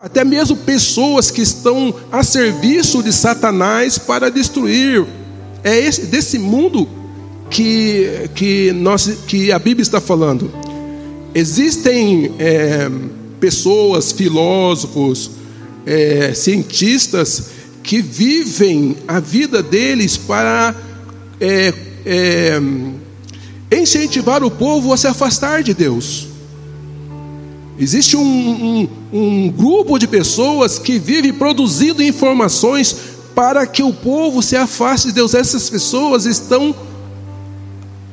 até 0.00 0.24
mesmo 0.24 0.56
pessoas 0.56 1.30
que 1.30 1.42
estão 1.42 1.94
a 2.10 2.22
serviço 2.24 3.02
de 3.02 3.12
Satanás 3.12 3.98
para 3.98 4.30
destruir. 4.30 5.04
É 5.62 5.78
esse, 5.78 6.06
desse 6.06 6.38
mundo 6.38 6.88
que, 7.50 8.30
que, 8.34 8.72
nós, 8.72 9.06
que 9.26 9.52
a 9.52 9.58
Bíblia 9.58 9.82
está 9.82 10.00
falando. 10.00 10.50
Existem 11.34 12.34
é, 12.38 12.90
pessoas, 13.38 14.10
filósofos, 14.10 15.32
é, 15.84 16.32
cientistas 16.32 17.50
que 17.82 18.00
vivem 18.00 18.96
a 19.06 19.20
vida 19.20 19.62
deles 19.62 20.16
para 20.16 20.74
é, 21.38 21.74
é, 22.06 22.58
incentivar 23.70 24.42
o 24.42 24.50
povo 24.50 24.94
a 24.94 24.96
se 24.96 25.06
afastar 25.06 25.62
de 25.62 25.74
Deus. 25.74 26.29
Existe 27.80 28.14
um, 28.14 28.22
um, 28.22 28.88
um, 29.10 29.50
grupo 29.50 29.98
de 29.98 30.06
pessoas 30.06 30.78
que 30.78 30.98
vive 30.98 31.32
produzindo 31.32 32.02
informações 32.02 32.94
para 33.34 33.66
que 33.66 33.82
o 33.82 33.90
povo 33.90 34.42
se 34.42 34.54
afaste 34.54 35.08
de 35.08 35.14
Deus. 35.14 35.32
Essas 35.32 35.70
pessoas 35.70 36.26
estão 36.26 36.74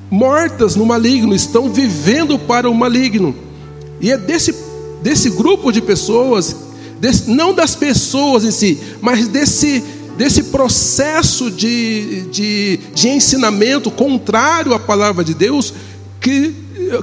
mortas 0.09 0.77
no 0.77 0.85
maligno, 0.85 1.35
estão 1.35 1.69
vivendo 1.69 2.39
para 2.39 2.69
o 2.69 2.73
maligno. 2.73 3.35
E 3.99 4.09
é 4.09 4.17
desse, 4.17 4.55
desse 5.03 5.29
grupo 5.31 5.69
de 5.69 5.81
pessoas, 5.81 6.55
desse, 7.01 7.29
não 7.29 7.53
das 7.53 7.75
pessoas 7.75 8.45
em 8.45 8.51
si, 8.51 8.79
mas 9.01 9.27
desse, 9.27 9.83
desse 10.17 10.43
processo 10.43 11.51
de, 11.51 12.21
de, 12.31 12.79
de 12.95 13.09
ensinamento 13.09 13.91
contrário 13.91 14.73
à 14.73 14.79
palavra 14.79 15.25
de 15.25 15.33
Deus, 15.33 15.73
que, 16.21 16.55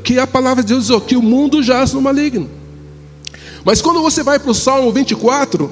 que 0.02 0.19
a 0.19 0.27
palavra 0.27 0.62
de 0.62 0.73
Deus 0.73 0.87
diz 0.87 1.02
que 1.06 1.16
o 1.16 1.23
mundo 1.23 1.62
jaz 1.62 1.92
no 1.92 2.01
maligno. 2.01 2.48
Mas 3.65 3.80
quando 3.80 4.02
você 4.02 4.23
vai 4.23 4.38
para 4.38 4.51
o 4.51 4.55
Salmo 4.55 4.92
24, 4.92 5.70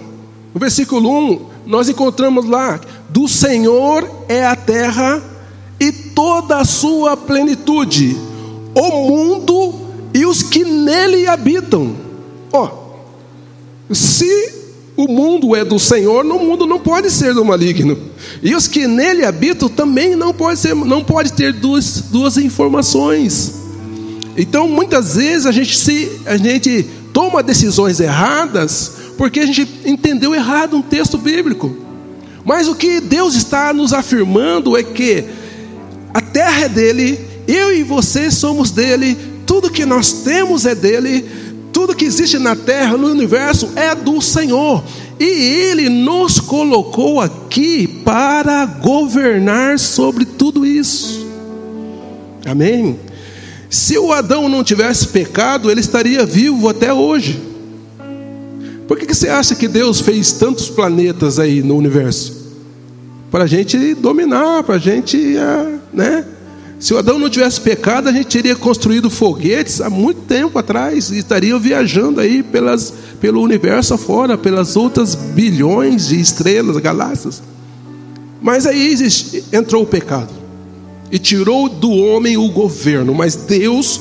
no 0.55 0.61
versículo 0.61 1.11
1, 1.11 1.47
nós 1.67 1.89
encontramos 1.89 2.47
lá: 2.47 2.81
do 3.09 3.29
Senhor 3.29 4.09
é 4.29 4.45
a 4.45 4.57
terra 4.57 5.23
e 5.79 5.93
toda 5.93 6.59
a 6.59 6.65
sua 6.65 7.17
plenitude, 7.17 8.17
o 8.75 9.09
mundo 9.09 9.75
e 10.15 10.25
os 10.25 10.43
que 10.43 10.65
nele 10.65 11.27
habitam. 11.27 11.95
Ó, 12.53 12.69
oh, 13.91 13.95
se 13.95 14.63
o 14.97 15.09
mundo 15.09 15.57
é 15.57 15.65
do 15.65 15.79
Senhor, 15.79 16.25
no 16.25 16.39
mundo 16.39 16.67
não 16.67 16.79
pode 16.79 17.11
ser 17.11 17.35
do 17.35 17.45
maligno. 17.45 17.99
E 18.43 18.55
os 18.55 18.69
que 18.69 18.87
nele 18.87 19.25
habitam 19.25 19.69
também 19.69 20.15
não 20.17 20.33
pode 20.33 20.59
ser, 20.59 20.75
não 20.75 21.03
pode 21.03 21.33
ter 21.33 21.53
duas, 21.53 22.03
duas 22.11 22.37
informações. 22.37 23.62
Então, 24.37 24.69
muitas 24.69 25.17
vezes 25.17 25.47
a 25.47 25.53
gente 25.53 25.77
se 25.77 26.21
a 26.25 26.37
gente 26.37 26.87
toma 27.13 27.43
decisões 27.43 28.01
erradas 28.01 28.93
porque 29.17 29.41
a 29.41 29.47
gente 29.47 29.69
entendeu 29.85 30.35
errado 30.35 30.77
um 30.77 30.83
texto 30.83 31.19
bíblico. 31.19 31.77
Mas 32.45 32.67
o 32.67 32.75
que 32.75 33.01
Deus 33.01 33.35
está 33.35 33.73
nos 33.73 33.93
afirmando 33.93 34.77
é 34.77 34.83
que 34.83 35.25
a 36.13 36.21
terra 36.21 36.65
é 36.65 36.69
dele, 36.69 37.21
eu 37.47 37.75
e 37.77 37.83
você 37.83 38.31
somos 38.31 38.71
dele, 38.71 39.17
tudo 39.47 39.71
que 39.71 39.85
nós 39.85 40.13
temos 40.25 40.67
é 40.67 40.75
dele, 40.75 41.25
tudo 41.73 41.95
que 41.95 42.05
existe 42.05 42.39
na 42.39 42.57
terra, 42.57 42.97
no 42.97 43.09
universo, 43.09 43.71
é 43.77 43.95
do 43.95 44.21
Senhor. 44.21 44.83
E 45.21 45.25
Ele 45.25 45.89
nos 45.89 46.41
colocou 46.41 47.21
aqui 47.21 47.87
para 47.87 48.67
governar 48.67 49.79
sobre 49.79 50.25
tudo 50.25 50.67
isso. 50.67 51.27
Amém? 52.45 52.99
Se 53.73 53.99
o 53.99 54.13
Adão 54.13 54.49
não 54.49 54.63
tivesse 54.63 55.09
pecado, 55.09 55.69
ele 55.69 55.81
estaria 55.81 56.25
vivo 56.25 56.69
até 56.69 56.93
hoje. 56.93 57.43
Por 58.87 58.97
que, 58.99 59.07
que 59.07 59.15
você 59.15 59.29
acha 59.29 59.57
que 59.57 59.67
Deus 59.67 60.01
fez 60.01 60.31
tantos 60.31 60.69
planetas 60.69 61.41
aí 61.41 61.61
no 61.61 61.77
universo? 61.77 62.43
para 63.33 63.45
a 63.45 63.47
gente 63.47 63.95
dominar, 63.95 64.63
para 64.63 64.75
a 64.75 64.79
gente, 64.79 65.39
é, 65.39 65.79
né? 65.91 66.27
Se 66.79 66.93
o 66.93 66.99
Adão 66.99 67.19
não 67.19 67.31
tivesse 67.31 67.59
pecado, 67.63 68.09
a 68.09 68.13
gente 68.13 68.27
teria 68.27 68.55
construído 68.55 69.09
foguetes 69.09 69.81
há 69.81 69.89
muito 69.89 70.21
tempo 70.23 70.59
atrás 70.59 71.11
e 71.11 71.17
estaria 71.17 71.59
viajando 71.59 72.21
aí 72.21 72.43
pelas, 72.43 72.93
pelo 73.21 73.41
universo 73.41 73.95
afora, 73.95 74.37
pelas 74.37 74.77
outras 74.77 75.15
bilhões 75.15 76.09
de 76.09 76.21
estrelas, 76.21 76.77
galáxias. 76.77 77.43
Mas 78.43 78.67
aí 78.67 78.89
existe, 78.89 79.43
entrou 79.51 79.85
o 79.85 79.87
pecado 79.87 80.42
e 81.13 81.19
tirou 81.19 81.69
do 81.69 81.91
homem 81.91 82.39
o 82.39 82.49
governo. 82.49 83.13
Mas 83.13 83.37
Deus 83.37 84.01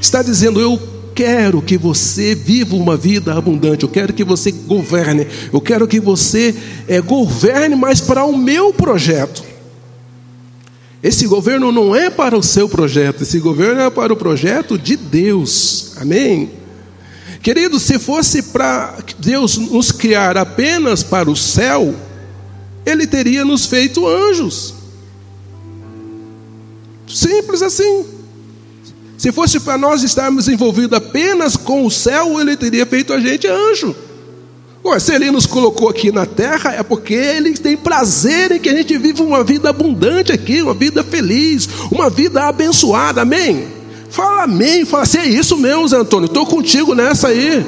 está 0.00 0.22
dizendo: 0.22 0.60
Eu 0.60 0.80
quero 1.12 1.60
que 1.60 1.76
você 1.76 2.36
viva 2.36 2.76
uma 2.76 2.96
vida 2.96 3.34
abundante, 3.34 3.82
eu 3.82 3.88
quero 3.88 4.12
que 4.12 4.22
você 4.22 4.52
governe, 4.52 5.26
eu 5.52 5.60
quero 5.60 5.88
que 5.88 5.98
você 5.98 6.54
é, 6.86 7.00
governe, 7.00 7.74
mas 7.74 8.00
para 8.00 8.24
o 8.24 8.38
meu 8.38 8.72
projeto. 8.72 9.42
Esse 11.02 11.26
governo 11.26 11.72
não 11.72 11.96
é 11.96 12.08
para 12.08 12.38
o 12.38 12.42
seu 12.44 12.68
projeto, 12.68 13.24
esse 13.24 13.40
governo 13.40 13.80
é 13.80 13.90
para 13.90 14.12
o 14.12 14.16
projeto 14.16 14.78
de 14.78 14.96
Deus, 14.96 15.94
amém? 15.96 16.48
Querido, 17.42 17.80
se 17.80 17.98
fosse 17.98 18.40
para 18.40 18.98
Deus 19.18 19.58
nos 19.58 19.90
criar 19.90 20.36
apenas 20.36 21.02
para 21.02 21.28
o 21.28 21.34
céu, 21.34 21.92
Ele 22.86 23.04
teria 23.04 23.44
nos 23.44 23.66
feito 23.66 24.06
anjos. 24.06 24.81
Simples 27.12 27.62
assim. 27.62 28.04
Se 29.18 29.30
fosse 29.30 29.60
para 29.60 29.78
nós 29.78 30.02
estarmos 30.02 30.48
envolvidos 30.48 30.96
apenas 30.96 31.56
com 31.56 31.86
o 31.86 31.90
céu, 31.90 32.40
ele 32.40 32.56
teria 32.56 32.84
feito 32.84 33.12
a 33.12 33.20
gente 33.20 33.46
anjo. 33.46 33.94
Ué, 34.84 34.98
se 34.98 35.14
ele 35.14 35.30
nos 35.30 35.46
colocou 35.46 35.88
aqui 35.88 36.10
na 36.10 36.26
terra, 36.26 36.72
é 36.72 36.82
porque 36.82 37.14
ele 37.14 37.54
tem 37.54 37.76
prazer 37.76 38.50
em 38.50 38.58
que 38.58 38.68
a 38.68 38.74
gente 38.74 38.98
viva 38.98 39.22
uma 39.22 39.44
vida 39.44 39.68
abundante 39.68 40.32
aqui, 40.32 40.60
uma 40.60 40.74
vida 40.74 41.04
feliz, 41.04 41.68
uma 41.88 42.10
vida 42.10 42.48
abençoada, 42.48 43.22
amém? 43.22 43.68
Fala 44.10 44.42
amém, 44.42 44.84
fala 44.84 45.04
assim, 45.04 45.18
é 45.18 45.28
isso 45.28 45.56
mesmo, 45.56 45.86
Zé 45.86 45.98
Antônio, 45.98 46.26
estou 46.26 46.44
contigo 46.44 46.94
nessa 46.94 47.28
aí. 47.28 47.64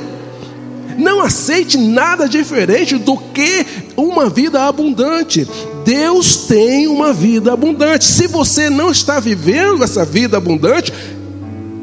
Não 0.99 1.21
aceite 1.21 1.79
nada 1.79 2.29
diferente 2.29 2.99
do 2.99 3.17
que 3.17 3.65
uma 3.97 4.29
vida 4.29 4.67
abundante. 4.67 5.47
Deus 5.85 6.37
tem 6.37 6.87
uma 6.89 7.13
vida 7.13 7.53
abundante. 7.53 8.05
Se 8.05 8.27
você 8.27 8.71
não 8.71 8.91
está 8.91 9.21
vivendo 9.21 9.85
essa 9.85 10.05
vida 10.05 10.37
abundante, 10.37 10.93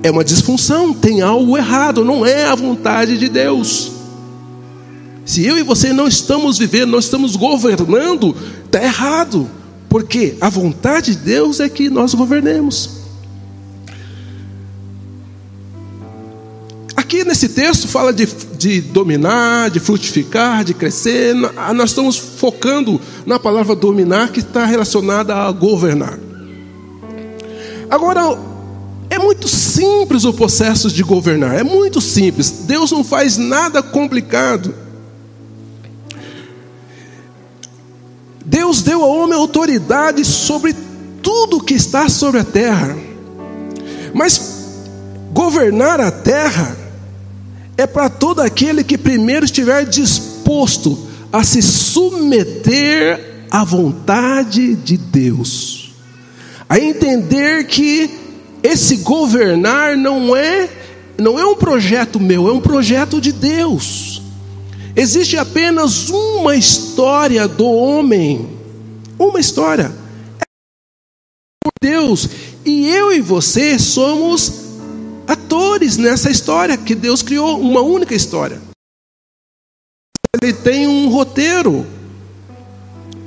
é 0.03 0.09
uma 0.09 0.23
disfunção, 0.23 0.94
tem 0.94 1.22
algo 1.22 1.57
errado, 1.57 2.03
não 2.03 2.25
é 2.25 2.45
a 2.45 2.56
vontade 2.56 3.17
de 3.17 3.29
Deus. 3.29 3.91
Se 5.25 5.45
eu 5.45 5.57
e 5.57 5.63
você 5.63 5.94
não 5.94 6.07
estamos 6.07 6.57
vivendo, 6.57 6.91
não 6.91 7.00
estamos 7.00 7.35
governando, 7.35 8.35
está 8.66 8.84
errado, 8.84 9.50
porque 9.88 10.35
a 10.41 10.50
vontade 10.50 11.16
de 11.16 11.22
Deus 11.22 11.59
é 11.59 11.69
que 11.69 11.89
nós 11.89 12.13
governemos. 12.13 13.01
Aqui 16.95 17.23
nesse 17.23 17.50
texto 17.50 17.88
fala 17.88 18.12
de, 18.12 18.28
de 18.61 18.79
dominar, 18.79 19.72
de 19.72 19.79
frutificar, 19.79 20.63
de 20.63 20.75
crescer. 20.75 21.33
Nós 21.33 21.89
estamos 21.89 22.16
focando 22.16 23.01
na 23.25 23.39
palavra 23.39 23.75
dominar, 23.75 24.31
que 24.31 24.39
está 24.39 24.66
relacionada 24.66 25.35
a 25.35 25.51
governar. 25.51 26.19
Agora, 27.89 28.38
é 29.09 29.17
muito 29.17 29.47
simples 29.47 30.25
o 30.25 30.33
processo 30.33 30.91
de 30.91 31.01
governar, 31.01 31.55
é 31.57 31.63
muito 31.63 32.00
simples. 32.00 32.51
Deus 32.51 32.91
não 32.91 33.03
faz 33.03 33.35
nada 33.35 33.81
complicado. 33.81 34.75
Deus 38.45 38.83
deu 38.83 39.01
ao 39.01 39.09
homem 39.09 39.38
autoridade 39.38 40.23
sobre 40.23 40.75
tudo 41.23 41.63
que 41.63 41.73
está 41.73 42.07
sobre 42.09 42.41
a 42.41 42.44
terra. 42.44 42.95
Mas 44.13 44.75
governar 45.33 46.00
a 46.00 46.11
terra 46.11 46.81
é 47.81 47.88
para 47.88 48.09
todo 48.09 48.42
aquele 48.42 48.84
que 48.84 48.97
primeiro 48.97 49.46
estiver 49.46 49.86
disposto 49.86 51.07
a 51.33 51.44
se 51.44 51.62
submeter 51.62 53.45
à 53.50 53.63
vontade 53.63 54.75
de 54.75 54.98
Deus, 54.98 55.92
a 56.69 56.80
entender 56.80 57.66
que 57.66 58.10
esse 58.62 58.98
governar 58.98 59.98
não 59.98 60.36
é 60.36 60.69
não 61.18 61.38
é 61.38 61.45
um 61.45 61.56
projeto 61.56 62.19
meu, 62.19 62.48
é 62.48 62.51
um 62.51 62.62
projeto 62.62 63.22
de 63.22 63.31
Deus. 63.31 64.22
Existe 64.95 65.38
apenas 65.38 66.10
uma 66.10 66.56
história 66.56 67.48
do 67.48 67.66
homem, 67.66 68.48
uma 69.19 69.39
história. 69.39 69.92
É 70.39 70.44
por 71.63 71.72
Deus, 71.81 72.27
e 72.66 72.89
eu 72.89 73.13
e 73.13 73.22
você 73.22 73.77
somos 73.77 74.61
atores 75.31 75.98
nessa 75.98 76.30
história 76.30 76.78
que 76.78 76.94
Deus 76.94 77.22
criou, 77.22 77.60
uma 77.60 77.81
única 77.81 78.13
história. 78.13 78.62
Ele 80.42 80.54
tem 80.54 80.88
um 80.88 81.10
roteiro, 81.10 81.86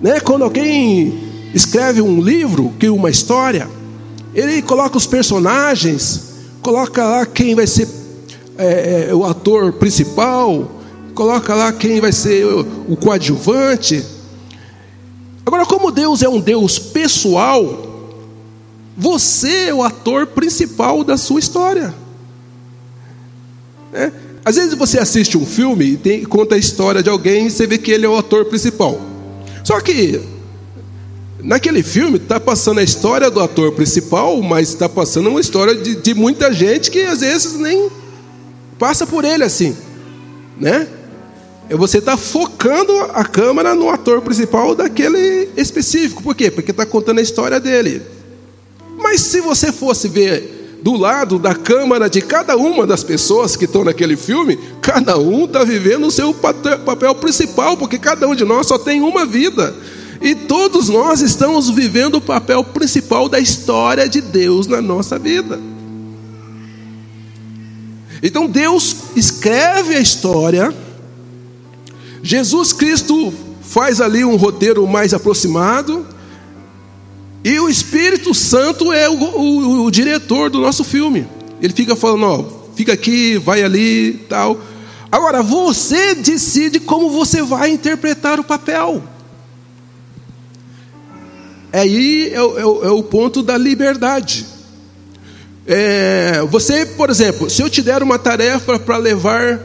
né? 0.01 0.21
Quando 0.21 0.45
alguém 0.45 1.51
escreve 1.55 2.03
um 2.03 2.21
livro, 2.21 2.73
cria 2.79 2.93
uma 2.93 3.11
história, 3.11 3.69
ele 4.35 4.61
coloca 4.63 4.97
os 4.97 5.07
personagens, 5.07 6.35
coloca 6.61 7.05
lá 7.05 7.27
quem 7.27 7.55
vai 7.55 7.67
ser 7.67 7.89
é, 8.59 9.09
é, 9.09 9.15
o 9.15 9.25
ator 9.25 9.73
principal, 9.75 10.71
coloca 11.15 11.55
lá 11.55 11.73
quem 11.73 12.01
vai 12.01 12.13
ser 12.13 12.45
o 12.47 12.97
coadjuvante. 12.97 14.05
Agora, 15.47 15.65
como 15.67 15.91
Deus 15.91 16.23
é 16.23 16.29
um 16.29 16.41
Deus 16.41 16.79
pessoal, 16.79 17.94
você 18.97 19.69
é 19.69 19.75
o 19.75 19.83
ator 19.83 20.27
principal 20.27 21.03
da 21.03 21.17
sua 21.17 21.41
história. 21.41 21.95
É? 23.93 24.13
Às 24.45 24.57
vezes 24.57 24.75
você 24.75 24.99
assiste 24.99 25.39
um 25.39 25.47
filme 25.47 25.93
e 25.93 25.97
tem, 25.97 26.25
conta 26.25 26.55
a 26.55 26.59
história 26.59 27.03
de 27.03 27.09
alguém 27.09 27.47
e 27.47 27.51
você 27.51 27.67
vê 27.67 27.79
que 27.79 27.91
ele 27.91 28.05
é 28.05 28.09
o 28.09 28.17
ator 28.17 28.45
principal. 28.45 29.01
Só 29.65 29.81
que 29.81 30.21
naquele 31.43 31.83
filme 31.83 32.19
está 32.19 32.39
passando 32.39 32.79
a 32.79 32.83
história 32.83 33.31
do 33.31 33.41
ator 33.41 33.73
principal, 33.73 34.41
mas 34.43 34.69
está 34.69 34.89
passando 34.89 35.31
uma 35.31 35.41
história 35.41 35.75
de, 35.75 35.95
de 35.95 36.15
muita 36.15 36.53
gente 36.53 36.91
que 36.91 37.01
às 37.01 37.21
vezes 37.21 37.55
nem 37.55 37.89
passa 38.79 39.07
por 39.07 39.25
ele 39.25 39.45
assim, 39.45 39.77
né? 40.59 40.87
Você 41.71 41.97
está 41.97 42.17
focando 42.17 42.93
a 43.15 43.25
câmera 43.25 43.75
no 43.75 43.89
ator 43.89 44.21
principal 44.21 44.75
daquele 44.75 45.49
específico. 45.57 46.23
Por 46.23 46.35
quê? 46.35 46.51
Porque 46.51 46.71
está 46.71 46.85
contando 46.85 47.21
a 47.21 47.23
história 47.23 47.59
dele. 47.59 48.03
Mas 49.15 49.21
se 49.21 49.41
você 49.41 49.71
fosse 49.71 50.09
ver 50.09 50.81
do 50.83 50.97
lado 50.97 51.39
da 51.39 51.55
câmera 51.55 52.11
de 52.11 52.21
cada 52.21 52.57
uma 52.57 52.85
das 52.85 53.05
pessoas 53.05 53.55
que 53.55 53.65
estão 53.65 53.85
naquele 53.85 54.17
filme, 54.17 54.59
cada 54.83 55.17
um 55.17 55.45
está 55.45 55.63
vivendo 55.63 56.09
o 56.09 56.11
seu 56.11 56.35
papel 56.35 57.15
principal, 57.15 57.77
porque 57.77 57.97
cada 57.97 58.27
um 58.27 58.35
de 58.35 58.45
nós 58.45 58.67
só 58.67 58.77
tem 58.77 59.03
uma 59.03 59.25
vida. 59.25 59.73
E 60.21 60.35
todos 60.35 60.89
nós 60.89 61.21
estamos 61.21 61.71
vivendo 61.71 62.17
o 62.17 62.21
papel 62.21 62.65
principal 62.65 63.29
da 63.29 63.39
história 63.39 64.09
de 64.09 64.21
Deus 64.21 64.67
na 64.67 64.83
nossa 64.83 65.17
vida. 65.17 65.61
Então 68.21 68.49
Deus 68.49 68.97
escreve 69.15 69.95
a 69.95 70.01
história 70.01 70.75
Jesus 72.21 72.73
Cristo 72.73 73.33
faz 73.63 74.01
ali 74.01 74.25
um 74.25 74.35
roteiro 74.35 74.85
mais 74.89 75.15
aproximado, 75.15 76.05
e 77.45 77.61
o 77.61 77.69
Espírito 77.69 78.33
Santo 78.33 78.91
é 78.91 79.07
o, 79.09 79.13
o, 79.13 79.85
o 79.85 79.91
diretor 79.91 80.49
do 80.49 80.61
nosso 80.61 80.83
filme. 80.83 81.29
Ele 81.61 81.75
fica 81.75 81.95
falando, 81.95 82.25
ó, 82.25 82.75
fica 82.75 82.95
aqui, 82.95 83.37
vai 83.37 83.63
ali, 83.63 84.25
tal. 84.31 84.59
Agora 85.13 85.43
você 85.43 86.15
decide 86.15 86.81
como 86.81 87.11
você 87.11 87.43
vai 87.43 87.71
interpretar 87.71 88.41
o 88.41 88.45
papel. 88.45 89.05
Aí 91.71 92.29
é, 92.29 92.37
é, 92.37 92.39
é 92.39 92.91
o 92.91 93.03
ponto 93.03 93.43
da 93.43 93.59
liberdade. 93.59 94.47
É, 95.67 96.43
você, 96.49 96.87
por 96.87 97.11
exemplo, 97.11 97.51
se 97.51 97.61
eu 97.63 97.69
te 97.69 97.83
der 97.83 98.03
uma 98.03 98.19
tarefa 98.19 98.79
para 98.79 98.97
levar 98.97 99.61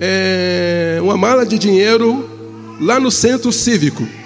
é, 0.00 0.98
uma 1.02 1.18
mala 1.18 1.44
de 1.44 1.58
dinheiro 1.58 2.28
lá 2.80 2.98
no 2.98 3.10
centro 3.10 3.52
cívico. 3.52 4.19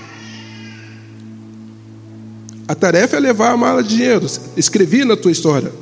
A 2.66 2.74
tarefa 2.74 3.16
é 3.16 3.20
levar 3.20 3.50
a 3.52 3.56
mala 3.56 3.82
de 3.82 3.96
dinheiro. 3.96 4.26
Escrevi 4.56 5.04
na 5.04 5.16
tua 5.16 5.30
história. 5.30 5.72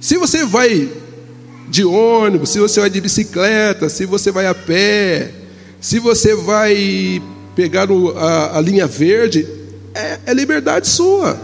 Se 0.00 0.18
você 0.18 0.44
vai 0.44 0.90
de 1.68 1.84
ônibus, 1.84 2.50
se 2.50 2.58
você 2.58 2.80
vai 2.80 2.90
de 2.90 3.00
bicicleta, 3.00 3.88
se 3.88 4.04
você 4.04 4.30
vai 4.30 4.46
a 4.46 4.54
pé, 4.54 5.32
se 5.80 5.98
você 5.98 6.34
vai 6.34 7.22
pegar 7.56 7.88
a, 8.16 8.58
a 8.58 8.60
linha 8.60 8.86
verde, 8.86 9.46
é, 9.94 10.18
é, 10.26 10.34
liberdade 10.34 10.88
sua. 10.88 11.38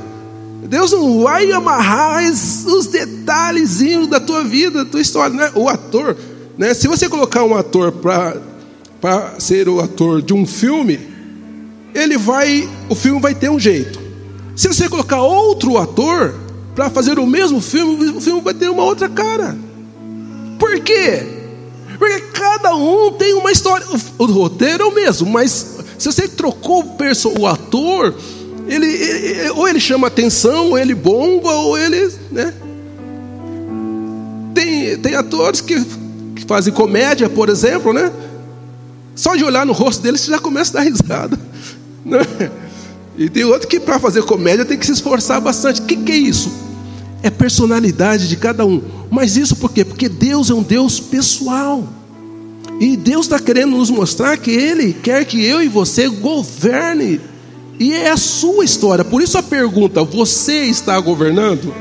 Deus 0.64 0.92
não 0.92 1.22
vai 1.22 1.50
amarrar 1.52 2.22
os 2.30 2.86
detalhezinhos 2.86 4.08
da 4.08 4.20
tua 4.20 4.44
vida, 4.44 4.84
da 4.84 4.90
tua 4.90 5.00
história. 5.00 5.34
Né? 5.34 5.50
O 5.54 5.68
ator, 5.68 6.16
né? 6.58 6.74
Se 6.74 6.86
você 6.86 7.08
colocar 7.08 7.44
um 7.44 7.56
ator 7.56 7.92
para 7.92 9.34
ser 9.38 9.68
o 9.68 9.80
ator 9.80 10.20
de 10.20 10.34
um 10.34 10.46
filme, 10.46 11.00
ele 11.94 12.18
vai, 12.18 12.68
o 12.88 12.94
filme 12.94 13.20
vai 13.20 13.34
ter 13.34 13.48
um 13.48 13.58
jeito. 13.58 13.99
Se 14.60 14.68
você 14.68 14.90
colocar 14.90 15.22
outro 15.22 15.78
ator 15.78 16.34
para 16.74 16.90
fazer 16.90 17.18
o 17.18 17.26
mesmo 17.26 17.62
filme, 17.62 18.10
o 18.10 18.20
filme 18.20 18.42
vai 18.42 18.52
ter 18.52 18.68
uma 18.68 18.84
outra 18.84 19.08
cara. 19.08 19.56
Por 20.58 20.78
quê? 20.80 21.22
Porque 21.98 22.20
cada 22.34 22.76
um 22.76 23.10
tem 23.12 23.32
uma 23.32 23.50
história. 23.50 23.86
O, 24.18 24.26
roteiro 24.26 24.82
é 24.82 24.86
o 24.86 24.94
mesmo, 24.94 25.30
mas 25.30 25.78
se 25.96 26.12
você 26.12 26.28
trocou 26.28 26.84
o, 27.38 27.46
ator, 27.46 28.14
ele, 28.68 28.86
ele, 28.86 29.50
ou 29.52 29.66
ele 29.66 29.80
chama 29.80 30.08
atenção, 30.08 30.68
ou 30.72 30.78
ele 30.78 30.94
bomba, 30.94 31.54
ou 31.54 31.78
ele. 31.78 32.12
Né? 32.30 32.52
Tem, 34.54 34.98
tem 34.98 35.14
atores 35.14 35.62
que 35.62 35.82
fazem 36.46 36.70
comédia, 36.70 37.30
por 37.30 37.48
exemplo, 37.48 37.94
né? 37.94 38.12
Só 39.16 39.34
de 39.36 39.42
olhar 39.42 39.64
no 39.64 39.72
rosto 39.72 40.02
deles 40.02 40.20
você 40.20 40.32
já 40.32 40.38
começa 40.38 40.78
a 40.78 40.84
dar 40.84 40.90
risada. 40.90 41.40
Né? 42.02 42.20
E 43.16 43.28
tem 43.28 43.44
outro 43.44 43.68
que 43.68 43.80
para 43.80 43.98
fazer 43.98 44.22
comédia 44.22 44.64
tem 44.64 44.78
que 44.78 44.86
se 44.86 44.92
esforçar 44.92 45.40
bastante. 45.40 45.80
O 45.80 45.84
que, 45.84 45.96
que 45.96 46.12
é 46.12 46.16
isso? 46.16 46.50
É 47.22 47.30
personalidade 47.30 48.28
de 48.28 48.36
cada 48.36 48.64
um. 48.64 48.82
Mas 49.10 49.36
isso 49.36 49.56
por 49.56 49.72
quê? 49.72 49.84
Porque 49.84 50.08
Deus 50.08 50.50
é 50.50 50.54
um 50.54 50.62
Deus 50.62 51.00
pessoal. 51.00 51.84
E 52.80 52.96
Deus 52.96 53.26
está 53.26 53.38
querendo 53.38 53.76
nos 53.76 53.90
mostrar 53.90 54.38
que 54.38 54.50
Ele 54.50 54.94
quer 54.94 55.24
que 55.26 55.44
eu 55.44 55.62
e 55.62 55.68
você 55.68 56.08
governe. 56.08 57.20
E 57.78 57.92
é 57.92 58.10
a 58.10 58.16
sua 58.16 58.64
história. 58.64 59.04
Por 59.04 59.22
isso 59.22 59.36
a 59.36 59.42
pergunta: 59.42 60.02
você 60.02 60.64
está 60.64 60.98
governando? 60.98 61.74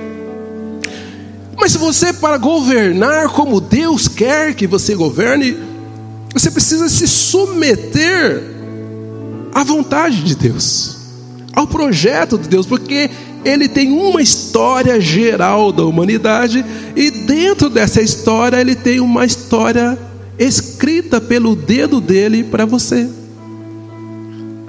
Mas 1.60 1.74
se 1.74 1.78
você, 1.78 2.14
para 2.14 2.38
governar 2.38 3.30
como 3.30 3.60
Deus 3.60 4.08
quer 4.08 4.56
que 4.56 4.66
você 4.66 4.96
governe, 4.96 5.58
você 6.34 6.50
precisa 6.50 6.88
se 6.88 7.06
submeter 7.08 8.44
à 9.54 9.64
vontade 9.64 10.24
de 10.24 10.36
Deus, 10.36 10.99
ao 11.54 11.68
projeto 11.68 12.38
de 12.38 12.48
Deus, 12.48 12.66
porque 12.66 13.10
Ele 13.44 13.68
tem 13.68 13.92
uma 13.92 14.22
história 14.22 15.00
geral 15.00 15.72
da 15.72 15.84
humanidade, 15.84 16.66
e 16.96 17.10
dentro 17.12 17.70
dessa 17.70 18.02
história, 18.02 18.60
Ele 18.60 18.76
tem 18.76 19.00
uma 19.00 19.26
história 19.26 19.98
escrita 20.38 21.20
pelo 21.20 21.56
dedo 21.56 22.00
dele 22.00 22.44
para 22.44 22.66
você. 22.66 23.10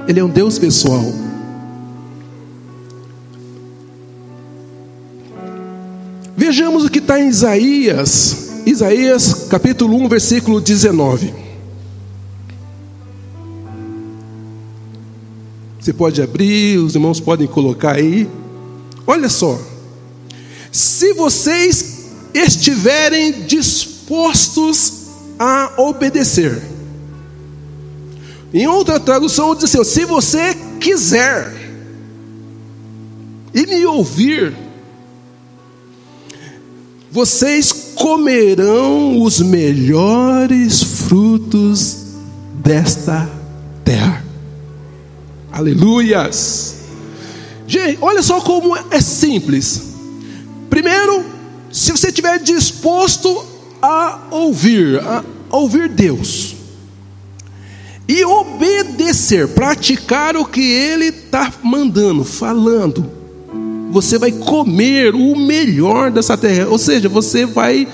Ele 0.08 0.18
é 0.18 0.24
um 0.24 0.28
Deus 0.28 0.58
pessoal. 0.58 1.04
Vejamos 6.36 6.84
o 6.84 6.90
que 6.90 6.98
está 6.98 7.20
em 7.20 7.28
Isaías, 7.28 8.50
Isaías 8.66 9.46
capítulo 9.48 9.96
1, 9.96 10.08
versículo 10.08 10.60
19. 10.60 11.39
Você 15.80 15.92
pode 15.94 16.20
abrir, 16.20 16.78
os 16.78 16.94
irmãos 16.94 17.20
podem 17.20 17.46
colocar 17.46 17.96
aí. 17.96 18.28
Olha 19.06 19.30
só. 19.30 19.58
Se 20.70 21.14
vocês 21.14 22.10
estiverem 22.34 23.46
dispostos 23.46 25.00
a 25.38 25.72
obedecer. 25.78 26.60
Em 28.52 28.66
outra 28.66 29.00
tradução 29.00 29.54
diz 29.54 29.64
assim: 29.64 29.84
se 29.84 30.04
você 30.04 30.54
quiser 30.78 31.50
e 33.54 33.66
me 33.66 33.86
ouvir, 33.86 34.54
vocês 37.10 37.72
comerão 37.94 39.22
os 39.22 39.40
melhores 39.40 40.82
frutos 40.82 41.96
desta 42.62 43.28
terra. 43.84 44.29
Aleluias! 45.52 46.76
Gente, 47.66 47.98
olha 48.00 48.22
só 48.22 48.40
como 48.40 48.76
é 48.76 49.00
simples. 49.00 49.94
Primeiro, 50.68 51.24
se 51.72 51.92
você 51.92 52.08
estiver 52.08 52.38
disposto 52.38 53.44
a 53.80 54.28
ouvir, 54.30 55.00
a 55.00 55.24
ouvir 55.50 55.88
Deus, 55.88 56.56
e 58.08 58.24
obedecer, 58.24 59.46
praticar 59.48 60.36
o 60.36 60.44
que 60.44 60.60
Ele 60.60 61.06
está 61.06 61.52
mandando, 61.62 62.24
falando, 62.24 63.08
você 63.90 64.18
vai 64.18 64.32
comer 64.32 65.14
o 65.14 65.36
melhor 65.36 66.10
dessa 66.10 66.36
terra. 66.36 66.68
Ou 66.68 66.78
seja, 66.78 67.08
você 67.08 67.46
vai 67.46 67.86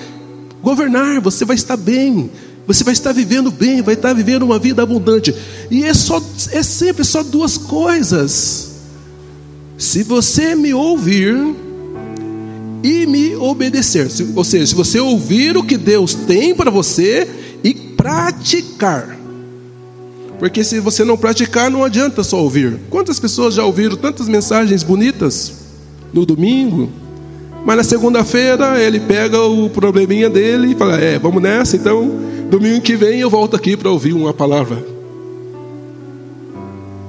governar, 0.63 1.21
você 1.21 1.45
vai 1.45 1.57
estar 1.57 1.77
bem, 1.77 2.31
você 2.67 2.83
vai 2.83 2.93
estar 2.93 3.13
vivendo 3.13 3.51
bem, 3.51 3.83
vai 3.83 3.95
estar 3.95 4.13
vivendo 4.13 4.43
uma 4.43 4.59
vida 4.59 4.83
abundante. 4.83 5.35
E 5.71 5.85
é, 5.85 5.95
só, 5.95 6.23
é 6.51 6.63
sempre 6.63 7.05
só 7.05 7.23
duas 7.23 7.57
coisas. 7.57 8.73
Se 9.79 10.03
você 10.03 10.55
me 10.55 10.75
ouvir 10.75 11.37
e 12.83 13.07
me 13.07 13.37
obedecer, 13.37 14.09
ou 14.35 14.45
seja, 14.45 14.67
se 14.67 14.75
você 14.75 14.99
ouvir 14.99 15.57
o 15.57 15.65
que 15.65 15.77
Deus 15.77 16.15
tem 16.15 16.55
para 16.55 16.71
você 16.71 17.29
e 17.63 17.75
praticar. 17.75 19.17
Porque 20.39 20.63
se 20.65 20.81
você 20.81 21.05
não 21.05 21.17
praticar, 21.17 21.71
não 21.71 21.85
adianta 21.85 22.23
só 22.23 22.43
ouvir. 22.43 22.79
Quantas 22.91 23.19
pessoas 23.19 23.55
já 23.55 23.65
ouviram 23.65 23.97
tantas 23.97 24.29
mensagens 24.29 24.83
bonitas? 24.83 25.67
no 26.17 26.25
domingo, 26.25 26.89
mas 27.65 27.77
na 27.77 27.85
segunda-feira 27.85 28.81
ele 28.83 28.99
pega 29.01 29.41
o 29.41 29.69
probleminha 29.69 30.31
dele 30.31 30.73
e 30.73 30.75
fala: 30.75 30.99
É, 30.99 31.19
vamos 31.19 31.43
nessa 31.43 31.77
então, 31.77 32.11
Domingo 32.51 32.81
que 32.81 32.97
vem 32.97 33.21
eu 33.21 33.29
volto 33.29 33.57
aqui 33.57 33.77
para 33.77 33.91
ouvir 33.91 34.13
uma 34.13 34.33
palavra. 34.33 34.85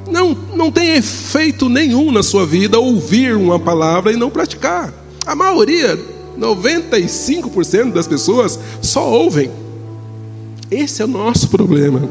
Não, 0.09 0.35
não 0.55 0.71
tem 0.71 0.95
efeito 0.95 1.69
nenhum 1.69 2.11
na 2.11 2.23
sua 2.23 2.45
vida 2.45 2.79
ouvir 2.79 3.35
uma 3.35 3.59
palavra 3.59 4.11
e 4.11 4.15
não 4.15 4.31
praticar. 4.31 4.93
A 5.25 5.35
maioria, 5.35 5.99
95% 6.39 7.91
das 7.91 8.07
pessoas 8.07 8.59
só 8.81 9.07
ouvem. 9.07 9.51
Esse 10.71 11.01
é 11.01 11.05
o 11.05 11.07
nosso 11.07 11.49
problema. 11.49 12.09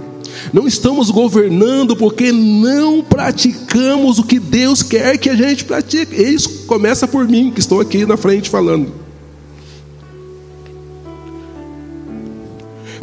Não 0.52 0.66
estamos 0.66 1.11
governando 1.11 1.97
porque 1.97 2.30
não 2.30 3.02
praticamos 3.02 4.18
o 4.18 4.25
que 4.25 4.38
Deus 4.38 4.83
quer 4.83 5.18
que 5.18 5.30
a 5.30 5.35
gente 5.35 5.64
pratique. 5.64 6.14
Isso 6.14 6.66
começa 6.66 7.09
por 7.09 7.26
mim, 7.26 7.50
que 7.50 7.61
estou 7.61 7.80
aqui 7.80 8.06
na 8.06 8.16
frente 8.16 8.49
falando. 8.49 9.05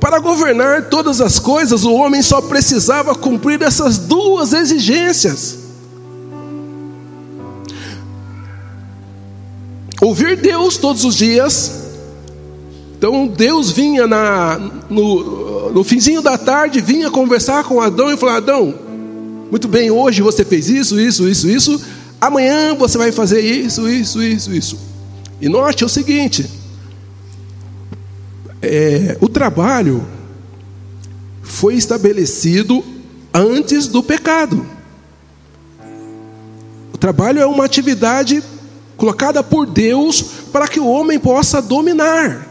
Para 0.03 0.19
governar 0.19 0.89
todas 0.89 1.22
as 1.22 1.39
coisas, 1.39 1.86
o 1.86 1.93
homem 1.93 2.22
só 2.22 2.41
precisava 2.41 3.15
cumprir 3.15 3.62
essas 3.62 3.98
duas 3.98 4.51
exigências: 4.51 5.60
ouvir 10.01 10.36
Deus 10.36 10.75
todos 10.75 11.05
os 11.05 11.15
dias. 11.15 11.83
Então 12.98 13.27
Deus 13.27 13.72
vinha 13.72 14.05
na, 14.05 14.60
no, 14.89 15.72
no 15.72 15.83
finzinho 15.86 16.22
da 16.22 16.38
tarde, 16.38 16.81
vinha 16.81 17.10
conversar 17.10 17.63
com 17.63 17.79
Adão 17.79 18.12
e 18.12 18.17
falar: 18.17 18.36
Adão, 18.36 18.75
muito 19.50 19.69
bem, 19.69 19.89
hoje 19.89 20.22
você 20.22 20.43
fez 20.43 20.67
isso, 20.67 21.00
isso, 21.00 21.25
isso, 21.25 21.50
isso. 21.50 21.81
Amanhã 22.19 22.75
você 22.75 22.98
vai 22.98 23.13
fazer 23.13 23.39
isso, 23.39 23.88
isso, 23.88 24.22
isso, 24.22 24.53
isso. 24.53 24.77
E 25.39 25.48
note 25.48 25.86
o 25.86 25.89
seguinte: 25.89 26.45
é, 28.63 29.17
o 29.20 29.27
trabalho 29.27 30.05
foi 31.41 31.75
estabelecido 31.75 32.84
antes 33.34 33.88
do 33.88 34.01
pecado. 34.01 34.65
O 36.93 36.98
trabalho 36.98 37.41
é 37.41 37.46
uma 37.46 37.65
atividade 37.65 38.41
colocada 38.96 39.43
por 39.43 39.65
Deus 39.65 40.22
para 40.51 40.67
que 40.67 40.79
o 40.79 40.88
homem 40.88 41.20
possa 41.20 41.62
dominar. 41.62 42.48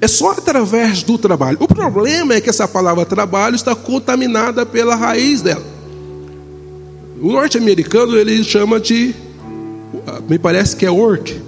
É 0.00 0.08
só 0.08 0.32
através 0.32 1.04
do 1.04 1.16
trabalho. 1.16 1.58
O 1.60 1.68
problema 1.68 2.34
é 2.34 2.40
que 2.40 2.50
essa 2.50 2.66
palavra 2.66 3.04
trabalho 3.04 3.54
está 3.54 3.74
contaminada 3.74 4.66
pela 4.66 4.96
raiz 4.96 5.42
dela. 5.42 5.64
O 7.20 7.30
norte-americano 7.30 8.16
ele 8.16 8.42
chama 8.42 8.80
de, 8.80 9.14
me 10.28 10.40
parece 10.40 10.74
que 10.74 10.84
é 10.84 10.90
work, 10.90 11.40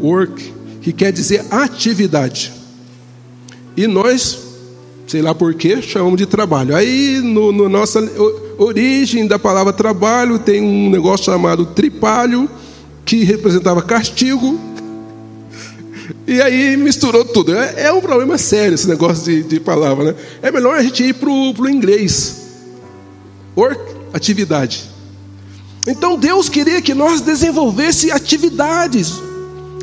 work, 0.00 0.54
que 0.80 0.94
quer 0.94 1.12
dizer 1.12 1.44
atividade. 1.50 2.63
E 3.76 3.86
nós, 3.86 4.38
sei 5.06 5.20
lá 5.20 5.34
porquê, 5.34 5.82
chamamos 5.82 6.18
de 6.18 6.26
trabalho. 6.26 6.76
Aí, 6.76 7.20
no, 7.20 7.52
no 7.52 7.68
nossa 7.68 8.00
origem 8.56 9.26
da 9.26 9.38
palavra 9.38 9.72
trabalho, 9.72 10.38
tem 10.38 10.62
um 10.62 10.90
negócio 10.90 11.26
chamado 11.26 11.66
tripalho, 11.66 12.48
que 13.04 13.24
representava 13.24 13.82
castigo. 13.82 14.58
E 16.26 16.40
aí 16.40 16.76
misturou 16.76 17.24
tudo. 17.24 17.54
É, 17.54 17.84
é 17.84 17.92
um 17.92 18.00
problema 18.00 18.36
sério 18.36 18.74
esse 18.74 18.86
negócio 18.88 19.24
de, 19.24 19.42
de 19.42 19.60
palavra, 19.60 20.04
né? 20.04 20.14
É 20.42 20.50
melhor 20.50 20.76
a 20.76 20.82
gente 20.82 21.02
ir 21.02 21.14
para 21.14 21.30
o 21.30 21.68
inglês. 21.68 22.44
Work, 23.56 23.80
atividade. 24.12 24.84
Então 25.86 26.18
Deus 26.18 26.48
queria 26.48 26.80
que 26.82 26.94
nós 26.94 27.20
desenvolvesse 27.20 28.10
atividades 28.10 29.14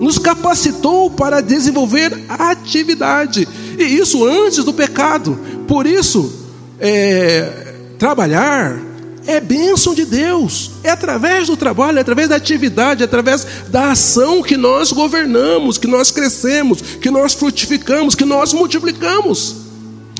nos 0.01 0.17
capacitou 0.17 1.11
para 1.11 1.41
desenvolver 1.41 2.11
atividade, 2.27 3.47
e 3.77 3.83
isso 3.83 4.25
antes 4.25 4.63
do 4.63 4.73
pecado. 4.73 5.39
Por 5.67 5.85
isso, 5.85 6.31
é, 6.79 7.73
trabalhar 7.97 8.91
é 9.27 9.39
bênção 9.39 9.93
de 9.93 10.03
Deus, 10.03 10.71
é 10.83 10.89
através 10.89 11.47
do 11.47 11.55
trabalho, 11.55 11.99
é 11.99 12.01
através 12.01 12.29
da 12.29 12.35
atividade, 12.35 13.03
é 13.03 13.05
através 13.05 13.45
da 13.69 13.91
ação 13.91 14.41
que 14.41 14.57
nós 14.57 14.91
governamos, 14.91 15.77
que 15.77 15.87
nós 15.87 16.09
crescemos, 16.09 16.81
que 16.81 17.11
nós 17.11 17.33
frutificamos, 17.33 18.15
que 18.15 18.25
nós 18.25 18.51
multiplicamos. 18.53 19.57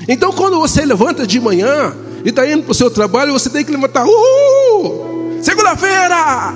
Então, 0.08 0.32
quando 0.32 0.58
você 0.58 0.84
levanta 0.84 1.26
de 1.26 1.40
manhã 1.40 1.94
e 2.24 2.28
está 2.28 2.48
indo 2.48 2.62
para 2.62 2.72
o 2.72 2.74
seu 2.74 2.90
trabalho, 2.90 3.32
você 3.32 3.50
tem 3.50 3.64
que 3.64 3.72
levantar, 3.72 4.04
uhul! 4.06 5.38
Segunda-feira! 5.42 6.54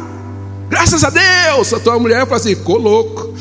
Graças 0.69 1.03
a 1.05 1.11
Deus! 1.11 1.73
A 1.73 1.81
tua 1.81 1.99
mulher 1.99 2.25
fala 2.27 2.37
assim, 2.37 2.55
ficou 2.55 2.79
louco. 2.79 3.35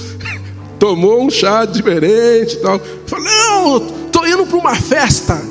Tomou 0.80 1.24
um 1.24 1.30
chá 1.30 1.66
diferente 1.66 2.54
e 2.56 2.58
tal. 2.58 2.80
Falou, 3.06 3.26
não, 3.26 4.06
estou 4.06 4.28
indo 4.28 4.46
para 4.46 4.58
uma 4.58 4.76
festa. 4.76 5.42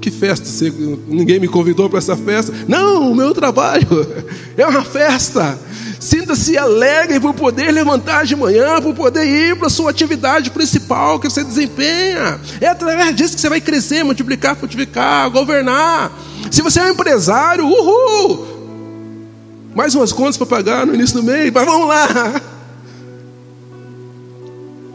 Que 0.00 0.10
festa? 0.10 0.46
Você, 0.46 0.72
ninguém 1.06 1.38
me 1.38 1.46
convidou 1.46 1.88
para 1.88 1.98
essa 1.98 2.16
festa. 2.16 2.52
Não, 2.66 3.12
o 3.12 3.14
meu 3.14 3.32
trabalho 3.32 3.86
é 4.58 4.66
uma 4.66 4.84
festa. 4.84 5.56
Sinta-se 6.00 6.58
alegre 6.58 7.20
por 7.20 7.32
poder 7.32 7.70
levantar 7.70 8.24
de 8.24 8.34
manhã, 8.34 8.82
por 8.82 8.92
poder 8.92 9.24
ir 9.24 9.56
para 9.56 9.68
a 9.68 9.70
sua 9.70 9.90
atividade 9.90 10.50
principal 10.50 11.20
que 11.20 11.30
você 11.30 11.44
desempenha. 11.44 12.40
É 12.60 12.66
através 12.66 13.14
disso 13.14 13.36
que 13.36 13.40
você 13.40 13.48
vai 13.48 13.60
crescer, 13.60 14.02
multiplicar, 14.02 14.56
frutificar, 14.56 15.30
governar. 15.30 16.10
Se 16.50 16.60
você 16.60 16.80
é 16.80 16.84
um 16.86 16.88
empresário, 16.88 17.64
uhul! 17.64 18.48
Mais 19.76 19.94
umas 19.94 20.12
contas 20.12 20.36
para 20.36 20.46
pagar 20.46 20.84
no 20.84 20.94
início 20.96 21.14
do 21.14 21.22
mês, 21.22 21.52
mas 21.54 21.64
vamos 21.64 21.86
lá. 21.86 22.42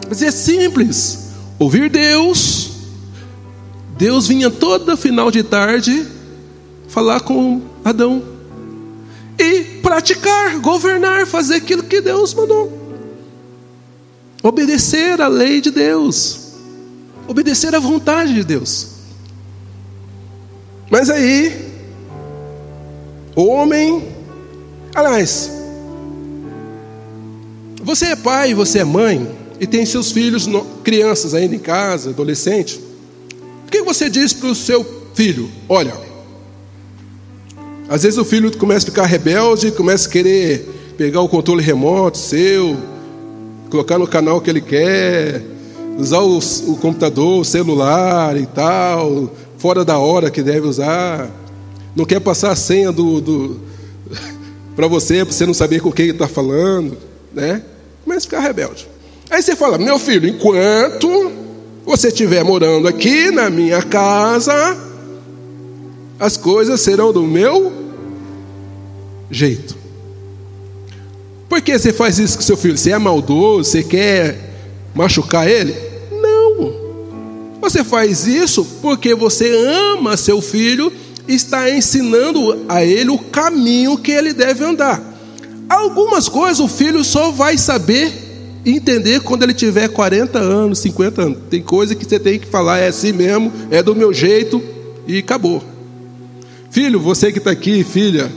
Mas 0.08 0.22
é 0.22 0.32
simples. 0.32 1.30
Ouvir 1.60 1.90
Deus. 1.90 2.72
Deus 3.98 4.28
vinha 4.28 4.50
toda 4.50 4.96
final 4.96 5.32
de 5.32 5.44
tarde 5.44 6.08
falar 6.88 7.22
com 7.22 7.62
Adão. 7.84 8.24
E 9.40 9.64
praticar, 9.82 10.60
governar, 10.60 11.26
fazer 11.28 11.56
aquilo 11.56 11.84
que 11.84 12.02
Deus 12.02 12.34
mandou. 12.34 12.72
Obedecer 14.42 15.22
à 15.22 15.28
lei 15.28 15.62
de 15.62 15.72
Deus. 15.72 16.54
Obedecer 17.28 17.76
à 17.76 17.80
vontade 17.80 18.34
de 18.34 18.44
Deus. 18.44 18.88
Mas 20.90 21.10
aí, 21.10 21.68
o 23.36 23.46
homem 23.48 24.18
Aliás, 24.98 25.52
você 27.84 28.08
é 28.08 28.16
pai, 28.16 28.56
você 28.56 28.80
é 28.80 28.84
mãe 28.84 29.37
e 29.60 29.66
tem 29.68 29.86
seus 29.86 30.12
filhos, 30.12 30.48
crianças 30.84 31.34
ainda 31.34 31.56
em 31.56 31.60
casa, 31.60 32.12
adolescente. 32.12 32.80
O 33.66 33.72
que 33.72 33.82
você 33.82 34.10
diz 34.10 34.34
para 34.34 34.50
o 34.50 34.56
seu 34.56 34.86
filho? 35.14 35.50
Olha, 35.68 35.94
às 37.90 38.04
vezes 38.04 38.18
o 38.18 38.26
filho 38.26 38.56
começa 38.58 38.88
a 38.88 38.90
ficar 38.90 39.06
rebelde, 39.06 39.72
começa 39.72 40.08
a 40.08 40.12
querer 40.12 40.94
pegar 40.98 41.22
o 41.22 41.30
controle 41.30 41.62
remoto 41.62 42.18
seu, 42.18 42.78
colocar 43.70 43.98
no 43.98 44.08
canal 44.08 44.42
que 44.42 44.50
ele 44.50 44.62
quer, 44.62 45.44
usar 45.98 46.20
o, 46.20 46.38
o 46.38 46.78
computador, 46.78 47.42
o 47.42 47.46
celular 47.46 48.38
e 48.38 48.46
tal, 48.46 49.32
fora 49.58 49.84
da 49.84 49.98
hora 49.98 50.30
que 50.30 50.42
deve 50.44 50.68
usar, 50.68 51.30
não 51.96 52.06
quer 52.06 52.20
passar 52.20 52.52
a 52.52 52.56
senha 52.56 52.92
do, 52.92 53.20
do 53.20 53.60
para 54.76 54.88
você, 54.88 55.26
para 55.26 55.34
você 55.34 55.46
não 55.46 55.54
saber 55.54 55.82
com 55.82 55.92
quem 55.92 56.10
está 56.10 56.28
falando, 56.28 56.98
né? 57.34 57.64
Começa 58.04 58.28
a 58.28 58.30
ficar 58.30 58.40
rebelde. 58.42 58.88
Aí 59.30 59.42
você 59.42 59.56
fala, 59.56 59.78
meu 59.78 60.00
filho, 60.00 60.28
enquanto 60.28 61.32
você 61.86 62.08
estiver 62.08 62.44
morando 62.44 62.88
aqui 62.88 63.30
na 63.32 63.50
minha 63.50 63.82
casa, 63.82 64.78
as 66.20 66.38
coisas 66.38 66.82
serão 66.82 67.12
do 67.12 67.24
meu 67.24 67.72
jeito. 69.30 69.76
Por 71.50 71.62
que 71.62 71.78
você 71.78 71.94
faz 71.94 72.20
isso 72.20 72.38
com 72.38 72.44
seu 72.44 72.58
filho? 72.58 72.78
Você 72.78 72.92
é 72.92 72.98
maldoso? 72.98 73.70
Você 73.70 73.84
quer 73.84 74.38
machucar 74.94 75.48
ele? 75.50 75.76
Não. 76.12 76.74
Você 77.62 77.84
faz 77.84 78.28
isso 78.28 78.66
porque 78.82 79.14
você 79.14 79.50
ama 79.96 80.18
seu 80.18 80.42
filho 80.42 80.92
está 81.28 81.70
ensinando 81.70 82.66
a 82.70 82.84
ele 82.84 83.10
o 83.10 83.18
caminho 83.18 83.98
que 83.98 84.12
ele 84.12 84.34
deve 84.34 84.64
andar. 84.64 85.02
Algumas 85.70 86.30
coisas 86.30 86.60
o 86.60 86.68
filho 86.68 87.04
só 87.04 87.32
vai 87.32 87.58
saber 87.58 88.27
entender 88.72 89.22
quando 89.22 89.44
ele 89.44 89.54
tiver 89.54 89.88
40 89.88 90.40
anos, 90.40 90.80
50 90.80 91.22
anos. 91.22 91.38
Tem 91.50 91.62
coisa 91.62 91.96
que 91.96 92.06
você 92.06 92.20
tem 92.20 92.40
que 92.40 92.48
falar, 92.48 92.80
é 92.80 92.88
assim 92.88 93.12
mesmo, 93.12 93.52
é 93.72 93.82
do 93.82 93.96
meu 93.96 94.14
jeito 94.14 94.62
e 95.08 95.20
acabou. 95.20 95.64
Filho, 96.70 97.00
você 97.00 97.32
que 97.32 97.38
está 97.38 97.52
aqui, 97.52 97.84
filha, 97.84 98.30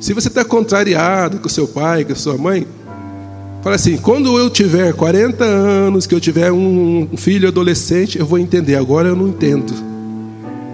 se 0.00 0.14
você 0.14 0.28
está 0.28 0.44
contrariado 0.44 1.38
com 1.38 1.48
seu 1.48 1.68
pai, 1.68 2.04
com 2.04 2.14
sua 2.14 2.38
mãe, 2.38 2.66
fala 3.62 3.76
assim: 3.76 3.98
quando 3.98 4.38
eu 4.38 4.48
tiver 4.48 4.94
40 4.94 5.44
anos, 5.44 6.06
que 6.06 6.14
eu 6.14 6.20
tiver 6.20 6.50
um 6.50 7.08
filho 7.16 7.48
adolescente, 7.48 8.18
eu 8.18 8.26
vou 8.26 8.38
entender. 8.38 8.76
Agora 8.76 9.08
eu 9.08 9.16
não 9.16 9.28
entendo. 9.28 9.74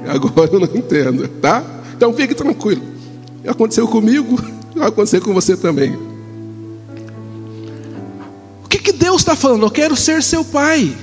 Agora 0.06 0.48
eu 0.52 0.60
não 0.60 0.76
entendo, 0.76 1.26
tá? 1.40 1.64
Então 1.96 2.12
fique 2.14 2.34
tranquilo. 2.34 2.82
Aconteceu 3.46 3.88
comigo, 3.88 4.40
vai 4.74 4.88
acontecer 4.88 5.20
com 5.20 5.34
você 5.34 5.56
também. 5.56 6.15
Deus 9.16 9.22
está 9.22 9.34
falando? 9.34 9.64
Eu 9.64 9.70
quero 9.70 9.96
ser 9.96 10.22
seu 10.22 10.44
pai. 10.44 10.94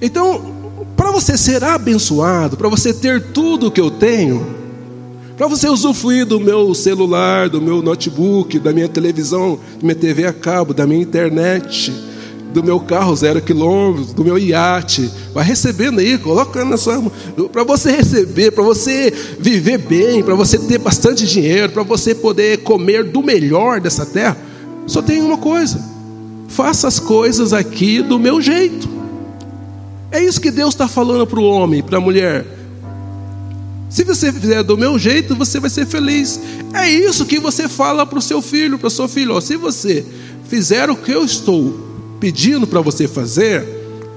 Então, 0.00 0.54
Para 0.96 1.10
você 1.10 1.36
ser 1.36 1.62
abençoado, 1.62 2.56
para 2.56 2.68
você 2.68 2.94
ter 2.94 3.20
tudo 3.20 3.66
o 3.66 3.70
que 3.70 3.80
eu 3.80 3.90
tenho, 3.90 4.46
para 5.36 5.48
você 5.48 5.68
usufruir 5.68 6.24
do 6.24 6.38
meu 6.38 6.72
celular, 6.72 7.48
do 7.48 7.60
meu 7.60 7.82
notebook, 7.82 8.58
da 8.60 8.72
minha 8.72 8.88
televisão, 8.88 9.58
da 9.76 9.82
minha 9.82 9.94
TV 9.94 10.24
a 10.24 10.32
cabo, 10.32 10.72
da 10.72 10.86
minha 10.86 11.02
internet, 11.02 11.92
do 12.54 12.62
meu 12.62 12.78
carro 12.78 13.14
zero 13.16 13.42
quilômetros, 13.42 14.14
do 14.14 14.24
meu 14.24 14.38
iate, 14.38 15.10
vai 15.34 15.44
recebendo 15.44 15.98
aí, 15.98 16.16
colocando 16.16 16.70
na 16.70 16.76
sua 16.76 17.02
para 17.52 17.64
você 17.64 17.90
receber, 17.90 18.52
para 18.52 18.62
você 18.62 19.12
viver 19.40 19.78
bem, 19.78 20.22
para 20.22 20.36
você 20.36 20.56
ter 20.58 20.78
bastante 20.78 21.26
dinheiro, 21.26 21.72
para 21.72 21.82
você 21.82 22.14
poder 22.14 22.58
comer 22.58 23.04
do 23.04 23.20
melhor 23.20 23.80
dessa 23.80 24.06
terra, 24.06 24.38
só 24.86 25.02
tem 25.02 25.20
uma 25.20 25.36
coisa: 25.36 25.93
faça 26.54 26.86
as 26.86 27.00
coisas 27.00 27.52
aqui 27.52 28.00
do 28.00 28.18
meu 28.18 28.40
jeito. 28.40 28.88
É 30.10 30.22
isso 30.22 30.40
que 30.40 30.52
Deus 30.52 30.72
está 30.72 30.86
falando 30.86 31.26
para 31.26 31.40
o 31.40 31.44
homem, 31.44 31.82
para 31.82 31.98
a 31.98 32.00
mulher. 32.00 32.46
Se 33.90 34.04
você 34.04 34.32
fizer 34.32 34.62
do 34.62 34.78
meu 34.78 34.96
jeito, 34.98 35.34
você 35.34 35.58
vai 35.58 35.68
ser 35.68 35.86
feliz. 35.86 36.40
É 36.72 36.88
isso 36.88 37.26
que 37.26 37.40
você 37.40 37.68
fala 37.68 38.06
para 38.06 38.18
o 38.18 38.22
seu 38.22 38.40
filho, 38.40 38.78
para 38.78 38.88
sua 38.88 39.08
filha. 39.08 39.40
se 39.40 39.56
você 39.56 40.04
fizer 40.48 40.88
o 40.88 40.96
que 40.96 41.10
eu 41.10 41.24
estou 41.24 41.74
pedindo 42.20 42.66
para 42.66 42.80
você 42.80 43.08
fazer, 43.08 43.66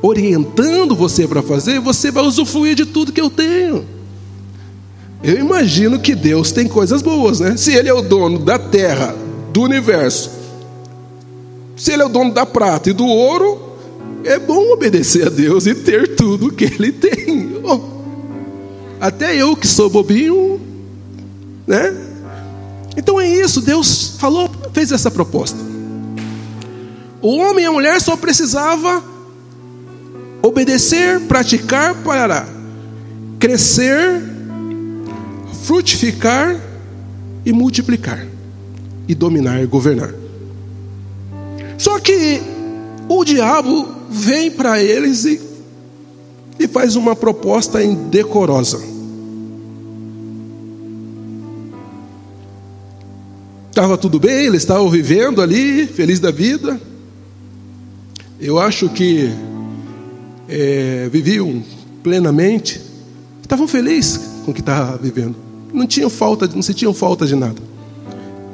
orientando 0.02 0.96
você 0.96 1.28
para 1.28 1.42
fazer, 1.42 1.80
você 1.80 2.12
vai 2.12 2.24
usufruir 2.24 2.76
de 2.76 2.86
tudo 2.86 3.12
que 3.12 3.22
eu 3.22 3.30
tenho. 3.30 3.84
Eu 5.24 5.40
imagino 5.40 6.00
que 6.00 6.14
Deus 6.14 6.52
tem 6.52 6.68
coisas 6.68 7.02
boas, 7.02 7.40
né? 7.40 7.58
Se 7.58 7.74
Ele 7.74 7.90
é 7.90 7.94
o 7.94 8.04
dono 8.04 8.38
da 8.38 8.60
terra, 8.60 9.16
do 9.52 9.64
universo, 9.64 10.37
se 11.78 11.94
Ele 11.94 12.02
é 12.02 12.06
o 12.06 12.10
dono 12.10 12.34
da 12.34 12.46
prata 12.46 12.90
e 12.90 12.94
do 12.94 13.06
ouro, 13.06 13.78
é 14.26 14.40
bom 14.40 14.74
obedecer 14.74 15.28
a 15.28 15.30
Deus 15.30 15.68
e 15.68 15.76
ter 15.76 16.16
tudo 16.16 16.52
que 16.52 16.66
Ele 16.66 16.92
tem. 16.92 17.62
Oh, 17.64 17.80
até 19.00 19.36
eu 19.36 19.56
que 19.56 19.68
sou 19.68 19.90
bobinho, 19.90 20.60
né? 21.66 21.96
Então 22.98 23.22
é 23.22 23.30
isso, 23.30 23.62
Deus 23.62 24.16
falou, 24.18 24.50
fez 24.74 24.92
essa 24.92 25.12
proposta. 25.12 25.60
O 27.22 27.38
homem 27.38 27.64
e 27.64 27.68
a 27.68 27.72
mulher 27.72 28.02
só 28.02 28.18
precisava 28.18 29.04
obedecer, 30.42 31.20
praticar 31.22 31.94
para 31.96 32.48
crescer, 33.40 34.22
frutificar 35.64 36.60
e 37.46 37.54
multiplicar 37.54 38.26
e 39.08 39.14
dominar 39.14 39.62
e 39.62 39.68
governar. 39.68 40.27
Só 41.78 42.00
que 42.00 42.42
o 43.08 43.24
diabo 43.24 43.88
vem 44.10 44.50
para 44.50 44.82
eles 44.82 45.26
e, 45.26 45.40
e 46.60 46.68
faz 46.68 46.96
uma 46.96 47.16
proposta 47.16 47.84
indecorosa. 47.84 48.82
Estava 53.70 53.96
tudo 53.96 54.20
bem, 54.20 54.48
eles 54.48 54.64
estavam 54.64 54.90
vivendo 54.90 55.40
ali, 55.40 55.86
feliz 55.86 56.20
da 56.20 56.32
vida. 56.32 56.82
Eu 58.40 58.58
acho 58.58 58.90
que 58.90 59.30
é, 60.50 61.08
viviam 61.12 61.64
plenamente, 62.02 62.82
estavam 63.40 63.68
felizes 63.68 64.20
com 64.44 64.52
o 64.52 64.54
que 64.54 64.62
estavam 64.62 64.98
vivendo. 64.98 65.36
Não 65.72 65.86
tinham 65.86 66.10
falta, 66.10 66.48
não 66.48 66.62
sentiam 66.64 66.92
falta 66.92 67.26
de 67.28 67.36
nada. 67.36 67.62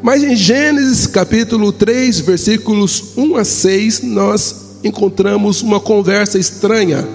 Mas 0.03 0.21
em 0.21 0.35
Gênesis 0.35 1.07
capítulo 1.07 1.71
3, 1.71 2.19
versículos 2.19 3.15
1 3.15 3.37
a 3.37 3.45
6, 3.45 4.01
nós 4.01 4.79
encontramos 4.83 5.61
uma 5.61 5.79
conversa 5.79 6.37
estranha 6.37 7.07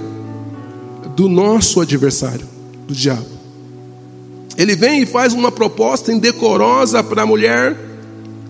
do 1.14 1.28
nosso 1.28 1.82
adversário, 1.82 2.48
do 2.86 2.94
diabo. 2.94 3.26
Ele 4.56 4.74
vem 4.74 5.02
e 5.02 5.06
faz 5.06 5.34
uma 5.34 5.52
proposta 5.52 6.10
indecorosa 6.10 7.04
para 7.04 7.24
a 7.24 7.26
mulher, 7.26 7.76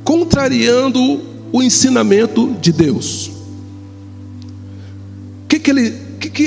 contrariando 0.04 1.20
o 1.50 1.60
ensinamento 1.60 2.54
de 2.60 2.70
Deus. 2.70 3.32
O 5.42 5.48
que, 5.48 5.58
que, 5.58 5.68
ele, 5.68 5.96
que, 6.20 6.30
que 6.30 6.46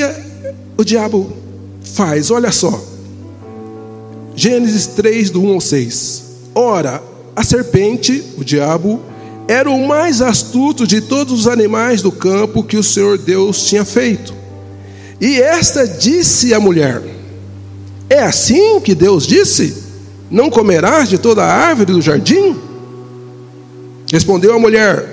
o 0.77 0.85
diabo 0.85 1.33
faz? 1.83 2.31
Olha 2.31 2.53
só. 2.53 2.81
Gênesis 4.33 4.87
3, 4.87 5.29
do 5.29 5.43
1 5.43 5.53
ao 5.55 5.59
6. 5.59 6.23
Ora, 6.55 7.10
a 7.35 7.43
serpente, 7.43 8.23
o 8.37 8.43
diabo, 8.43 9.01
era 9.47 9.69
o 9.69 9.87
mais 9.87 10.21
astuto 10.21 10.87
de 10.87 11.01
todos 11.01 11.41
os 11.41 11.47
animais 11.47 12.01
do 12.01 12.11
campo 12.11 12.63
que 12.63 12.77
o 12.77 12.83
Senhor 12.83 13.17
Deus 13.17 13.65
tinha 13.65 13.83
feito. 13.83 14.33
E 15.19 15.39
esta 15.39 15.87
disse 15.87 16.53
à 16.53 16.59
mulher: 16.59 17.01
É 18.09 18.19
assim 18.19 18.79
que 18.79 18.95
Deus 18.95 19.27
disse? 19.27 19.83
Não 20.29 20.49
comerás 20.49 21.09
de 21.09 21.17
toda 21.17 21.43
a 21.43 21.53
árvore 21.53 21.91
do 21.91 22.01
jardim? 22.01 22.55
Respondeu 24.11 24.55
a 24.55 24.59
mulher: 24.59 25.05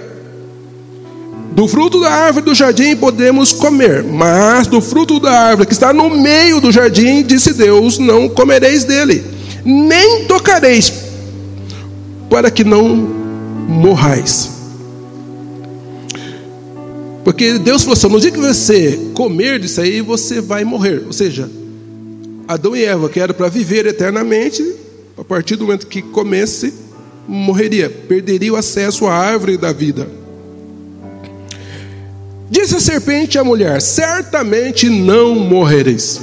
Do 1.53 1.67
fruto 1.67 2.01
da 2.01 2.11
árvore 2.11 2.47
do 2.47 2.55
jardim 2.55 2.97
podemos 2.97 3.53
comer, 3.53 4.03
mas 4.05 4.67
do 4.67 4.81
fruto 4.81 5.21
da 5.21 5.33
árvore 5.33 5.67
que 5.67 5.73
está 5.73 5.93
no 5.93 6.09
meio 6.11 6.61
do 6.61 6.73
jardim, 6.73 7.23
disse 7.23 7.53
Deus: 7.53 7.99
Não 7.99 8.29
comereis 8.29 8.85
dele, 8.85 9.25
nem 9.65 10.25
tocareis, 10.27 10.93
para 12.29 12.51
que 12.51 12.65
não 12.65 12.97
morrais. 13.69 14.59
Porque 17.25 17.59
Deus 17.59 17.83
falou 17.83 17.93
assim: 17.93 18.09
no 18.09 18.21
dia 18.21 18.31
que 18.31 18.39
você 18.39 19.11
comer 19.15 19.59
disso 19.59 19.81
aí, 19.81 20.01
você 20.01 20.41
vai 20.41 20.65
morrer. 20.65 21.03
Ou 21.07 21.13
seja, 21.13 21.49
Adão 22.47 22.75
e 22.75 22.85
Eva, 22.85 23.09
que 23.09 23.21
era 23.21 23.35
para 23.35 23.49
viver 23.49 23.87
eternamente, 23.87 24.65
a 25.17 25.23
partir 25.23 25.57
do 25.57 25.65
momento 25.65 25.87
que 25.87 26.01
comesse, 26.01 26.73
morreria, 27.27 27.91
perderia 27.91 28.53
o 28.53 28.57
acesso 28.57 29.07
à 29.07 29.15
árvore 29.15 29.59
da 29.59 29.73
vida. 29.73 30.09
Disse 32.51 32.77
a 32.77 32.81
serpente 32.81 33.39
à 33.39 33.45
mulher: 33.45 33.83
Certamente 33.83 34.89
não 34.89 35.35
morrereis. 35.35 36.23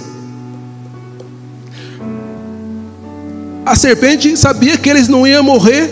A 3.65 3.75
serpente 3.75 4.37
sabia 4.37 4.77
que 4.77 4.87
eles 4.87 5.07
não 5.07 5.25
iam 5.25 5.43
morrer 5.43 5.89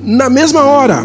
na 0.00 0.30
mesma 0.30 0.62
hora. 0.62 1.04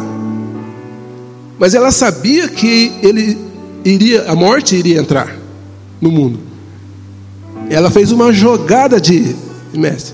Mas 1.58 1.74
ela 1.74 1.92
sabia 1.92 2.48
que 2.48 2.94
ele 3.02 3.36
iria, 3.84 4.30
a 4.30 4.36
morte 4.36 4.76
iria 4.76 5.00
entrar 5.00 5.36
no 6.00 6.12
mundo. 6.12 6.40
Ela 7.72 7.90
fez 7.90 8.12
uma 8.12 8.32
jogada 8.32 9.02
de 9.02 9.36
mestre. 9.74 10.14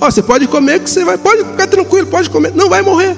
Ó, 0.00 0.06
oh, 0.06 0.10
você 0.10 0.22
pode 0.22 0.46
comer 0.46 0.80
que 0.80 0.88
você 0.88 1.04
vai, 1.04 1.18
pode 1.18 1.44
ficar 1.44 1.66
tranquilo, 1.66 2.06
pode 2.06 2.30
comer, 2.30 2.52
não 2.54 2.70
vai 2.70 2.80
morrer. 2.80 3.14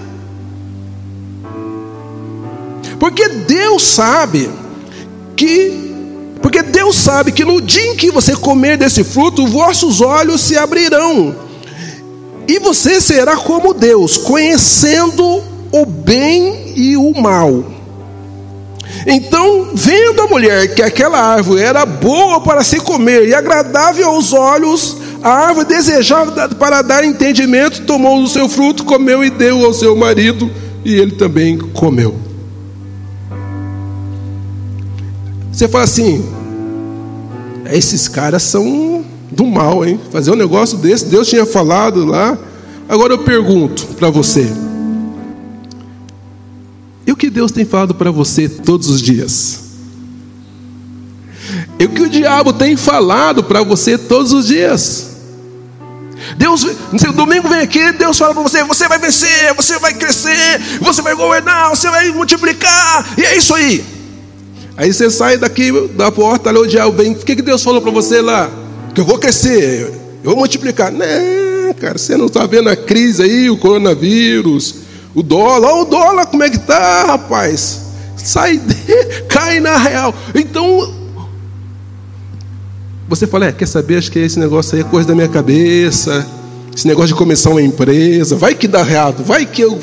Porque 2.99 3.29
Deus 3.29 3.85
sabe 3.85 4.51
que 5.37 5.87
porque 6.43 6.63
Deus 6.63 6.97
sabe 6.97 7.33
que 7.33 7.45
no 7.45 7.61
dia 7.61 7.93
em 7.93 7.97
que 7.97 8.11
você 8.11 8.35
comer 8.35 8.77
desse 8.77 9.03
fruto, 9.03 9.47
vossos 9.47 10.01
olhos 10.01 10.41
se 10.41 10.57
abrirão 10.57 11.48
e 12.49 12.59
você 12.59 12.99
será 12.99 13.37
como 13.37 13.75
Deus, 13.75 14.17
conhecendo 14.17 15.43
o 15.71 15.85
bem 15.85 16.73
e 16.75 16.97
o 16.97 17.13
mal. 17.13 17.63
Então, 19.07 19.69
vendo 19.75 20.23
a 20.23 20.27
mulher 20.27 20.75
que 20.75 20.83
aquela 20.83 21.21
árvore 21.21 21.61
era 21.61 21.85
boa 21.85 22.41
para 22.41 22.65
se 22.65 22.81
comer 22.81 23.29
e 23.29 23.35
agradável 23.35 24.09
aos 24.09 24.33
olhos, 24.33 24.97
a 25.23 25.31
árvore 25.31 25.67
desejava 25.67 26.49
para 26.55 26.81
dar 26.81 27.05
entendimento, 27.05 27.83
tomou 27.83 28.23
o 28.23 28.29
seu 28.29 28.49
fruto, 28.49 28.83
comeu 28.85 29.23
e 29.23 29.29
deu 29.29 29.65
ao 29.67 29.75
seu 29.75 29.95
marido, 29.95 30.51
e 30.85 30.95
ele 30.95 31.13
também 31.13 31.59
comeu. 31.59 32.17
Você 35.53 35.69
fala 35.69 35.85
assim: 35.85 36.25
esses 37.71 38.09
caras 38.09 38.43
são 38.43 38.98
do 39.31 39.47
mal, 39.47 39.85
hein? 39.85 40.01
Fazer 40.11 40.31
um 40.31 40.37
negócio 40.37 40.79
desse, 40.79 41.07
Deus 41.07 41.29
tinha 41.29 41.45
falado 41.45 42.05
lá. 42.05 42.39
Agora 42.89 43.13
eu 43.13 43.19
pergunto 43.19 43.87
para 43.97 44.11
você: 44.11 44.51
e 47.07 47.13
o 47.13 47.17
que 47.17 47.31
Deus 47.31 47.51
tem 47.51 47.65
falado 47.65 47.95
para 47.95 48.11
você 48.11 48.49
todos 48.49 48.89
os 48.89 49.01
dias? 49.01 49.61
E 51.79 51.85
o 51.87 51.89
que 51.89 52.03
o 52.03 52.09
diabo 52.11 52.53
tem 52.53 52.77
falado 52.77 53.43
para 53.45 53.63
você 53.63 53.97
todos 53.97 54.33
os 54.33 54.47
dias? 54.47 55.17
Deus, 56.37 56.67
no 56.93 57.13
domingo 57.13 57.49
vem 57.49 57.61
aqui, 57.61 57.93
Deus 57.93 58.19
fala 58.19 58.35
para 58.35 58.43
você: 58.43 58.63
você 58.65 58.87
vai 58.89 58.99
vencer, 58.99 59.55
você 59.55 59.79
vai 59.79 59.95
crescer, 59.95 60.61
você 60.81 61.01
vai 61.01 61.15
governar, 61.15 61.71
você 61.71 61.89
vai 61.91 62.11
multiplicar, 62.11 63.15
e 63.17 63.25
é 63.25 63.37
isso 63.37 63.55
aí. 63.55 63.85
Aí 64.77 64.93
você 64.93 65.11
sai 65.11 65.39
daqui 65.39 65.73
da 65.95 66.13
porta, 66.13 66.51
ali 66.51 66.59
o 66.59 66.67
diabo 66.67 66.97
vem, 66.97 67.13
o 67.13 67.17
que, 67.17 67.37
que 67.37 67.43
Deus 67.43 67.63
falou 67.63 67.81
para 67.81 67.91
você 67.91 68.21
lá? 68.21 68.51
Que 68.95 69.01
eu 69.01 69.05
vou 69.05 69.19
crescer, 69.19 69.93
eu 70.23 70.31
vou 70.31 70.37
multiplicar. 70.37 70.93
Não, 70.93 71.75
cara, 71.75 71.99
você 71.99 72.17
não 72.17 72.27
está 72.27 72.47
vendo 72.47 72.69
a 72.69 72.77
crise 72.77 73.23
aí, 73.23 73.51
o 73.51 73.57
coronavírus, 73.57 74.77
o 75.15 75.23
dólar, 75.23 75.71
olha 75.71 75.83
o 75.83 75.85
dólar 75.85 76.27
como 76.27 76.43
é 76.43 76.51
que 76.51 76.59
tá, 76.59 77.05
rapaz. 77.05 77.83
Sai, 78.17 78.61
cai 79.29 79.61
na 79.61 79.77
real. 79.77 80.15
Então, 80.35 80.95
Você 83.09 83.27
fala, 83.27 83.47
é, 83.47 83.53
quer 83.53 83.67
saber? 83.67 83.97
Acho 83.97 84.13
que 84.13 84.19
esse 84.19 84.39
negócio 84.39 84.75
aí 84.75 84.83
é 84.83 84.85
coisa 84.85 85.09
da 85.09 85.15
minha 85.15 85.29
cabeça. 85.29 86.27
Esse 86.75 86.87
negócio 86.87 87.09
de 87.09 87.15
começar 87.15 87.51
uma 87.51 87.63
empresa, 87.63 88.37
vai 88.37 88.55
que 88.55 88.69
dá 88.69 88.81
errado, 88.81 89.25
vai 89.25 89.45
que 89.45 89.63
eu 89.63 89.79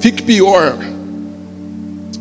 fique 0.00 0.22
pior. 0.22 0.76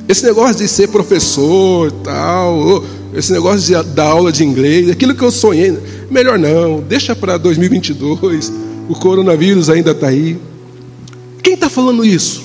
Esse 0.07 0.23
negócio 0.25 0.57
de 0.57 0.67
ser 0.67 0.89
professor, 0.89 1.91
tal, 2.03 2.83
esse 3.13 3.31
negócio 3.31 3.59
de 3.59 3.93
dar 3.93 4.05
aula 4.05 4.31
de 4.31 4.43
inglês, 4.43 4.89
aquilo 4.89 5.13
que 5.13 5.23
eu 5.23 5.31
sonhei, 5.31 5.77
melhor 6.09 6.39
não, 6.39 6.79
deixa 6.79 7.15
para 7.15 7.37
2022. 7.37 8.51
O 8.87 8.95
coronavírus 8.95 9.69
ainda 9.69 9.91
está 9.91 10.07
aí. 10.07 10.37
Quem 11.43 11.53
está 11.53 11.69
falando 11.69 12.05
isso? 12.05 12.43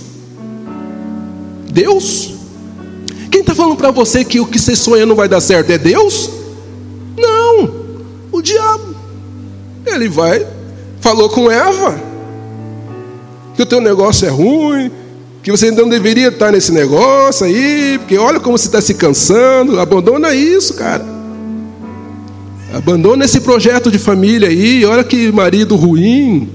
Deus? 1.70 2.34
Quem 3.30 3.40
está 3.40 3.54
falando 3.54 3.76
para 3.76 3.90
você 3.90 4.24
que 4.24 4.40
o 4.40 4.46
que 4.46 4.58
você 4.58 4.74
sonha 4.74 5.06
não 5.06 5.14
vai 5.14 5.28
dar 5.28 5.40
certo 5.40 5.70
é 5.70 5.78
Deus? 5.78 6.30
Não, 7.16 7.70
o 8.32 8.42
diabo. 8.42 8.94
Ele 9.86 10.08
vai, 10.08 10.46
falou 11.00 11.28
com 11.28 11.50
Eva, 11.50 12.00
que 13.54 13.62
o 13.62 13.66
teu 13.66 13.80
negócio 13.80 14.26
é 14.26 14.30
ruim, 14.30 14.90
que 15.46 15.50
você 15.52 15.70
não 15.70 15.88
deveria 15.88 16.26
estar 16.26 16.50
nesse 16.50 16.72
negócio 16.72 17.46
aí, 17.46 17.98
porque 18.00 18.18
olha 18.18 18.40
como 18.40 18.58
você 18.58 18.66
está 18.66 18.80
se 18.80 18.94
cansando. 18.94 19.78
Abandona 19.78 20.34
isso, 20.34 20.74
cara. 20.74 21.06
Abandona 22.74 23.24
esse 23.24 23.38
projeto 23.38 23.88
de 23.88 23.96
família 23.96 24.48
aí. 24.48 24.84
Olha 24.84 25.04
que 25.04 25.30
marido 25.30 25.76
ruim. 25.76 26.50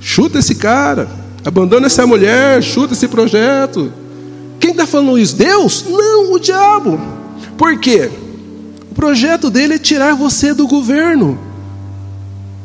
Chuta 0.00 0.38
esse 0.38 0.54
cara. 0.54 1.06
Abandona 1.44 1.84
essa 1.84 2.06
mulher. 2.06 2.62
Chuta 2.62 2.94
esse 2.94 3.08
projeto. 3.08 3.92
Quem 4.58 4.70
está 4.70 4.86
falando 4.86 5.18
isso? 5.18 5.36
Deus? 5.36 5.84
Não, 5.86 6.32
o 6.32 6.40
diabo. 6.40 6.98
Por 7.58 7.78
quê? 7.78 8.08
O 8.90 8.94
projeto 8.94 9.50
dele 9.50 9.74
é 9.74 9.78
tirar 9.78 10.14
você 10.14 10.54
do 10.54 10.66
governo. 10.66 11.38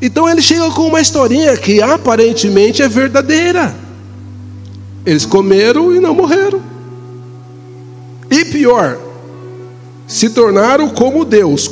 Então 0.01 0.29
ele 0.29 0.41
chega 0.41 0.71
com 0.71 0.87
uma 0.87 1.01
historinha 1.01 1.57
que 1.57 1.81
aparentemente 1.81 2.81
é 2.81 2.87
verdadeira. 2.87 3.83
Eles 5.05 5.25
comeram 5.25 5.93
e 5.93 5.99
não 5.99 6.15
morreram. 6.15 6.61
E 8.29 8.45
pior, 8.45 8.97
se 10.07 10.29
tornaram 10.29 10.89
como 10.89 11.23
Deus, 11.23 11.69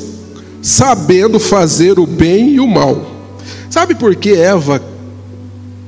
sabendo 0.62 1.40
fazer 1.40 2.00
o 2.00 2.06
bem 2.06 2.52
e 2.52 2.60
o 2.60 2.68
mal. 2.68 3.12
Sabe 3.70 3.96
por 3.96 4.16
que 4.16 4.34
Eva 4.34 4.82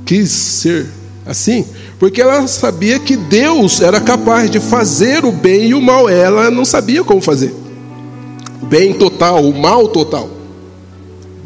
quis 0.04 0.32
ser 0.32 0.88
assim? 1.26 1.66
Porque 2.00 2.22
ela 2.22 2.48
sabia 2.48 3.00
que 3.00 3.16
Deus 3.16 3.80
era 3.80 4.02
capaz 4.02 4.50
de 4.50 4.60
fazer 4.60 5.24
o 5.24 5.32
bem 5.32 5.70
e 5.70 5.74
o 5.76 5.82
mal. 5.82 6.10
Ela 6.10 6.50
não 6.50 6.66
sabia 6.66 7.04
como 7.04 7.22
fazer. 7.22 7.54
O 8.62 8.66
bem 8.66 8.94
total, 8.94 9.48
o 9.48 9.58
mal 9.58 9.88
total. 9.88 10.30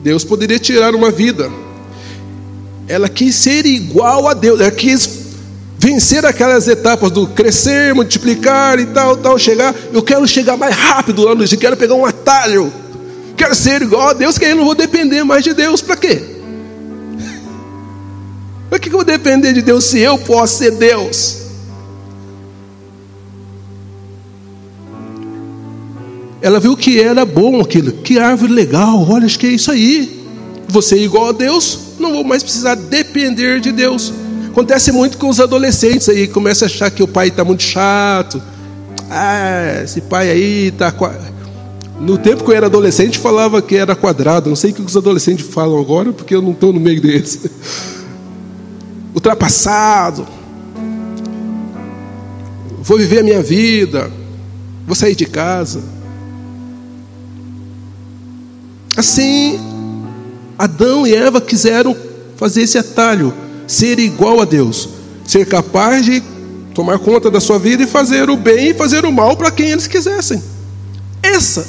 Deus 0.02 0.24
poderia 0.24 0.58
tirar 0.58 0.96
uma 0.96 1.12
vida. 1.12 1.52
Ela 2.88 3.10
quis 3.10 3.36
ser 3.36 3.66
igual 3.66 4.28
a 4.28 4.34
Deus. 4.34 4.60
Ela 4.60 4.72
quis 4.72 5.29
vencer 5.80 6.26
aquelas 6.26 6.68
etapas 6.68 7.10
do 7.10 7.26
crescer, 7.26 7.96
multiplicar 7.96 8.78
e 8.80 8.86
tal, 8.88 9.16
tal, 9.16 9.40
chegar. 9.40 9.74
Eu 9.94 10.04
quero 10.04 10.28
chegar 10.28 10.58
mais 10.58 10.76
rápido 10.76 11.24
lá 11.24 11.34
no 11.34 11.42
Egito, 11.42 11.62
quero 11.62 11.78
pegar 11.78 11.96
um 11.96 12.06
atalho. 12.06 12.72
Quero 13.38 13.56
ser 13.56 13.82
igual 13.82 14.10
a 14.10 14.14
Deus, 14.14 14.38
que 14.38 14.44
aí 14.44 14.52
eu 14.52 14.58
não 14.58 14.66
vou 14.66 14.76
depender 14.76 15.24
mais 15.24 15.42
de 15.42 15.54
Deus. 15.54 15.82
Para 15.82 15.96
quê? 15.96 16.22
Para 18.70 18.78
que 18.78 18.90
eu 18.90 18.94
vou 18.94 19.06
depender 19.06 19.54
de 19.54 19.62
Deus 19.62 19.86
se 19.86 20.00
eu 20.00 20.18
posso 20.18 20.58
ser 20.58 20.72
Deus? 20.72 21.38
Ela 26.42 26.60
viu 26.60 26.76
que 26.76 27.00
era 27.00 27.24
bom 27.26 27.62
aquilo, 27.62 27.94
que 27.94 28.20
árvore 28.20 28.52
legal, 28.52 29.06
olha, 29.10 29.26
acho 29.26 29.40
que 29.40 29.48
é 29.48 29.52
isso 29.52 29.72
aí. 29.72 30.26
Você 30.68 30.96
é 30.96 31.00
igual 31.00 31.30
a 31.30 31.32
Deus, 31.32 31.80
não 31.98 32.12
vou 32.12 32.24
mais 32.26 32.44
precisar 32.44 32.76
depender 32.76 33.62
de 33.62 33.72
Deus. 33.72 34.14
Acontece 34.52 34.92
muito 34.92 35.18
com 35.18 35.30
os 35.30 35.40
adolescentes 35.40 36.10
aí, 36.10 36.28
começa 36.28 36.66
a 36.66 36.68
achar 36.68 36.90
que 36.90 37.04
o 37.04 37.08
pai 37.08 37.28
está 37.28 37.44
muito 37.44 37.64
chato. 37.64 38.42
Ah, 39.10 39.82
esse 39.84 40.02
pai 40.02 40.30
aí 40.30 40.68
está. 40.68 40.94
No 42.00 42.18
tempo 42.18 42.44
que 42.44 42.52
eu 42.52 42.56
era 42.56 42.66
adolescente, 42.66 43.18
falava 43.18 43.62
que 43.62 43.76
era 43.76 43.96
quadrado. 43.96 44.50
Não 44.50 44.56
sei 44.56 44.72
o 44.72 44.74
que 44.74 44.82
os 44.82 44.98
adolescentes 44.98 45.46
falam 45.46 45.80
agora, 45.80 46.12
porque 46.12 46.34
eu 46.34 46.42
não 46.42 46.52
estou 46.52 46.74
no 46.74 46.80
meio 46.80 47.02
deles. 47.02 47.40
Ultrapassado. 49.14 50.28
Vou 52.82 52.98
viver 52.98 53.20
a 53.20 53.24
minha 53.24 53.44
vida. 53.44 54.12
Vou 54.86 54.96
sair 54.96 55.16
de 55.16 55.26
casa. 55.26 55.82
Assim, 58.98 59.60
Adão 60.58 61.06
e 61.06 61.16
Eva 61.16 61.40
quiseram 61.40 61.96
fazer 62.36 62.62
esse 62.62 62.78
atalho 62.78 63.34
ser 63.70 64.00
igual 64.00 64.42
a 64.42 64.46
Deus, 64.46 64.90
ser 65.26 65.46
capaz 65.46 66.04
de 66.04 66.24
tomar 66.74 66.98
conta 66.98 67.30
da 67.30 67.40
sua 67.40 67.60
vida 67.60 67.84
e 67.84 67.88
fazer 67.88 68.30
o 68.30 68.36
bem 68.36 68.70
e 68.70 68.74
fazer 68.74 69.06
o 69.06 69.12
mal 69.12 69.38
para 69.38 69.52
quem 69.52 69.70
eles 69.70 69.86
quisessem. 69.86 70.42
Essa 71.22 71.68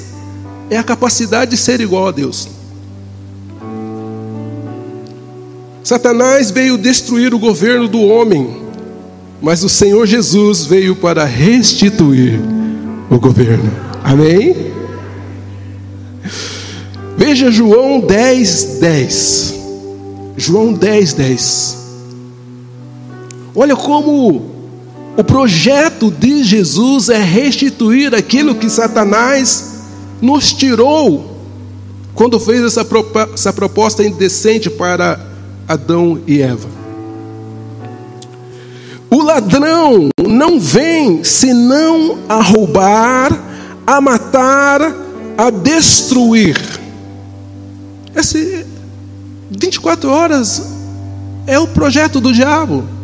é 0.70 0.78
a 0.78 0.82
capacidade 0.82 1.50
de 1.50 1.56
ser 1.58 1.80
igual 1.80 2.08
a 2.08 2.10
Deus. 2.10 2.48
Satanás 5.84 6.50
veio 6.50 6.78
destruir 6.78 7.34
o 7.34 7.38
governo 7.38 7.86
do 7.86 8.00
homem, 8.00 8.62
mas 9.42 9.62
o 9.62 9.68
Senhor 9.68 10.06
Jesus 10.06 10.64
veio 10.64 10.96
para 10.96 11.24
restituir 11.24 12.40
o 13.10 13.18
governo. 13.18 13.70
Amém? 14.02 14.72
Veja 17.16 17.50
João 17.50 18.00
10, 18.00 18.78
10. 18.80 19.54
João 20.36 20.72
10, 20.72 21.12
10. 21.12 21.79
Olha 23.54 23.74
como 23.74 24.60
o 25.16 25.24
projeto 25.24 26.10
de 26.10 26.44
Jesus 26.44 27.08
é 27.08 27.18
restituir 27.18 28.14
aquilo 28.14 28.54
que 28.54 28.70
Satanás 28.70 29.80
nos 30.22 30.52
tirou 30.52 31.38
quando 32.14 32.38
fez 32.38 32.62
essa, 32.62 33.52
proposta 33.52 34.04
indecente 34.04 34.68
para 34.68 35.20
Adão 35.66 36.20
e 36.26 36.40
Eva. 36.40 36.68
O 39.10 39.22
ladrão 39.22 40.08
não 40.28 40.60
vem 40.60 41.24
senão 41.24 42.18
a 42.28 42.40
roubar, 42.40 43.36
a 43.86 44.00
matar, 44.00 44.80
a 45.36 45.50
destruir. 45.50 46.56
Esse 48.14 48.64
24 49.50 50.10
horas 50.10 50.62
é 51.46 51.58
o 51.58 51.66
projeto 51.66 52.20
do 52.20 52.32
diabo 52.32 52.99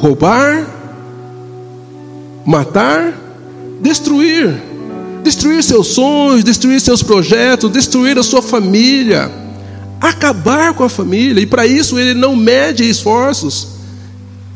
roubar, 0.00 0.66
matar, 2.46 3.14
destruir. 3.80 4.70
Destruir 5.22 5.62
seus 5.62 5.88
sonhos, 5.88 6.42
destruir 6.42 6.80
seus 6.80 7.02
projetos, 7.02 7.70
destruir 7.70 8.18
a 8.18 8.22
sua 8.22 8.40
família, 8.40 9.30
acabar 10.00 10.72
com 10.72 10.82
a 10.82 10.88
família, 10.88 11.42
e 11.42 11.46
para 11.46 11.66
isso 11.66 11.98
ele 11.98 12.14
não 12.14 12.34
mede 12.34 12.88
esforços, 12.88 13.68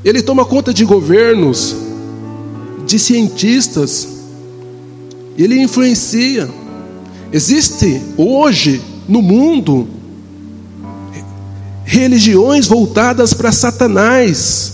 ele 0.02 0.22
toma 0.22 0.42
conta 0.46 0.72
de 0.72 0.83
governos, 0.83 1.76
de 2.87 2.98
cientistas, 2.98 4.09
ele 5.37 5.61
influencia. 5.61 6.48
Existe 7.30 8.00
hoje 8.16 8.80
no 9.07 9.20
mundo 9.20 9.87
religiões 11.85 12.66
voltadas 12.66 13.35
para 13.35 13.52
Satanás. 13.52 14.74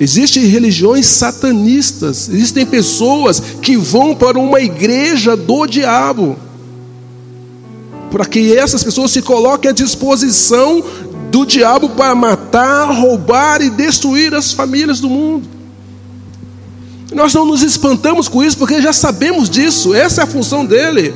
Existem 0.00 0.44
religiões 0.44 1.06
satanistas, 1.06 2.28
existem 2.28 2.64
pessoas 2.64 3.40
que 3.60 3.76
vão 3.76 4.14
para 4.14 4.38
uma 4.38 4.60
igreja 4.60 5.36
do 5.36 5.66
diabo, 5.66 6.36
para 8.10 8.24
que 8.24 8.56
essas 8.56 8.84
pessoas 8.84 9.10
se 9.10 9.20
coloquem 9.20 9.70
à 9.70 9.74
disposição 9.74 10.84
do 11.32 11.44
diabo 11.44 11.90
para 11.90 12.14
matar, 12.14 12.92
roubar 12.92 13.60
e 13.60 13.70
destruir 13.70 14.34
as 14.34 14.52
famílias 14.52 15.00
do 15.00 15.10
mundo. 15.10 15.48
Nós 17.12 17.34
não 17.34 17.44
nos 17.44 17.62
espantamos 17.62 18.28
com 18.28 18.44
isso, 18.44 18.56
porque 18.56 18.80
já 18.80 18.92
sabemos 18.92 19.50
disso, 19.50 19.94
essa 19.94 20.20
é 20.20 20.24
a 20.24 20.28
função 20.28 20.64
dele. 20.64 21.12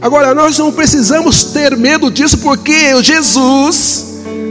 Agora, 0.00 0.34
nós 0.34 0.58
não 0.58 0.72
precisamos 0.72 1.44
ter 1.44 1.76
medo 1.76 2.10
disso, 2.10 2.38
porque 2.38 3.00
Jesus 3.02 4.05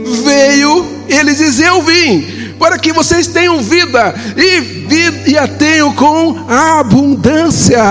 veio 0.06 0.96
ele 1.08 1.34
diz: 1.34 1.60
Eu 1.60 1.82
vim 1.82 2.54
para 2.58 2.78
que 2.78 2.92
vocês 2.92 3.26
tenham 3.26 3.62
vida 3.62 4.14
e, 4.36 4.60
vida, 4.60 5.30
e 5.30 5.38
a 5.38 5.46
tenham 5.46 5.92
com 5.92 6.36
abundância. 6.48 7.82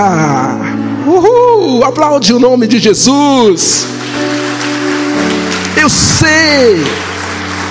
Uhul! 1.06 1.84
Aplaude 1.84 2.32
o 2.32 2.38
nome 2.38 2.66
de 2.66 2.78
Jesus. 2.78 3.86
Eu 5.80 5.88
sei 5.88 6.84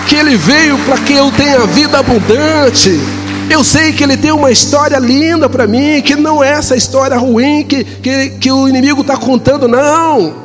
que 0.08 0.16
Ele 0.16 0.38
veio 0.38 0.78
para 0.80 0.98
que 1.00 1.14
eu 1.14 1.32
tenha 1.32 1.66
vida 1.66 2.00
abundante. 2.00 3.00
Eu 3.48 3.64
sei 3.64 3.94
que 3.94 4.04
ele 4.04 4.18
tem 4.18 4.32
uma 4.32 4.50
história 4.50 4.98
linda 4.98 5.48
para 5.48 5.68
mim, 5.68 6.02
que 6.02 6.16
não 6.16 6.44
é 6.44 6.50
essa 6.50 6.76
história 6.76 7.16
ruim 7.16 7.64
que, 7.64 7.84
que, 7.84 8.30
que 8.32 8.52
o 8.52 8.68
inimigo 8.68 9.02
está 9.02 9.16
contando, 9.16 9.68
não. 9.68 10.45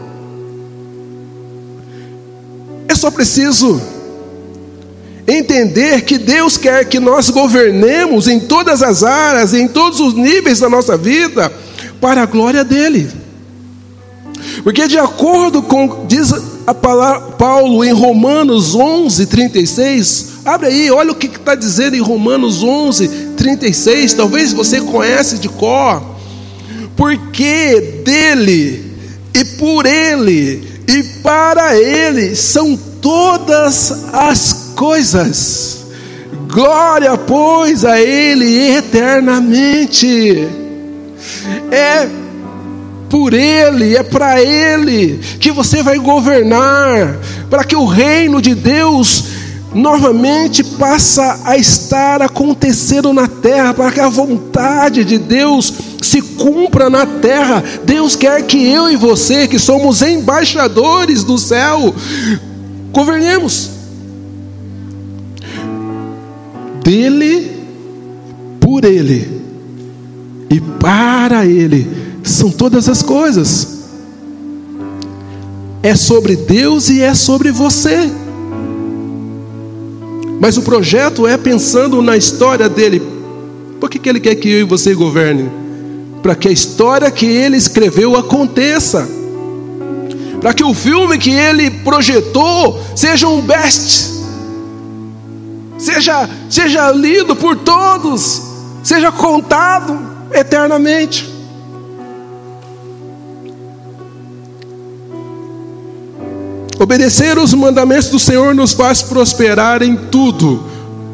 Só 3.00 3.10
preciso 3.10 3.80
entender 5.26 6.02
que 6.02 6.18
Deus 6.18 6.56
quer 6.56 6.84
que 6.84 7.00
nós 7.00 7.30
governemos 7.30 8.28
em 8.28 8.40
todas 8.40 8.82
as 8.82 9.02
áreas, 9.02 9.54
em 9.54 9.66
todos 9.66 10.00
os 10.00 10.14
níveis 10.14 10.60
da 10.60 10.68
nossa 10.68 10.96
vida, 10.96 11.50
para 12.00 12.22
a 12.22 12.26
glória 12.26 12.62
dele. 12.62 13.10
Porque 14.62 14.86
de 14.86 14.98
acordo 14.98 15.62
com 15.62 16.04
diz 16.06 16.32
a 16.66 16.74
palavra 16.74 17.32
Paulo 17.32 17.84
em 17.84 17.92
Romanos 17.92 18.74
11, 18.74 19.26
36, 19.26 20.26
abre 20.44 20.68
aí, 20.68 20.90
olha 20.90 21.12
o 21.12 21.14
que 21.14 21.26
está 21.26 21.54
dizendo 21.54 21.96
em 21.96 22.00
Romanos 22.00 22.62
11, 22.62 23.08
36, 23.36 24.14
talvez 24.14 24.52
você 24.52 24.80
conhece 24.80 25.38
de 25.38 25.48
cor, 25.48 26.02
porque 26.96 28.02
dele 28.04 28.92
e 29.34 29.44
por 29.44 29.86
ele 29.86 30.68
e 30.86 31.02
para 31.22 31.78
ele 31.78 32.34
são 32.34 32.78
todas 33.00 34.06
as 34.12 34.72
coisas. 34.76 35.86
Glória, 36.48 37.16
pois, 37.16 37.84
a 37.84 38.00
ele 38.00 38.76
eternamente. 38.76 40.48
É 41.70 42.20
por 43.10 43.34
Ele, 43.34 43.96
é 43.96 44.04
para 44.04 44.40
Ele 44.40 45.18
que 45.40 45.50
você 45.50 45.82
vai 45.82 45.98
governar, 45.98 47.18
para 47.50 47.64
que 47.64 47.74
o 47.74 47.84
reino 47.84 48.40
de 48.40 48.54
Deus 48.54 49.24
novamente 49.74 50.62
passa 50.62 51.40
a 51.44 51.56
estar 51.56 52.22
acontecendo 52.22 53.12
na 53.12 53.26
terra, 53.26 53.74
para 53.74 53.90
que 53.90 54.00
a 54.00 54.08
vontade 54.08 55.04
de 55.04 55.18
Deus 55.18 55.72
se 56.00 56.22
cumpra 56.22 56.88
na 56.88 57.04
terra. 57.04 57.62
Deus 57.84 58.14
quer 58.14 58.42
que 58.42 58.68
eu 58.68 58.88
e 58.88 58.96
você, 58.96 59.48
que 59.48 59.58
somos 59.58 60.02
embaixadores 60.02 61.24
do 61.24 61.36
céu, 61.36 61.94
governemos. 62.92 63.70
Dele, 66.85 67.50
por 68.61 68.85
Ele 68.85 69.42
e 70.50 70.61
para 70.61 71.46
Ele 71.46 71.87
são 72.22 72.50
todas 72.50 72.88
as 72.88 73.03
coisas. 73.03 73.81
É 75.83 75.94
sobre 75.94 76.37
Deus 76.37 76.90
e 76.90 77.00
é 77.00 77.14
sobre 77.14 77.50
você. 77.50 78.11
Mas 80.40 80.57
o 80.57 80.62
projeto 80.62 81.26
é 81.26 81.37
pensando 81.37 82.00
na 82.00 82.16
história 82.16 82.68
dele. 82.68 83.03
Por 83.79 83.90
que, 83.90 83.98
que 83.98 84.09
ele 84.09 84.20
quer 84.20 84.35
que 84.35 84.48
eu 84.48 84.61
e 84.61 84.64
você 84.64 84.94
governe? 84.94 85.50
Para 86.22 86.35
que 86.35 86.48
a 86.48 86.50
história 86.50 87.11
que 87.11 87.26
ele 87.26 87.57
escreveu 87.57 88.16
aconteça. 88.16 89.19
Para 90.40 90.55
que 90.55 90.64
o 90.64 90.72
filme 90.72 91.18
que 91.18 91.31
ele 91.31 91.70
projetou 91.70 92.81
seja 92.96 93.29
um 93.29 93.40
best. 93.42 94.11
Seja, 95.79 96.29
seja 96.48 96.90
lido 96.90 97.37
por 97.37 97.57
todos. 97.57 98.42
Seja 98.83 99.12
contado 99.12 99.98
eternamente. 100.33 101.29
Obedecer 106.79 107.38
os 107.38 107.53
mandamentos 107.53 108.09
do 108.09 108.18
Senhor 108.18 108.55
nos 108.55 108.72
faz 108.72 109.03
prosperar 109.03 109.83
em 109.83 109.96
tudo. 109.96 110.64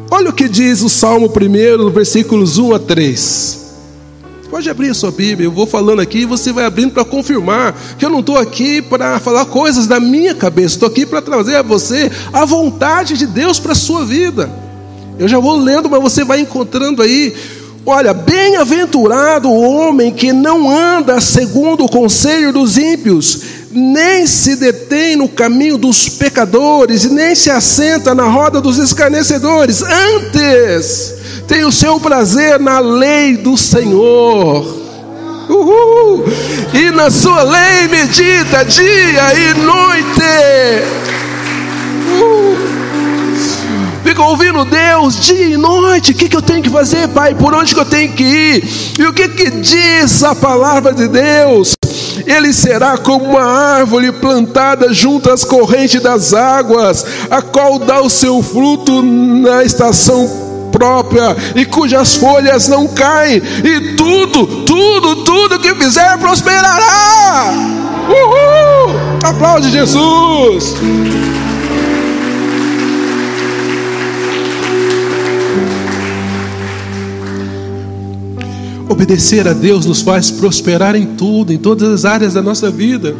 Olha 0.09 0.29
o 0.29 0.33
que 0.33 0.47
diz 0.47 0.81
o 0.81 0.87
Salmo 0.87 1.27
1, 1.27 1.89
versículos 1.89 2.57
1 2.57 2.75
a 2.75 2.79
3. 2.79 3.66
Pode 4.57 4.71
abrir 4.71 4.89
a 4.89 4.93
sua 4.95 5.11
Bíblia, 5.11 5.45
eu 5.45 5.51
vou 5.51 5.67
falando 5.67 6.01
aqui 6.01 6.21
e 6.21 6.25
você 6.25 6.51
vai 6.51 6.65
abrindo 6.65 6.91
para 6.91 7.05
confirmar 7.05 7.79
que 7.95 8.03
eu 8.03 8.09
não 8.09 8.21
estou 8.21 8.39
aqui 8.39 8.81
para 8.81 9.19
falar 9.19 9.45
coisas 9.45 9.85
da 9.85 9.99
minha 9.99 10.33
cabeça, 10.33 10.73
estou 10.73 10.89
aqui 10.89 11.05
para 11.05 11.21
trazer 11.21 11.57
a 11.57 11.61
você 11.61 12.11
a 12.33 12.43
vontade 12.43 13.15
de 13.19 13.27
Deus 13.27 13.59
para 13.59 13.73
a 13.73 13.75
sua 13.75 14.03
vida. 14.03 14.49
Eu 15.19 15.27
já 15.27 15.37
vou 15.37 15.55
lendo, 15.57 15.87
mas 15.87 16.01
você 16.01 16.23
vai 16.23 16.39
encontrando 16.39 17.03
aí. 17.03 17.35
Olha, 17.85 18.15
bem-aventurado 18.15 19.47
o 19.47 19.61
homem 19.61 20.11
que 20.11 20.33
não 20.33 20.67
anda 20.75 21.21
segundo 21.21 21.85
o 21.85 21.89
conselho 21.89 22.51
dos 22.51 22.79
ímpios, 22.79 23.43
nem 23.71 24.25
se 24.25 24.55
detém 24.55 25.15
no 25.15 25.29
caminho 25.29 25.77
dos 25.77 26.09
pecadores, 26.09 27.03
nem 27.03 27.35
se 27.35 27.51
assenta 27.51 28.15
na 28.15 28.25
roda 28.25 28.59
dos 28.59 28.79
escarnecedores. 28.79 29.83
Antes, 29.83 31.16
tem 31.47 31.63
o 31.63 31.71
seu 31.71 31.99
prazer 31.99 32.59
na 32.59 32.79
lei 32.79 33.37
do 33.37 33.55
Senhor. 33.57 34.65
Uhul. 35.49 36.25
E 36.73 36.91
na 36.91 37.09
sua 37.09 37.41
lei 37.43 37.87
medita 37.87 38.65
dia 38.65 39.33
e 39.33 39.53
noite. 39.53 40.21
Uhul. 42.11 42.57
Fica 44.03 44.23
ouvindo 44.23 44.65
Deus 44.65 45.19
dia 45.21 45.47
e 45.47 45.57
noite. 45.57 46.11
O 46.11 46.15
que, 46.15 46.27
que 46.27 46.35
eu 46.35 46.41
tenho 46.41 46.61
que 46.61 46.69
fazer, 46.69 47.07
Pai? 47.07 47.33
Por 47.33 47.53
onde 47.53 47.73
que 47.73 47.79
eu 47.79 47.85
tenho 47.85 48.11
que 48.11 48.23
ir? 48.23 48.63
E 48.99 49.03
o 49.05 49.13
que, 49.13 49.29
que 49.29 49.49
diz 49.49 50.23
a 50.23 50.35
palavra 50.35 50.93
de 50.93 51.07
Deus? 51.07 51.75
ele 52.25 52.51
será 52.51 52.97
como 52.97 53.23
uma 53.23 53.43
árvore 53.43 54.11
plantada 54.11 54.91
junto 54.91 55.31
às 55.31 55.45
correntes 55.45 56.01
das 56.01 56.33
águas, 56.33 57.05
a 57.29 57.41
qual 57.41 57.79
dá 57.79 58.01
o 58.01 58.09
seu 58.09 58.41
fruto 58.41 59.01
na 59.01 59.63
estação 59.63 60.46
própria 60.77 61.35
e 61.55 61.65
cujas 61.65 62.15
folhas 62.15 62.67
não 62.67 62.87
caem, 62.87 63.41
e 63.63 63.95
tudo, 63.95 64.45
tudo, 64.63 65.23
tudo 65.23 65.59
que 65.59 65.73
fizer 65.73 66.17
prosperará. 66.19 67.53
Uhul! 68.07 68.95
Aplaude 69.23 69.71
Jesus. 69.71 70.75
Obedecer 78.87 79.47
a 79.47 79.53
Deus 79.53 79.85
nos 79.85 80.01
faz 80.01 80.29
prosperar 80.31 80.95
em 80.95 81.05
tudo, 81.05 81.51
em 81.51 81.57
todas 81.57 81.89
as 81.89 82.05
áreas 82.05 82.35
da 82.35 82.41
nossa 82.41 82.69
vida. 82.69 83.15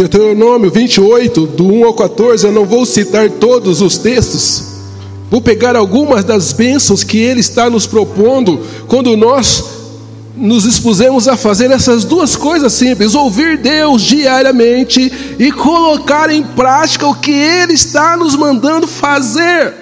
Deuteronômio 0.00 0.70
28, 0.70 1.46
do 1.46 1.66
1 1.66 1.84
ao 1.84 1.92
14, 1.92 2.46
eu 2.46 2.52
não 2.52 2.64
vou 2.64 2.86
citar 2.86 3.28
todos 3.28 3.82
os 3.82 3.98
textos, 3.98 4.64
vou 5.30 5.42
pegar 5.42 5.76
algumas 5.76 6.24
das 6.24 6.54
bênçãos 6.54 7.04
que 7.04 7.18
Ele 7.18 7.40
está 7.40 7.68
nos 7.68 7.86
propondo 7.86 8.60
quando 8.88 9.14
nós 9.14 9.62
nos 10.34 10.64
expusemos 10.64 11.28
a 11.28 11.36
fazer 11.36 11.70
essas 11.70 12.02
duas 12.02 12.34
coisas 12.34 12.72
simples: 12.72 13.14
ouvir 13.14 13.58
Deus 13.58 14.00
diariamente 14.00 15.12
e 15.38 15.52
colocar 15.52 16.30
em 16.30 16.42
prática 16.42 17.06
o 17.06 17.14
que 17.14 17.32
Ele 17.32 17.74
está 17.74 18.16
nos 18.16 18.34
mandando 18.34 18.86
fazer. 18.86 19.79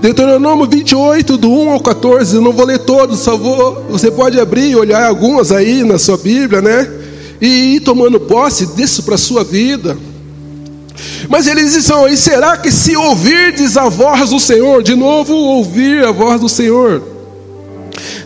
Deuteronômio 0.00 0.66
28, 0.66 1.36
do 1.36 1.50
1 1.50 1.70
ao 1.72 1.80
14, 1.80 2.36
eu 2.36 2.40
não 2.40 2.52
vou 2.52 2.64
ler 2.64 2.78
todos, 2.78 3.18
só 3.20 3.36
vou. 3.36 3.84
Você 3.90 4.10
pode 4.10 4.40
abrir 4.40 4.70
e 4.70 4.76
olhar 4.76 5.06
algumas 5.06 5.52
aí 5.52 5.84
na 5.84 5.98
sua 5.98 6.16
Bíblia, 6.16 6.62
né? 6.62 6.90
E 7.38 7.76
ir 7.76 7.80
tomando 7.80 8.18
posse 8.18 8.66
disso 8.68 9.02
para 9.02 9.16
a 9.16 9.18
sua 9.18 9.44
vida. 9.44 9.98
Mas 11.28 11.46
eles 11.46 11.74
dizem: 11.74 12.06
e 12.06 12.16
será 12.16 12.56
que 12.56 12.72
se 12.72 12.96
ouvirdes 12.96 13.76
a 13.76 13.90
voz 13.90 14.30
do 14.30 14.40
Senhor, 14.40 14.82
de 14.82 14.94
novo 14.94 15.34
ouvir 15.34 16.02
a 16.02 16.12
voz 16.12 16.40
do 16.40 16.48
Senhor, 16.48 17.02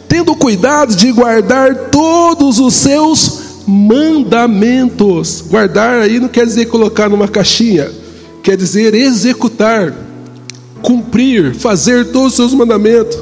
tendo 0.06 0.34
cuidado 0.36 0.94
de 0.94 1.10
guardar 1.10 1.74
todos 1.90 2.60
os 2.60 2.72
seus 2.74 3.40
mandamentos, 3.66 5.40
guardar 5.40 6.02
aí 6.02 6.20
não 6.20 6.28
quer 6.28 6.46
dizer 6.46 6.66
colocar 6.66 7.08
numa 7.08 7.26
caixinha, 7.26 7.90
quer 8.44 8.56
dizer 8.56 8.94
executar 8.94 10.03
cumprir, 10.84 11.54
fazer 11.56 12.12
todos 12.12 12.32
os 12.32 12.36
seus 12.36 12.54
mandamentos. 12.54 13.18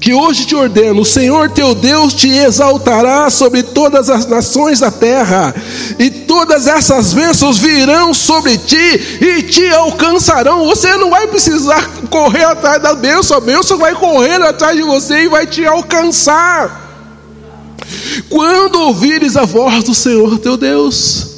Que 0.00 0.14
hoje 0.14 0.46
te 0.46 0.54
ordeno: 0.54 1.02
o 1.02 1.04
Senhor 1.04 1.50
teu 1.50 1.74
Deus 1.74 2.14
te 2.14 2.30
exaltará 2.30 3.28
sobre 3.28 3.62
todas 3.62 4.08
as 4.08 4.24
nações 4.26 4.80
da 4.80 4.90
terra, 4.90 5.54
e 5.98 6.08
todas 6.08 6.66
essas 6.66 7.12
bênçãos 7.12 7.58
virão 7.58 8.14
sobre 8.14 8.56
ti 8.56 9.18
e 9.20 9.42
te 9.42 9.68
alcançarão. 9.68 10.64
Você 10.64 10.96
não 10.96 11.10
vai 11.10 11.26
precisar 11.26 11.86
correr 12.08 12.44
atrás 12.44 12.80
da 12.82 12.94
bênção, 12.94 13.36
a 13.36 13.40
bênção 13.40 13.76
vai 13.76 13.94
correr 13.94 14.40
atrás 14.40 14.74
de 14.74 14.82
você 14.82 15.24
e 15.24 15.28
vai 15.28 15.46
te 15.46 15.66
alcançar. 15.66 16.88
Quando 18.30 18.80
ouvires 18.80 19.36
a 19.36 19.44
voz 19.44 19.84
do 19.84 19.94
Senhor 19.94 20.38
teu 20.38 20.56
Deus, 20.56 21.29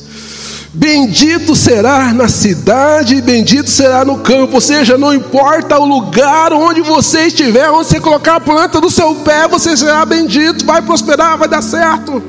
Bendito 0.74 1.54
será 1.54 2.14
na 2.14 2.28
cidade, 2.28 3.20
bendito 3.20 3.68
será 3.68 4.06
no 4.06 4.18
campo. 4.20 4.54
Ou 4.54 4.60
seja, 4.60 4.96
não 4.96 5.12
importa 5.12 5.78
o 5.78 5.84
lugar 5.84 6.52
onde 6.52 6.80
você 6.80 7.26
estiver, 7.26 7.70
onde 7.70 7.88
você 7.88 8.00
colocar 8.00 8.36
a 8.36 8.40
planta 8.40 8.80
do 8.80 8.90
seu 8.90 9.14
pé, 9.16 9.46
você 9.46 9.76
será 9.76 10.04
bendito, 10.06 10.64
vai 10.64 10.80
prosperar, 10.80 11.36
vai 11.36 11.46
dar 11.46 11.62
certo. 11.62 12.22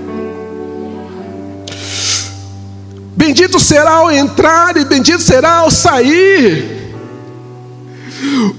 Bendito 3.15 3.57
será 3.61 3.91
ao 3.91 4.11
entrar 4.11 4.75
e 4.75 4.83
bendito 4.83 5.21
será 5.21 5.59
ao 5.59 5.71
sair. 5.71 6.83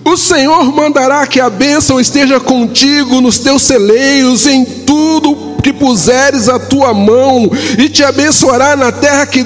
O 0.02 0.16
Senhor 0.16 0.64
mandará 0.74 1.26
que 1.26 1.40
a 1.40 1.50
bênção 1.50 2.00
esteja 2.00 2.40
contigo 2.40 3.20
nos 3.20 3.38
teus 3.38 3.62
celeiros, 3.62 4.46
em 4.46 4.64
tudo 4.64 5.56
que 5.62 5.72
puseres 5.72 6.48
a 6.48 6.58
tua 6.58 6.94
mão, 6.94 7.50
e 7.78 7.88
te 7.90 8.02
abençoará 8.02 8.76
na 8.76 8.90
terra 8.92 9.26
que, 9.26 9.44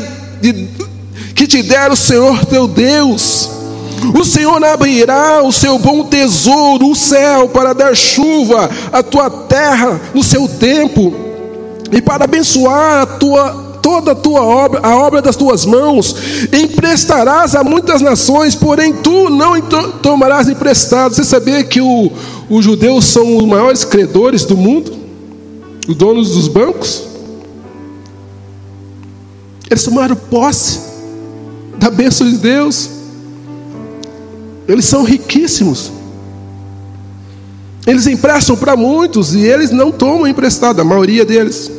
que 1.35 1.46
te 1.46 1.62
der 1.62 1.90
o 1.90 1.96
Senhor 1.96 2.44
teu 2.44 2.66
Deus. 2.66 3.51
O 4.14 4.24
Senhor 4.24 4.62
abrirá 4.64 5.42
o 5.42 5.53
seu 5.53 5.79
bom 5.79 6.05
tesouro, 6.05 6.90
o 6.90 6.94
céu, 6.94 7.48
para 7.48 7.72
dar 7.72 7.96
chuva 7.96 8.70
à 8.92 9.03
tua 9.03 9.29
terra 9.29 10.01
no 10.14 10.22
seu 10.22 10.46
tempo, 10.48 11.12
e 11.90 12.01
para 12.01 12.24
abençoar 12.24 13.03
a 13.03 13.07
tua 13.07 13.68
toda 13.83 14.12
a 14.12 14.14
tua 14.14 14.42
obra, 14.42 14.81
a 14.83 14.96
obra 14.96 15.22
das 15.22 15.35
tuas 15.35 15.64
mãos, 15.64 16.14
emprestarás 16.53 17.55
a 17.55 17.64
muitas 17.64 18.03
nações, 18.03 18.55
porém 18.55 18.92
tu 18.92 19.31
não 19.31 19.59
tomarás 20.03 20.48
emprestado. 20.48 21.14
Você 21.14 21.24
sabia 21.24 21.64
que 21.64 21.81
o, 21.81 22.12
os 22.51 22.64
judeus 22.64 23.07
são 23.07 23.38
os 23.38 23.44
maiores 23.44 23.85
credores 23.85 24.44
do 24.44 24.57
mundo? 24.59 24.92
Os 25.88 25.96
donos 25.96 26.33
dos 26.33 26.48
bancos? 26.48 27.03
Eles 29.70 29.83
tomaram 29.83 30.16
posse 30.16 30.81
da 31.78 31.90
bênção 31.90 32.28
de 32.28 32.38
Deus. 32.38 32.88
Eles 34.66 34.85
são 34.85 35.02
riquíssimos. 35.02 35.90
Eles 37.87 38.07
emprestam 38.07 38.57
para 38.57 38.76
muitos 38.76 39.35
e 39.35 39.40
eles 39.40 39.70
não 39.70 39.90
tomam 39.90 40.26
emprestado, 40.26 40.81
a 40.81 40.85
maioria 40.85 41.24
deles. 41.24 41.70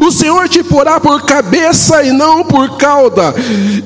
O 0.00 0.10
Senhor 0.10 0.48
te 0.48 0.62
porá 0.62 1.00
por 1.00 1.22
cabeça 1.22 2.02
e 2.02 2.12
não 2.12 2.44
por 2.44 2.76
cauda, 2.76 3.34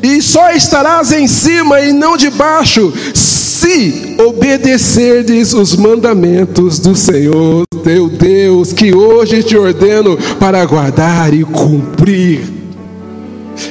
e 0.02 0.20
só 0.20 0.50
estarás 0.50 1.12
em 1.12 1.28
cima 1.28 1.80
e 1.80 1.92
não 1.92 2.16
debaixo, 2.16 2.92
se 3.14 4.16
obedecerdes 4.18 5.52
os 5.52 5.76
mandamentos 5.76 6.80
do 6.80 6.96
Senhor 6.96 7.64
teu 7.84 8.08
Deus, 8.08 8.72
que 8.72 8.94
hoje 8.94 9.42
te 9.42 9.56
ordeno 9.56 10.16
para 10.38 10.64
guardar 10.64 11.32
e 11.32 11.44
cumprir. 11.44 12.59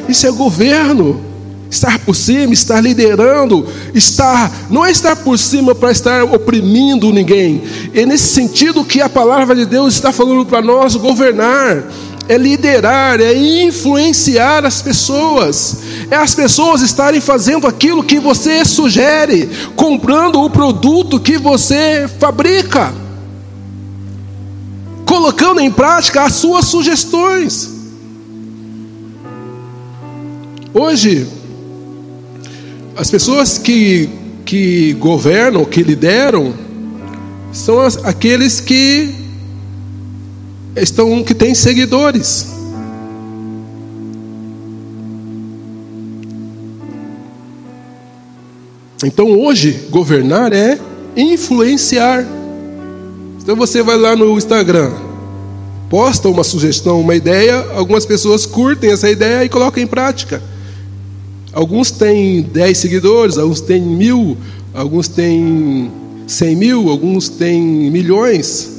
Isso 0.08 0.28
é 0.28 0.32
governo. 0.32 1.30
Estar 1.69 1.99
por 1.99 2.15
cima, 2.15 2.52
estar 2.52 2.82
liderando, 2.82 3.63
estar, 3.93 4.52
não 4.71 4.84
é 4.84 4.89
estar 4.89 5.15
por 5.17 5.38
cima 5.38 5.75
para 5.75 5.91
estar 5.91 6.23
oprimindo 6.23 7.13
ninguém. 7.13 7.62
É 7.93 8.08
nesse 8.08 8.25
sentido 8.25 8.84
que 8.84 8.99
a 8.99 9.08
palavra 9.08 9.56
de 9.56 9.67
Deus 9.67 9.93
está 9.93 10.12
falando 10.12 10.47
para 10.47 10.63
nós 10.63 10.95
governar 10.95 11.86
é 12.30 12.38
liderar, 12.38 13.19
é 13.19 13.34
influenciar 13.34 14.63
as 14.63 14.84
pessoas, 14.84 15.78
é 16.12 16.15
as 16.15 16.36
pessoas 16.36 16.82
estarem 16.82 17.19
fazendo 17.19 17.65
aquilo 17.65 18.04
que 18.04 18.19
você 18.19 18.63
sugere, 18.63 19.49
comprando 19.75 20.39
o 20.39 20.47
produto 20.47 21.19
que 21.19 21.39
você 21.39 22.08
fabrica, 22.19 22.93
colocando 25.08 25.60
em 25.60 25.71
prática 25.71 26.21
as 26.21 26.34
suas 26.34 26.65
sugestões. 26.65 27.79
Hoje, 30.74 31.28
as 32.96 33.10
pessoas 33.10 33.58
que, 33.58 34.08
que 34.46 34.94
governam, 34.94 35.66
que 35.66 35.82
lideram, 35.82 36.54
são 37.52 37.82
as, 37.82 37.98
aqueles 38.06 38.60
que 38.60 39.16
estão 40.76 41.24
que 41.24 41.34
têm 41.34 41.56
seguidores. 41.56 42.48
Então 49.04 49.40
hoje 49.40 49.88
governar 49.90 50.54
é 50.54 50.78
influenciar. 51.16 52.26
Então 53.42 53.56
você 53.56 53.82
vai 53.82 53.98
lá 53.98 54.16
no 54.16 54.38
Instagram, 54.38 54.92
posta 55.90 56.28
uma 56.30 56.44
sugestão, 56.44 57.02
uma 57.02 57.16
ideia, 57.16 57.66
algumas 57.74 58.06
pessoas 58.06 58.46
curtem 58.46 58.92
essa 58.92 59.10
ideia 59.10 59.44
e 59.44 59.50
colocam 59.50 59.82
em 59.82 59.88
prática. 59.88 60.44
Alguns 61.52 61.90
têm 61.92 62.42
10 62.44 62.78
seguidores, 62.78 63.38
alguns 63.38 63.62
têm 63.62 63.82
mil, 63.82 64.38
alguns 64.74 65.08
têm 65.08 65.92
100 66.28 66.56
mil, 66.56 66.90
alguns 66.90 67.28
têm 67.28 67.62
milhões. 67.90 68.70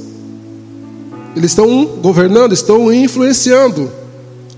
Eles 1.34 1.50
estão 1.50 1.86
governando, 2.00 2.52
estão 2.52 2.92
influenciando. 2.92 3.90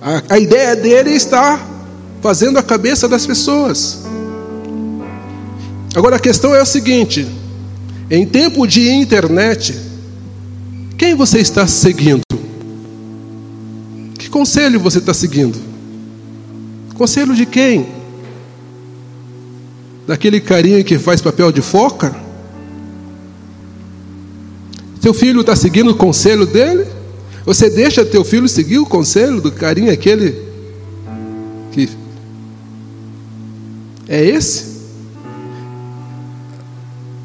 A, 0.00 0.34
a 0.34 0.38
ideia 0.38 0.76
dele 0.76 1.10
está 1.10 1.68
fazendo 2.20 2.58
a 2.58 2.62
cabeça 2.62 3.08
das 3.08 3.26
pessoas. 3.26 4.00
Agora 5.94 6.16
a 6.16 6.20
questão 6.20 6.54
é 6.54 6.60
o 6.60 6.66
seguinte: 6.66 7.26
em 8.10 8.26
tempo 8.26 8.66
de 8.66 8.90
internet, 8.90 9.74
quem 10.98 11.14
você 11.14 11.38
está 11.40 11.66
seguindo? 11.66 12.22
Que 14.18 14.28
conselho 14.28 14.78
você 14.78 14.98
está 14.98 15.14
seguindo? 15.14 15.58
Conselho 16.94 17.34
de 17.34 17.46
quem? 17.46 18.01
Daquele 20.06 20.40
carinha 20.40 20.82
que 20.82 20.98
faz 20.98 21.20
papel 21.20 21.52
de 21.52 21.62
foca? 21.62 22.14
Seu 25.00 25.12
filho 25.12 25.40
está 25.40 25.56
seguindo 25.56 25.90
o 25.90 25.94
conselho 25.94 26.46
dele? 26.46 26.86
Você 27.44 27.68
deixa 27.68 28.04
teu 28.04 28.24
filho 28.24 28.48
seguir 28.48 28.78
o 28.78 28.86
conselho 28.86 29.40
do 29.40 29.50
carinho 29.50 29.92
aquele 29.92 30.52
que 31.72 31.88
é 34.08 34.24
esse? 34.24 34.72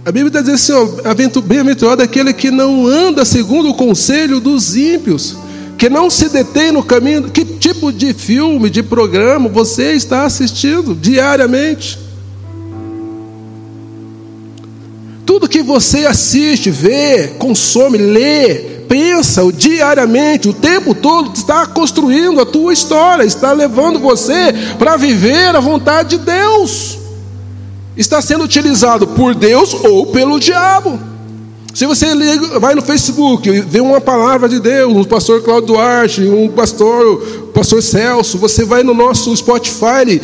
A 0.05 0.11
Bíblia 0.11 0.29
está 0.29 0.41
dizendo 0.41 0.55
assim: 0.55 1.41
bem-aventurado 1.41 2.01
aquele 2.01 2.33
que 2.33 2.49
não 2.49 2.87
anda 2.87 3.25
segundo 3.25 3.69
o 3.69 3.73
conselho 3.73 4.39
dos 4.39 4.75
ímpios, 4.75 5.35
que 5.77 5.89
não 5.89 6.09
se 6.09 6.29
detém 6.29 6.71
no 6.71 6.81
caminho. 6.81 7.29
Que 7.29 7.43
tipo 7.43 7.91
de 7.91 8.13
filme, 8.13 8.69
de 8.69 8.81
programa 8.81 9.49
você 9.49 9.91
está 9.91 10.23
assistindo 10.23 10.95
diariamente? 10.95 12.06
Tudo 15.37 15.47
que 15.47 15.61
você 15.61 16.07
assiste, 16.07 16.71
vê, 16.71 17.27
consome, 17.37 17.95
lê, 17.95 18.55
pensa 18.89 19.43
diariamente, 19.53 20.49
o 20.49 20.53
tempo 20.53 20.95
todo, 20.95 21.31
está 21.31 21.63
construindo 21.67 22.41
a 22.41 22.45
tua 22.45 22.73
história, 22.73 23.23
está 23.23 23.51
levando 23.51 23.99
você 23.99 24.51
para 24.79 24.97
viver 24.97 25.55
a 25.55 25.59
vontade 25.59 26.17
de 26.17 26.25
Deus. 26.25 26.97
Está 27.95 28.19
sendo 28.19 28.45
utilizado 28.45 29.05
por 29.05 29.35
Deus 29.35 29.75
ou 29.75 30.07
pelo 30.07 30.39
diabo. 30.39 30.99
Se 31.77 31.85
você 31.85 32.07
vai 32.59 32.73
no 32.73 32.81
Facebook, 32.81 33.51
vê 33.61 33.79
uma 33.79 34.01
palavra 34.01 34.49
de 34.49 34.59
Deus, 34.59 34.91
um 34.91 35.03
pastor 35.03 35.43
Cláudio 35.43 35.75
Duarte, 35.75 36.23
um 36.23 36.49
pastor, 36.49 37.19
pastor 37.53 37.83
Celso, 37.83 38.39
você 38.39 38.65
vai 38.65 38.81
no 38.81 38.95
nosso 38.95 39.37
Spotify, 39.37 40.19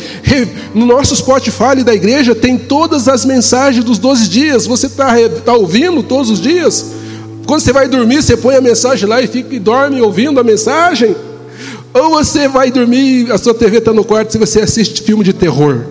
no 0.74 0.84
nosso 0.84 1.14
Spotify 1.14 1.84
da 1.84 1.94
igreja 1.94 2.34
tem 2.34 2.58
todas 2.58 3.06
as 3.06 3.24
mensagens 3.24 3.84
dos 3.84 3.98
12 3.98 4.28
dias. 4.28 4.66
Você 4.66 4.88
está 4.88 5.14
tá 5.44 5.54
ouvindo 5.54 6.02
todos 6.02 6.28
os 6.28 6.40
dias? 6.40 6.86
Quando 7.46 7.60
você 7.60 7.72
vai 7.72 7.86
dormir, 7.86 8.20
você 8.20 8.36
põe 8.36 8.56
a 8.56 8.60
mensagem 8.60 9.08
lá 9.08 9.22
e 9.22 9.28
fica 9.28 9.54
e 9.54 9.60
dorme 9.60 10.00
ouvindo 10.00 10.40
a 10.40 10.42
mensagem? 10.42 11.14
Ou 11.94 12.10
você 12.10 12.48
vai 12.48 12.72
dormir, 12.72 13.30
a 13.30 13.38
sua 13.38 13.54
TV 13.54 13.78
está 13.78 13.92
no 13.92 14.04
quarto 14.04 14.34
e 14.34 14.38
você 14.38 14.60
assiste 14.60 15.04
filme 15.04 15.22
de 15.22 15.32
terror? 15.32 15.84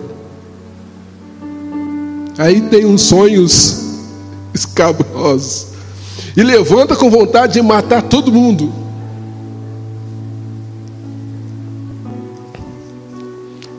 Aí 2.36 2.60
tem 2.60 2.84
uns 2.84 3.00
sonhos 3.00 3.83
escabrosos. 4.54 5.66
E 6.36 6.42
levanta 6.42 6.94
com 6.96 7.10
vontade 7.10 7.54
de 7.54 7.62
matar 7.62 8.02
todo 8.02 8.32
mundo. 8.32 8.72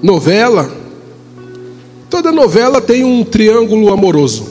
Novela. 0.04 0.70
Toda 2.10 2.32
novela 2.32 2.82
tem 2.82 3.04
um 3.04 3.24
triângulo 3.24 3.92
amoroso. 3.92 4.48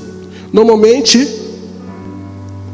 Normalmente, 0.53 1.29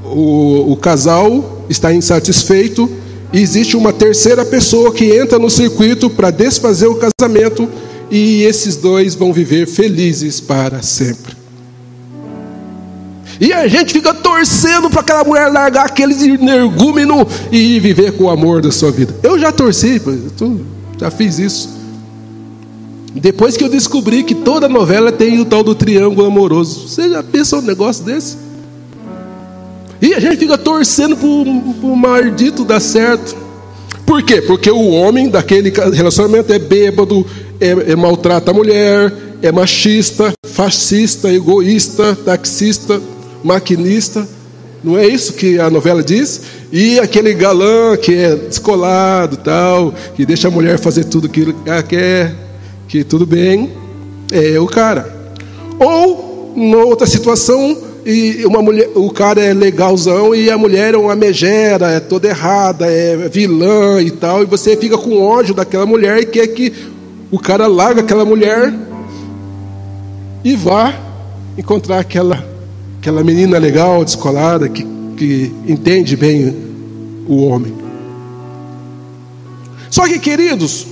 o, 0.04 0.72
o 0.72 0.76
casal 0.76 1.64
está 1.68 1.92
insatisfeito 1.92 2.90
e 3.32 3.40
existe 3.40 3.76
uma 3.76 3.92
terceira 3.92 4.44
pessoa 4.44 4.92
que 4.92 5.16
entra 5.16 5.38
no 5.38 5.50
circuito 5.50 6.10
para 6.10 6.30
desfazer 6.30 6.88
o 6.88 6.96
casamento 6.96 7.68
e 8.10 8.42
esses 8.42 8.76
dois 8.76 9.14
vão 9.14 9.32
viver 9.32 9.66
felizes 9.66 10.40
para 10.40 10.82
sempre. 10.82 11.39
E 13.40 13.54
a 13.54 13.66
gente 13.66 13.94
fica 13.94 14.12
torcendo 14.12 14.90
para 14.90 15.00
aquela 15.00 15.24
mulher 15.24 15.50
largar 15.50 15.86
aquele 15.86 16.12
energúmeno 16.34 17.26
e 17.50 17.80
viver 17.80 18.12
com 18.12 18.24
o 18.24 18.30
amor 18.30 18.60
da 18.60 18.70
sua 18.70 18.92
vida. 18.92 19.16
Eu 19.22 19.38
já 19.38 19.50
torci, 19.50 20.00
já 20.98 21.10
fiz 21.10 21.38
isso. 21.38 21.80
Depois 23.14 23.56
que 23.56 23.64
eu 23.64 23.68
descobri 23.70 24.22
que 24.22 24.34
toda 24.34 24.68
novela 24.68 25.10
tem 25.10 25.40
o 25.40 25.46
tal 25.46 25.62
do 25.62 25.74
triângulo 25.74 26.26
amoroso. 26.26 26.86
Você 26.86 27.08
já 27.08 27.22
pensou 27.22 27.60
um 27.60 27.62
negócio 27.62 28.04
desse? 28.04 28.36
E 30.02 30.12
a 30.12 30.20
gente 30.20 30.36
fica 30.36 30.58
torcendo 30.58 31.16
para 31.16 31.26
o 31.26 31.96
maldito 31.96 32.62
dar 32.62 32.80
certo. 32.80 33.34
Por 34.04 34.22
quê? 34.22 34.42
Porque 34.42 34.70
o 34.70 34.90
homem 34.90 35.30
daquele 35.30 35.70
relacionamento 35.70 36.52
é 36.52 36.58
bêbado, 36.58 37.26
é, 37.58 37.92
é 37.92 37.96
maltrata 37.96 38.50
a 38.50 38.54
mulher, 38.54 39.12
é 39.40 39.50
machista, 39.50 40.32
fascista, 40.44 41.32
egoísta, 41.32 42.16
taxista, 42.24 43.00
maquinista. 43.42 44.26
Não 44.82 44.96
é 44.96 45.06
isso 45.06 45.34
que 45.34 45.58
a 45.58 45.68
novela 45.68 46.02
diz? 46.02 46.40
E 46.72 46.98
aquele 46.98 47.34
galã 47.34 47.96
que 47.96 48.14
é 48.14 48.34
descolado, 48.34 49.36
tal, 49.36 49.94
que 50.14 50.24
deixa 50.24 50.48
a 50.48 50.50
mulher 50.50 50.78
fazer 50.78 51.04
tudo 51.04 51.28
que 51.28 51.54
ela 51.66 51.82
quer, 51.82 52.34
que 52.88 53.04
tudo 53.04 53.26
bem, 53.26 53.72
é 54.32 54.58
o 54.58 54.66
cara. 54.66 55.14
Ou, 55.78 56.52
numa 56.56 56.84
outra 56.84 57.06
situação, 57.06 57.76
e 58.04 58.44
uma 58.46 58.62
mulher, 58.62 58.90
o 58.94 59.10
cara 59.10 59.40
é 59.40 59.52
legalzão 59.52 60.34
e 60.34 60.50
a 60.50 60.56
mulher 60.56 60.94
é 60.94 60.96
uma 60.96 61.14
megera, 61.14 61.90
é 61.90 62.00
toda 62.00 62.28
errada, 62.28 62.86
é 62.86 63.28
vilã 63.28 64.00
e 64.00 64.10
tal, 64.10 64.42
e 64.42 64.46
você 64.46 64.76
fica 64.76 64.96
com 64.96 65.20
ódio 65.20 65.54
daquela 65.54 65.84
mulher 65.84 66.18
e 66.20 66.26
quer 66.26 66.46
que 66.48 66.72
o 67.30 67.38
cara 67.38 67.66
larga 67.66 68.00
aquela 68.00 68.24
mulher 68.24 68.72
e 70.42 70.56
vá 70.56 70.94
encontrar 71.56 71.98
aquela, 71.98 72.44
aquela 73.00 73.24
menina 73.24 73.56
legal, 73.56 74.04
descolada, 74.04 74.68
que, 74.68 74.86
que 75.16 75.50
entende 75.66 76.14
bem 76.16 76.54
o 77.26 77.46
homem. 77.46 77.74
Só 79.88 80.06
que, 80.06 80.18
queridos, 80.18 80.86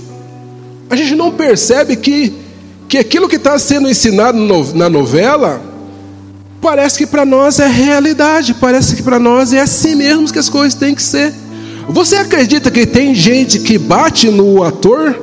a 0.89 0.95
gente 0.95 1.13
não 1.13 1.31
percebe 1.31 1.95
que, 1.95 2.33
que 2.87 2.97
aquilo 2.97 3.29
que 3.29 3.35
está 3.35 3.59
sendo 3.59 3.87
ensinado 3.87 4.39
no, 4.39 4.73
na 4.73 4.89
novela 4.89 5.61
parece 6.59 6.97
que 6.97 7.05
para 7.05 7.23
nós 7.23 7.59
é 7.59 7.67
realidade, 7.67 8.55
parece 8.55 8.95
que 8.95 9.03
para 9.03 9.19
nós 9.19 9.53
é 9.53 9.59
assim 9.59 9.93
mesmo 9.93 10.33
que 10.33 10.39
as 10.39 10.49
coisas 10.49 10.73
têm 10.73 10.95
que 10.95 11.03
ser. 11.03 11.31
Você 11.89 12.15
acredita 12.15 12.71
que 12.71 12.87
tem 12.87 13.13
gente 13.13 13.59
que 13.59 13.77
bate 13.77 14.31
no 14.31 14.63
ator 14.63 15.15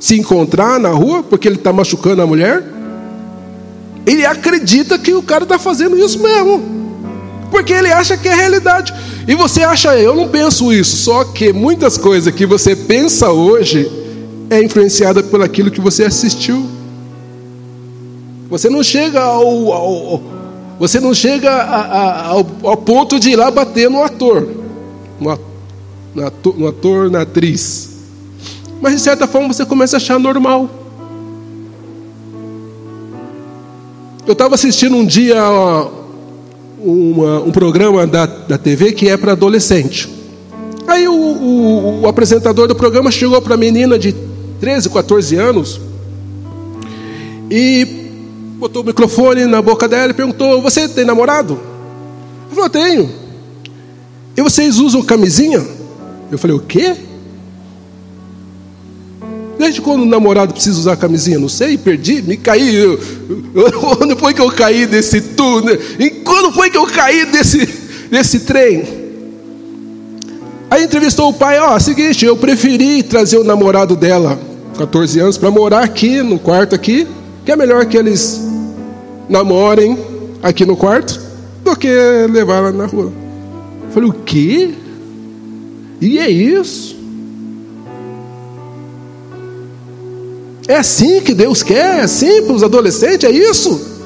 se 0.00 0.18
encontrar 0.18 0.80
na 0.80 0.90
rua 0.90 1.22
porque 1.22 1.46
ele 1.46 1.56
está 1.56 1.72
machucando 1.72 2.22
a 2.22 2.26
mulher? 2.26 2.77
Ele 4.08 4.24
acredita 4.24 4.98
que 4.98 5.12
o 5.12 5.22
cara 5.22 5.44
está 5.44 5.58
fazendo 5.58 5.98
isso 5.98 6.18
mesmo, 6.18 6.62
porque 7.50 7.74
ele 7.74 7.92
acha 7.92 8.16
que 8.16 8.26
é 8.26 8.34
realidade. 8.34 8.94
E 9.26 9.34
você 9.34 9.62
acha, 9.62 9.94
eu 9.98 10.16
não 10.16 10.28
penso 10.28 10.72
isso, 10.72 10.96
só 10.96 11.24
que 11.24 11.52
muitas 11.52 11.98
coisas 11.98 12.34
que 12.34 12.46
você 12.46 12.74
pensa 12.74 13.30
hoje 13.30 13.86
é 14.48 14.62
influenciada 14.62 15.22
por 15.22 15.42
aquilo 15.42 15.70
que 15.70 15.80
você 15.80 16.04
assistiu. 16.04 16.66
Você 18.48 18.70
não 18.70 18.82
chega 18.82 19.20
ao, 19.20 19.72
ao 19.74 20.22
você 20.78 21.00
não 21.00 21.12
chega 21.12 21.50
a, 21.50 21.80
a, 21.80 22.26
ao, 22.28 22.46
ao, 22.62 22.76
ponto 22.78 23.20
de 23.20 23.30
ir 23.30 23.36
lá 23.36 23.50
bater 23.50 23.90
no 23.90 24.02
ator, 24.02 24.48
no 25.20 25.30
ator, 26.22 26.56
no 26.56 26.66
ator, 26.66 27.10
na 27.10 27.22
atriz. 27.22 27.90
Mas 28.80 28.94
de 28.94 29.00
certa 29.00 29.26
forma 29.26 29.52
você 29.52 29.66
começa 29.66 29.96
a 29.96 29.98
achar 29.98 30.18
normal. 30.18 30.87
Eu 34.28 34.32
estava 34.32 34.56
assistindo 34.56 34.94
um 34.94 35.06
dia 35.06 35.42
uma, 36.78 37.40
um 37.40 37.50
programa 37.50 38.06
da, 38.06 38.26
da 38.26 38.58
TV 38.58 38.92
que 38.92 39.08
é 39.08 39.16
para 39.16 39.32
adolescente. 39.32 40.06
Aí 40.86 41.08
o, 41.08 41.14
o, 41.14 42.00
o 42.02 42.06
apresentador 42.06 42.68
do 42.68 42.74
programa 42.74 43.10
chegou 43.10 43.40
para 43.40 43.54
a 43.54 43.56
menina 43.56 43.98
de 43.98 44.14
13, 44.60 44.90
14 44.90 45.34
anos 45.34 45.80
e 47.50 47.86
botou 48.58 48.82
o 48.82 48.84
microfone 48.84 49.46
na 49.46 49.62
boca 49.62 49.88
dela 49.88 50.10
e 50.10 50.14
perguntou: 50.14 50.60
Você 50.60 50.86
tem 50.86 51.06
namorado? 51.06 51.58
Ela 52.48 52.54
falou: 52.54 52.68
Tenho. 52.68 53.10
E 54.36 54.42
vocês 54.42 54.78
usam 54.78 55.02
camisinha? 55.02 55.66
Eu 56.30 56.36
falei: 56.36 56.54
O 56.54 56.60
quê? 56.60 56.94
Desde 59.58 59.80
quando 59.80 60.02
o 60.02 60.06
namorado 60.06 60.52
precisa 60.52 60.78
usar 60.78 60.96
camisinha? 60.96 61.38
Não 61.38 61.48
sei, 61.48 61.76
perdi, 61.76 62.22
me 62.22 62.36
caí. 62.36 62.96
Quando 63.80 64.16
foi 64.16 64.32
que 64.32 64.40
eu 64.40 64.50
caí 64.52 64.86
desse 64.86 65.20
túnel? 65.20 65.76
E 65.98 66.10
quando 66.10 66.52
foi 66.52 66.70
que 66.70 66.78
eu 66.78 66.86
caí 66.86 67.26
desse, 67.26 67.66
desse 68.08 68.40
trem? 68.40 68.84
Aí 70.70 70.84
entrevistou 70.84 71.30
o 71.30 71.32
pai: 71.32 71.58
Ó, 71.58 71.74
oh, 71.74 71.80
seguinte, 71.80 72.24
eu 72.24 72.36
preferi 72.36 73.02
trazer 73.02 73.38
o 73.38 73.44
namorado 73.44 73.96
dela, 73.96 74.38
14 74.76 75.18
anos, 75.18 75.38
para 75.38 75.50
morar 75.50 75.82
aqui, 75.82 76.22
no 76.22 76.38
quarto 76.38 76.74
aqui, 76.74 77.06
que 77.44 77.50
é 77.50 77.56
melhor 77.56 77.84
que 77.86 77.96
eles 77.96 78.40
namorem 79.28 79.98
aqui 80.42 80.64
no 80.64 80.76
quarto 80.76 81.20
do 81.64 81.74
que 81.76 81.88
levar 82.30 82.58
ela 82.58 82.72
na 82.72 82.86
rua. 82.86 83.12
Eu 83.86 83.92
falei, 83.92 84.08
o 84.08 84.12
quê? 84.12 84.70
E 86.00 86.18
é 86.18 86.30
isso? 86.30 86.97
É 90.68 90.76
assim 90.76 91.22
que 91.22 91.32
Deus 91.32 91.62
quer? 91.62 92.00
É 92.00 92.00
assim 92.02 92.42
para 92.42 92.54
os 92.54 92.62
adolescentes? 92.62 93.24
É 93.24 93.32
isso? 93.32 93.96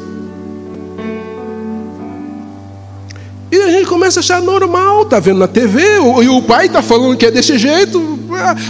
E 3.51 3.61
a 3.61 3.69
gente 3.69 3.87
começa 3.87 4.21
a 4.21 4.23
achar 4.23 4.41
normal, 4.41 5.05
tá 5.05 5.19
vendo 5.19 5.41
na 5.41 5.49
TV, 5.49 5.83
e 6.23 6.29
o 6.29 6.41
pai 6.41 6.69
tá 6.69 6.81
falando 6.81 7.17
que 7.17 7.27
é 7.27 7.31
desse 7.31 7.59
jeito. 7.59 8.19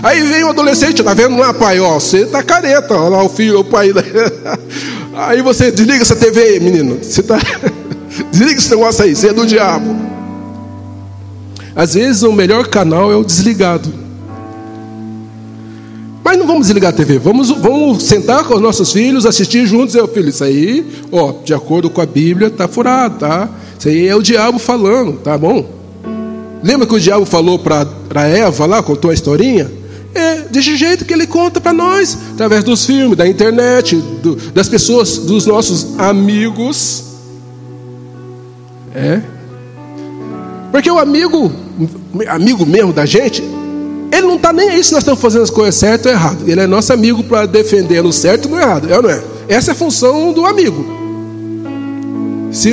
Aí 0.03 0.23
vem 0.23 0.43
o 0.43 0.49
adolescente, 0.49 1.03
tá 1.05 1.15
vendo 1.15 1.37
lá, 1.37 1.55
pai, 1.55 1.79
ó, 1.79 2.01
você 2.01 2.27
tá 2.27 2.43
careta, 2.43 2.95
olha 2.95 3.11
lá 3.11 3.23
o 3.23 3.29
filho, 3.29 3.61
o 3.61 3.65
pai. 3.65 3.93
Aí 5.15 5.43
você 5.43 5.71
desliga 5.71 6.03
essa 6.03 6.17
TV, 6.17 6.59
menino. 6.59 6.99
Você 7.01 7.23
tá... 7.23 7.39
desliga 8.33 8.59
esse 8.59 8.71
negócio 8.71 9.05
aí, 9.05 9.15
você 9.15 9.29
é 9.29 9.33
do 9.33 9.47
diabo. 9.47 9.95
Às 11.77 11.95
vezes 11.95 12.23
o 12.23 12.33
melhor 12.33 12.67
canal 12.67 13.13
é 13.13 13.17
o 13.17 13.23
desligado. 13.23 14.02
Não 16.43 16.49
vamos 16.49 16.67
desligar 16.67 16.91
a 16.91 16.93
TV, 16.93 17.21
vamos, 17.21 17.51
vamos 17.51 18.03
sentar 18.03 18.43
com 18.43 18.57
os 18.57 18.61
nossos 18.61 18.91
filhos, 18.91 19.25
assistir 19.25 19.65
juntos. 19.65 19.95
Eu, 19.95 20.09
filho, 20.09 20.29
isso 20.29 20.43
aí, 20.43 20.85
ó, 21.13 21.35
de 21.45 21.55
acordo 21.55 21.89
com 21.89 22.01
a 22.01 22.05
Bíblia, 22.05 22.51
tá 22.51 22.67
furado, 22.67 23.21
tá? 23.21 23.49
Isso 23.79 23.87
aí 23.87 24.09
é 24.09 24.17
o 24.17 24.21
diabo 24.21 24.59
falando, 24.59 25.21
tá 25.21 25.39
bom? 25.39 25.65
Lembra 26.61 26.85
que 26.85 26.95
o 26.97 26.99
diabo 26.99 27.25
falou 27.25 27.61
para 27.61 28.27
Eva 28.27 28.67
lá, 28.67 28.83
contou 28.83 29.13
a 29.13 29.15
historinha? 29.15 29.71
É 30.17 30.41
desse 30.51 30.77
jeito 30.77 31.05
que 31.05 31.13
ele 31.13 31.29
conta 31.29 31.61
para 31.61 31.73
nós, 31.73 32.19
através 32.33 32.65
dos 32.65 32.85
filmes, 32.85 33.17
da 33.17 33.29
internet, 33.29 33.95
do, 34.21 34.35
das 34.53 34.69
pessoas, 34.69 35.19
dos 35.19 35.47
nossos 35.47 35.97
amigos. 35.97 37.05
É. 38.97 39.23
Porque 40.73 40.91
o 40.91 40.99
amigo, 40.99 41.53
amigo 42.27 42.67
mesmo 42.67 42.93
da 42.93 43.07
gente, 43.07 43.45
ele 44.13 44.27
não 44.27 44.37
está 44.37 44.53
nem 44.53 44.69
aí 44.69 44.85
se 44.85 44.93
nós 44.93 45.01
estamos 45.01 45.21
fazendo 45.21 45.43
as 45.43 45.51
coisas 45.51 45.75
certas 45.75 46.13
ou 46.13 46.19
errado. 46.19 46.45
Ele 46.47 46.61
é 46.61 46.67
nosso 46.67 46.93
amigo 46.93 47.25
para 47.25 47.47
defender 47.47 48.03
no 48.03 48.13
certo 48.13 48.47
e 48.47 48.51
no 48.51 48.59
errado, 48.59 48.93
é 48.93 48.97
ou 48.97 49.03
não 49.03 49.09
é? 49.09 49.23
Essa 49.49 49.71
é 49.71 49.73
a 49.73 49.75
função 49.75 50.35
do 50.35 50.45
amigo. 50.45 50.85
Se 52.53 52.71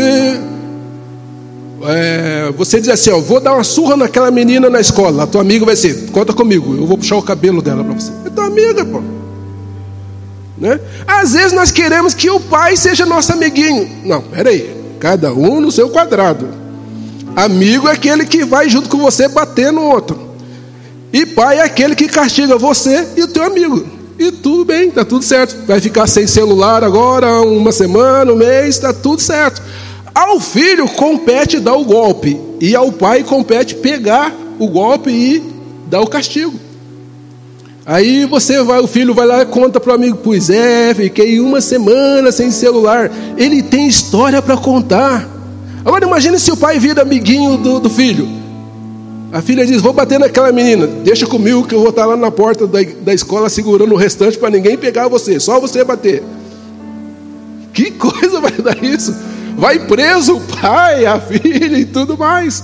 é, 1.83 2.51
você 2.57 2.81
diz 2.81 2.89
assim, 2.89 3.11
ó, 3.11 3.19
vou 3.21 3.39
dar 3.39 3.53
uma 3.53 3.63
surra 3.63 3.95
naquela 3.95 4.29
menina 4.29 4.69
na 4.69 4.81
escola, 4.81 5.23
a 5.23 5.27
tua 5.27 5.39
amiga 5.39 5.65
vai 5.65 5.77
ser, 5.77 6.09
conta 6.11 6.33
comigo, 6.33 6.75
eu 6.75 6.85
vou 6.85 6.97
puxar 6.97 7.15
o 7.15 7.23
cabelo 7.23 7.61
dela 7.61 7.85
para 7.85 7.93
você. 7.93 8.11
É 8.25 8.29
tua 8.29 8.45
amiga, 8.45 8.83
pô. 8.83 9.01
Né? 10.57 10.77
Às 11.07 11.31
vezes 11.31 11.53
nós 11.53 11.71
queremos 11.71 12.13
que 12.13 12.29
o 12.29 12.41
pai 12.41 12.75
seja 12.75 13.05
nosso 13.05 13.31
amiguinho. 13.31 13.89
Não, 14.03 14.21
peraí, 14.21 14.75
cada 14.99 15.33
um 15.33 15.61
no 15.61 15.71
seu 15.71 15.89
quadrado. 15.89 16.49
Amigo 17.33 17.87
é 17.87 17.93
aquele 17.93 18.25
que 18.25 18.43
vai 18.43 18.67
junto 18.67 18.89
com 18.89 18.97
você 18.97 19.29
bater 19.29 19.71
no 19.71 19.83
outro. 19.83 20.28
E 21.11 21.25
pai 21.25 21.59
é 21.59 21.63
aquele 21.63 21.95
que 21.95 22.07
castiga 22.07 22.57
você 22.57 23.07
e 23.17 23.23
o 23.23 23.27
teu 23.27 23.43
amigo. 23.43 23.85
E 24.17 24.31
tudo 24.31 24.65
bem, 24.65 24.91
tá 24.91 25.05
tudo 25.05 25.23
certo. 25.23 25.65
Vai 25.65 25.79
ficar 25.79 26.07
sem 26.07 26.27
celular 26.27 26.83
agora, 26.83 27.41
uma 27.41 27.71
semana, 27.71 28.31
um 28.31 28.35
mês, 28.35 28.77
tá 28.77 28.93
tudo 28.93 29.21
certo. 29.21 29.61
Ao 30.13 30.39
filho 30.39 30.87
compete 30.89 31.59
dar 31.59 31.75
o 31.75 31.85
golpe, 31.85 32.39
e 32.59 32.75
ao 32.75 32.91
pai 32.91 33.23
compete 33.23 33.75
pegar 33.75 34.35
o 34.59 34.67
golpe 34.67 35.09
e 35.09 35.41
dar 35.87 36.01
o 36.01 36.07
castigo. 36.07 36.59
Aí 37.85 38.25
você 38.25 38.61
vai, 38.61 38.79
o 38.79 38.87
filho 38.87 39.15
vai 39.15 39.25
lá 39.25 39.41
e 39.41 39.45
conta 39.45 39.79
para 39.79 39.91
o 39.91 39.95
amigo, 39.95 40.19
pois 40.23 40.49
é, 40.49 40.93
fiquei 40.93 41.39
uma 41.39 41.59
semana 41.59 42.31
sem 42.31 42.51
celular. 42.51 43.09
Ele 43.35 43.63
tem 43.63 43.87
história 43.87 44.41
para 44.41 44.55
contar. 44.57 45.27
Agora 45.83 46.05
imagine 46.05 46.37
se 46.37 46.51
o 46.51 46.57
pai 46.57 46.77
vira 46.77 47.01
amiguinho 47.01 47.57
do, 47.57 47.79
do, 47.79 47.89
filho. 47.89 48.27
A 49.31 49.41
filha 49.41 49.65
diz, 49.65 49.81
vou 49.81 49.93
bater 49.93 50.19
naquela 50.19 50.51
menina, 50.51 50.87
deixa 50.87 51.27
comigo 51.27 51.67
que 51.67 51.75
eu 51.75 51.79
vou 51.79 51.89
estar 51.89 52.05
lá 52.05 52.17
na 52.17 52.31
porta 52.31 52.65
da, 52.65 52.79
da 53.01 53.13
escola 53.13 53.49
segurando 53.49 53.93
o 53.93 53.97
restante 53.97 54.37
para 54.37 54.49
ninguém 54.49 54.77
pegar 54.77 55.07
você, 55.07 55.39
só 55.39 55.59
você 55.59 55.83
bater. 55.83 56.23
Que 57.73 57.91
coisa 57.99 58.41
vai 58.41 58.53
dar 58.53 58.83
isso? 58.83 59.13
vai 59.59 59.77
preso 59.77 60.37
o 60.37 60.41
pai, 60.41 61.05
a 61.05 61.19
filha 61.19 61.77
e 61.77 61.85
tudo 61.85 62.17
mais. 62.17 62.63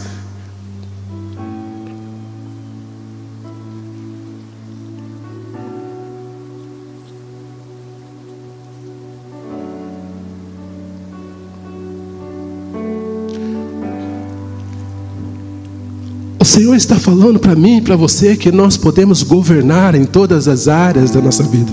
Senhor 16.65 16.75
está 16.77 16.95
falando 16.95 17.39
para 17.39 17.53
mim 17.53 17.77
e 17.77 17.81
para 17.81 17.95
você 17.95 18.35
que 18.35 18.51
nós 18.51 18.75
podemos 18.75 19.21
governar 19.21 19.93
em 19.93 20.03
todas 20.03 20.47
as 20.47 20.67
áreas 20.67 21.11
da 21.11 21.21
nossa 21.21 21.43
vida. 21.43 21.71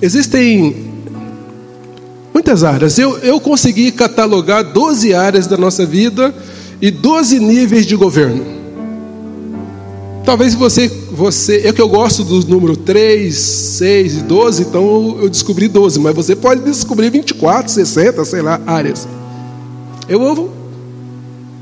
Existem 0.00 0.92
muitas 2.32 2.62
áreas. 2.62 2.96
Eu, 2.98 3.18
eu 3.18 3.40
consegui 3.40 3.90
catalogar 3.90 4.62
12 4.62 5.12
áreas 5.12 5.48
da 5.48 5.56
nossa 5.56 5.84
vida 5.84 6.32
e 6.80 6.88
12 6.88 7.40
níveis 7.40 7.84
de 7.84 7.96
governo. 7.96 8.44
Talvez 10.24 10.54
você, 10.54 10.86
você, 11.10 11.62
eu 11.64 11.72
que 11.74 11.82
eu 11.82 11.88
gosto 11.88 12.22
dos 12.22 12.44
números 12.44 12.78
3, 12.86 13.34
6 13.34 14.18
e 14.18 14.20
12, 14.20 14.62
então 14.62 15.18
eu 15.20 15.28
descobri 15.28 15.66
12, 15.66 15.98
mas 15.98 16.14
você 16.14 16.36
pode 16.36 16.60
descobrir 16.60 17.10
24, 17.10 17.72
60, 17.72 18.24
sei 18.24 18.40
lá, 18.40 18.60
áreas. 18.64 19.08
Eu 20.08 20.20
vou 20.20 20.61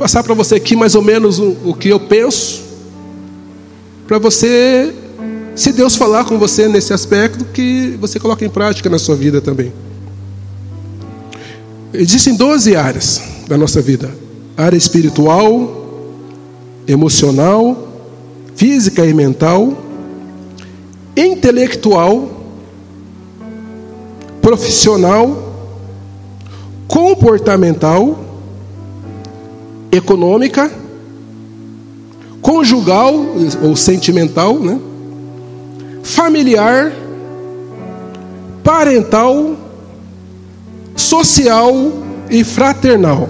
passar 0.01 0.23
para 0.23 0.33
você 0.33 0.55
aqui 0.55 0.75
mais 0.75 0.95
ou 0.95 1.03
menos 1.03 1.39
o, 1.39 1.55
o 1.63 1.75
que 1.75 1.91
eu 1.91 2.01
penso, 2.01 2.63
para 4.09 4.19
você, 4.19 4.95
se 5.55 5.73
Deus 5.73 5.95
falar 5.95 6.25
com 6.25 6.39
você 6.39 6.67
nesse 6.67 6.95
aspecto, 6.95 7.45
que 7.45 7.99
você 8.01 8.19
coloque 8.19 8.43
em 8.43 8.49
prática 8.49 8.89
na 8.89 8.99
sua 8.99 9.15
vida 9.15 9.43
também. 9.43 9.71
Existem 11.93 12.35
12 12.35 12.75
áreas 12.77 13.21
da 13.47 13.59
nossa 13.59 13.83
vida: 13.83 14.11
área 14.57 14.77
espiritual, 14.77 15.85
emocional, 16.89 17.87
física 18.57 19.05
e 19.05 19.13
mental, 19.13 19.77
intelectual, 21.15 22.43
profissional, 24.41 25.77
comportamental, 26.89 28.30
econômica, 29.93 30.71
conjugal 32.41 33.15
ou 33.63 33.77
sentimental, 33.77 34.59
né? 34.59 34.79
familiar, 36.03 36.93
parental, 38.63 39.57
social 40.97 41.93
e 42.31 42.45
fraternal. 42.45 43.29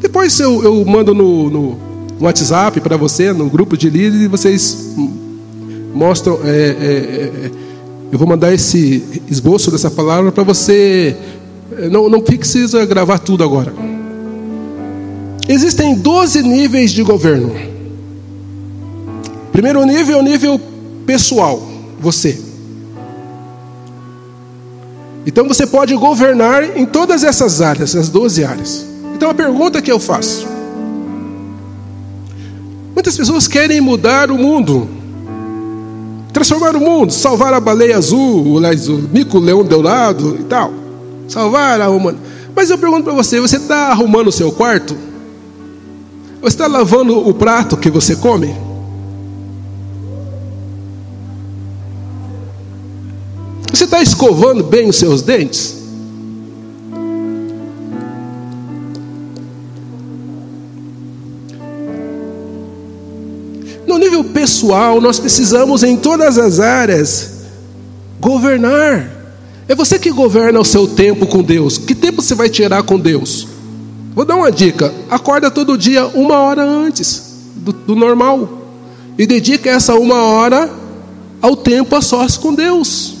Depois 0.00 0.38
eu, 0.38 0.62
eu 0.62 0.84
mando 0.84 1.14
no, 1.14 1.50
no 1.50 1.78
WhatsApp 2.20 2.80
para 2.80 2.96
você, 2.96 3.32
no 3.32 3.48
grupo 3.48 3.76
de 3.76 3.88
líderes, 3.90 4.22
e 4.22 4.28
vocês 4.28 4.94
mostram. 5.94 6.38
É, 6.44 6.48
é, 6.48 6.52
é, 6.52 7.50
eu 8.12 8.18
vou 8.18 8.28
mandar 8.28 8.54
esse 8.54 9.22
esboço 9.28 9.70
dessa 9.70 9.90
palavra 9.90 10.30
para 10.30 10.44
você. 10.44 11.16
Não, 11.90 12.08
não 12.08 12.20
precisa 12.20 12.84
gravar 12.86 13.18
tudo 13.18 13.42
agora. 13.42 13.95
Existem 15.48 15.94
12 15.94 16.42
níveis 16.42 16.90
de 16.90 17.02
governo. 17.02 17.54
Primeiro 19.52 19.84
nível 19.84 20.16
é 20.16 20.20
o 20.20 20.22
nível 20.22 20.60
pessoal, 21.06 21.62
você. 22.00 22.38
Então 25.24 25.46
você 25.46 25.66
pode 25.66 25.94
governar 25.94 26.76
em 26.76 26.84
todas 26.84 27.22
essas 27.22 27.60
áreas, 27.60 27.90
essas 27.90 28.08
12 28.08 28.44
áreas. 28.44 28.86
Então 29.14 29.30
a 29.30 29.34
pergunta 29.34 29.80
que 29.80 29.90
eu 29.90 30.00
faço: 30.00 30.46
Muitas 32.92 33.16
pessoas 33.16 33.46
querem 33.46 33.80
mudar 33.80 34.30
o 34.30 34.36
mundo, 34.36 34.88
transformar 36.32 36.74
o 36.74 36.80
mundo, 36.80 37.12
salvar 37.12 37.54
a 37.54 37.60
baleia 37.60 37.96
azul, 37.96 38.56
o 38.56 38.60
mico-leão 39.12 39.64
dourado 39.64 40.36
e 40.40 40.44
tal, 40.44 40.72
salvar 41.28 41.80
a 41.80 41.88
humanidade. 41.88 42.30
Mas 42.54 42.68
eu 42.68 42.78
pergunto 42.78 43.04
para 43.04 43.12
você: 43.12 43.40
você 43.40 43.56
está 43.56 43.88
arrumando 43.88 44.26
o 44.28 44.32
seu 44.32 44.50
quarto? 44.50 44.96
Você 46.46 46.54
está 46.54 46.68
lavando 46.68 47.28
o 47.28 47.34
prato 47.34 47.76
que 47.76 47.90
você 47.90 48.14
come? 48.14 48.54
Você 53.72 53.82
está 53.82 54.00
escovando 54.00 54.62
bem 54.62 54.88
os 54.88 54.94
seus 54.94 55.22
dentes? 55.22 55.74
No 63.84 63.98
nível 63.98 64.22
pessoal, 64.22 65.00
nós 65.00 65.18
precisamos 65.18 65.82
em 65.82 65.96
todas 65.96 66.38
as 66.38 66.60
áreas 66.60 67.40
governar. 68.20 69.10
É 69.66 69.74
você 69.74 69.98
que 69.98 70.12
governa 70.12 70.60
o 70.60 70.64
seu 70.64 70.86
tempo 70.86 71.26
com 71.26 71.42
Deus. 71.42 71.76
Que 71.76 71.92
tempo 71.92 72.22
você 72.22 72.36
vai 72.36 72.48
tirar 72.48 72.84
com 72.84 73.00
Deus? 73.00 73.55
Vou 74.16 74.24
dar 74.24 74.36
uma 74.36 74.50
dica: 74.50 74.94
acorda 75.10 75.50
todo 75.50 75.76
dia 75.76 76.06
uma 76.06 76.38
hora 76.38 76.64
antes 76.64 77.34
do, 77.54 77.70
do 77.70 77.94
normal 77.94 78.62
e 79.18 79.26
dedica 79.26 79.68
essa 79.68 79.94
uma 79.94 80.22
hora 80.22 80.70
ao 81.42 81.54
tempo 81.54 81.94
a 81.94 82.00
sós 82.00 82.38
com 82.38 82.54
Deus. 82.54 83.12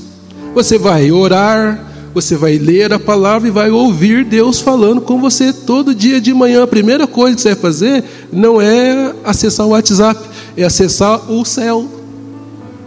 Você 0.54 0.78
vai 0.78 1.12
orar, 1.12 1.84
você 2.14 2.34
vai 2.34 2.56
ler 2.56 2.94
a 2.94 2.98
palavra 2.98 3.46
e 3.46 3.50
vai 3.50 3.70
ouvir 3.70 4.24
Deus 4.24 4.58
falando 4.62 5.02
com 5.02 5.20
você 5.20 5.52
todo 5.52 5.94
dia 5.94 6.18
de 6.18 6.32
manhã. 6.32 6.62
A 6.62 6.66
primeira 6.66 7.06
coisa 7.06 7.36
que 7.36 7.42
você 7.42 7.50
vai 7.50 7.60
fazer 7.60 8.04
não 8.32 8.58
é 8.58 9.14
acessar 9.22 9.66
o 9.66 9.70
WhatsApp, 9.70 10.18
é 10.56 10.64
acessar 10.64 11.30
o 11.30 11.44
céu. 11.44 11.86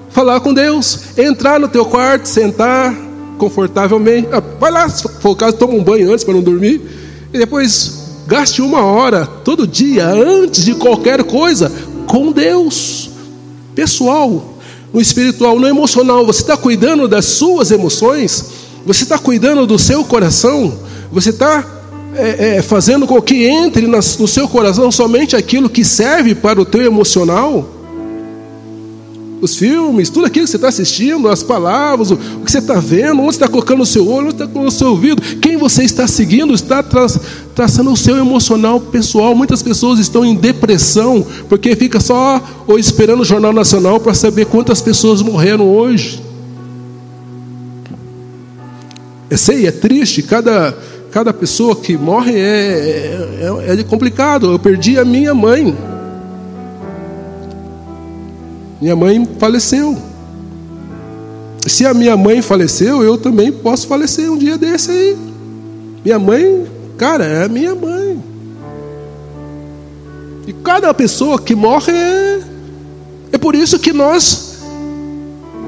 Falar 0.09 0.39
com 0.39 0.51
Deus, 0.51 1.15
entrar 1.15 1.59
no 1.59 1.67
teu 1.67 1.85
quarto, 1.85 2.25
sentar 2.25 2.91
confortavelmente. 3.37 4.29
Ah, 4.31 4.41
vai 4.59 4.71
lá, 4.71 4.89
se 4.89 5.03
for 5.03 5.29
o 5.29 5.35
caso, 5.35 5.57
toma 5.57 5.75
um 5.75 5.83
banho 5.83 6.11
antes 6.11 6.23
para 6.23 6.33
não 6.33 6.41
dormir. 6.41 6.81
E 7.31 7.37
depois 7.37 7.98
Gaste 8.29 8.61
uma 8.61 8.83
hora 8.83 9.25
todo 9.25 9.65
dia, 9.65 10.07
antes 10.07 10.63
de 10.63 10.75
qualquer 10.75 11.23
coisa, 11.23 11.71
com 12.05 12.31
Deus. 12.31 13.09
Pessoal, 13.73 14.53
no 14.93 15.01
espiritual, 15.01 15.59
no 15.59 15.65
emocional, 15.65 16.23
você 16.23 16.41
está 16.41 16.55
cuidando 16.55 17.07
das 17.07 17.25
suas 17.25 17.71
emoções? 17.71 18.45
Você 18.85 19.01
está 19.01 19.17
cuidando 19.17 19.65
do 19.65 19.79
seu 19.79 20.05
coração? 20.05 20.77
Você 21.11 21.31
está 21.31 21.65
é, 22.13 22.57
é, 22.57 22.61
fazendo 22.61 23.07
com 23.07 23.19
que 23.19 23.45
entre 23.45 23.87
no 23.87 24.27
seu 24.27 24.47
coração 24.47 24.91
somente 24.91 25.35
aquilo 25.35 25.67
que 25.67 25.83
serve 25.83 26.35
para 26.35 26.61
o 26.61 26.65
teu 26.65 26.83
emocional? 26.83 27.79
os 29.41 29.55
filmes, 29.55 30.09
tudo 30.09 30.25
aquilo 30.25 30.45
que 30.45 30.51
você 30.51 30.57
está 30.57 30.67
assistindo, 30.67 31.29
as 31.29 31.41
palavras, 31.41 32.11
o 32.11 32.17
que 32.17 32.51
você 32.51 32.57
está 32.57 32.79
vendo, 32.79 33.21
onde 33.21 33.33
você 33.33 33.37
está 33.37 33.47
colocando 33.47 33.83
o 33.83 33.85
seu 33.85 34.07
olho, 34.07 34.27
onde 34.27 34.35
está 34.35 34.45
colocando 34.45 34.67
o 34.67 34.77
seu 34.77 34.89
ouvido, 34.89 35.21
quem 35.37 35.57
você 35.57 35.83
está 35.83 36.07
seguindo, 36.07 36.53
está 36.53 36.83
tra 36.83 37.07
traçando 37.59 37.91
o 37.91 37.97
seu 37.97 38.15
emocional 38.15 38.79
pessoal. 38.79 39.35
Muitas 39.35 39.61
pessoas 39.61 39.99
estão 39.99 40.23
em 40.23 40.33
depressão 40.33 41.27
porque 41.49 41.75
fica 41.75 41.99
só 41.99 42.41
ou 42.65 42.79
esperando 42.79 43.19
o 43.19 43.25
Jornal 43.25 43.51
Nacional 43.51 43.99
para 43.99 44.13
saber 44.13 44.45
quantas 44.45 44.81
pessoas 44.81 45.21
morreram 45.21 45.67
hoje. 45.67 46.23
Eu 49.29 49.37
sei, 49.37 49.67
é 49.67 49.73
triste, 49.73 50.23
cada, 50.23 50.73
cada 51.11 51.33
pessoa 51.33 51.75
que 51.75 51.97
morre 51.97 52.31
é, 52.33 53.41
é, 53.67 53.73
é 53.77 53.83
complicado. 53.83 54.53
Eu 54.53 54.57
perdi 54.57 54.97
a 54.97 55.03
minha 55.03 55.33
mãe. 55.33 55.75
Minha 58.79 58.95
mãe 58.95 59.27
faleceu. 59.37 59.97
Se 61.67 61.85
a 61.85 61.93
minha 61.93 62.15
mãe 62.15 62.41
faleceu, 62.41 63.03
eu 63.03 63.17
também 63.17 63.51
posso 63.51 63.85
falecer 63.85 64.31
um 64.31 64.37
dia 64.37 64.57
desse 64.57 64.91
aí. 64.91 65.17
Minha 66.05 66.17
mãe, 66.17 66.78
cara, 66.99 67.23
é 67.23 67.45
a 67.45 67.47
minha 67.47 67.73
mãe. 67.73 68.21
E 70.45 70.51
cada 70.51 70.93
pessoa 70.93 71.39
que 71.39 71.55
morre 71.55 71.93
é, 71.93 72.41
é 73.31 73.37
por 73.37 73.55
isso 73.55 73.79
que 73.79 73.93
nós 73.93 74.57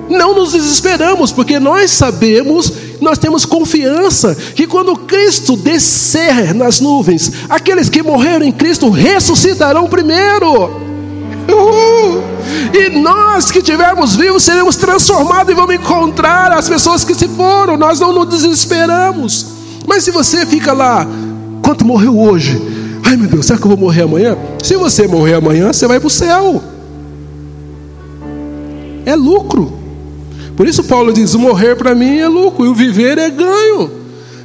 não 0.09 0.35
nos 0.35 0.51
desesperamos, 0.51 1.31
porque 1.31 1.57
nós 1.57 1.89
sabemos, 1.91 2.73
nós 2.99 3.17
temos 3.17 3.45
confiança 3.45 4.35
que 4.35 4.67
quando 4.67 4.97
Cristo 4.97 5.55
descer 5.55 6.53
nas 6.53 6.81
nuvens, 6.81 7.31
aqueles 7.47 7.87
que 7.87 8.03
morreram 8.03 8.45
em 8.45 8.51
Cristo 8.51 8.89
ressuscitarão 8.89 9.87
primeiro. 9.87 10.81
Uhul. 11.47 12.21
E 12.73 12.89
nós 12.89 13.49
que 13.49 13.59
estivermos 13.59 14.17
vivos 14.17 14.43
seremos 14.43 14.75
transformados 14.75 15.49
e 15.53 15.55
vamos 15.55 15.75
encontrar 15.75 16.51
as 16.51 16.67
pessoas 16.67 17.05
que 17.05 17.15
se 17.15 17.29
foram. 17.29 17.77
Nós 17.77 18.01
não 18.01 18.11
nos 18.11 18.27
desesperamos. 18.27 19.60
Mas 19.87 20.03
se 20.03 20.11
você 20.11 20.45
fica 20.45 20.73
lá, 20.73 21.07
quanto 21.63 21.85
morreu 21.85 22.17
hoje? 22.19 22.61
Ai 23.03 23.17
meu 23.17 23.27
Deus, 23.27 23.45
será 23.45 23.59
que 23.59 23.65
eu 23.65 23.69
vou 23.69 23.77
morrer 23.77 24.03
amanhã? 24.03 24.37
Se 24.63 24.75
você 24.75 25.07
morrer 25.07 25.33
amanhã, 25.33 25.73
você 25.73 25.87
vai 25.87 25.99
para 25.99 26.07
o 26.07 26.09
céu. 26.09 26.61
É 29.05 29.15
lucro. 29.15 29.73
Por 30.55 30.67
isso 30.67 30.83
Paulo 30.83 31.11
diz: 31.11 31.33
morrer 31.35 31.75
para 31.75 31.95
mim 31.95 32.17
é 32.17 32.27
lucro 32.27 32.65
e 32.65 32.69
o 32.69 32.75
viver 32.75 33.17
é 33.17 33.29
ganho. 33.29 33.91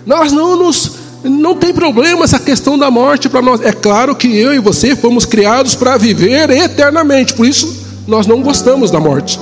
Nós 0.07 0.33
não 0.33 0.57
nos 0.57 0.93
não 1.25 1.57
tem 1.57 1.73
problema 1.73 2.25
essa 2.25 2.39
questão 2.39 2.79
da 2.79 2.91
morte 2.91 3.29
para 3.29 3.43
nós. 3.43 3.61
É 3.61 3.73
claro 3.73 4.15
que 4.15 4.29
eu 4.37 4.55
e 4.55 4.59
você 4.59 4.95
fomos 4.95 5.25
criados 5.25 5.75
para 5.75 5.97
viver 5.97 6.51
eternamente, 6.51 7.35
por 7.35 7.47
isso 7.47 7.85
nós 8.07 8.27
não 8.27 8.41
gostamos 8.43 8.91
da 8.91 9.01
morte. 9.01 9.39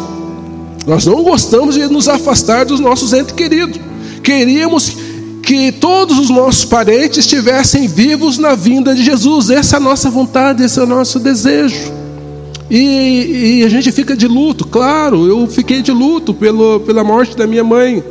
Nós 0.86 1.07
não 1.07 1.22
gostamos 1.22 1.74
de 1.74 1.86
nos 1.86 2.09
afastar 2.09 2.64
dos 2.64 2.80
nossos 2.80 3.12
entes 3.12 3.34
queridos. 3.34 3.80
Queríamos 4.22 4.97
que 5.45 5.70
todos 5.70 6.18
os 6.18 6.30
nossos 6.30 6.64
parentes 6.64 7.18
estivessem 7.18 7.86
vivos 7.86 8.38
na 8.38 8.55
vinda 8.55 8.95
de 8.95 9.05
Jesus. 9.05 9.51
Essa 9.51 9.76
é 9.76 9.78
a 9.78 9.80
nossa 9.80 10.11
vontade, 10.11 10.64
esse 10.64 10.78
é 10.78 10.82
o 10.82 10.86
nosso 10.86 11.20
desejo. 11.20 11.92
E, 12.70 13.61
e 13.61 13.64
a 13.64 13.68
gente 13.68 13.92
fica 13.92 14.16
de 14.16 14.26
luto, 14.26 14.66
claro, 14.66 15.26
eu 15.26 15.47
fiquei 15.47 15.82
de 15.82 15.92
luto 15.92 16.32
pelo, 16.32 16.80
pela 16.80 17.05
morte 17.05 17.36
da 17.36 17.47
minha 17.47 17.62
mãe. 17.62 18.03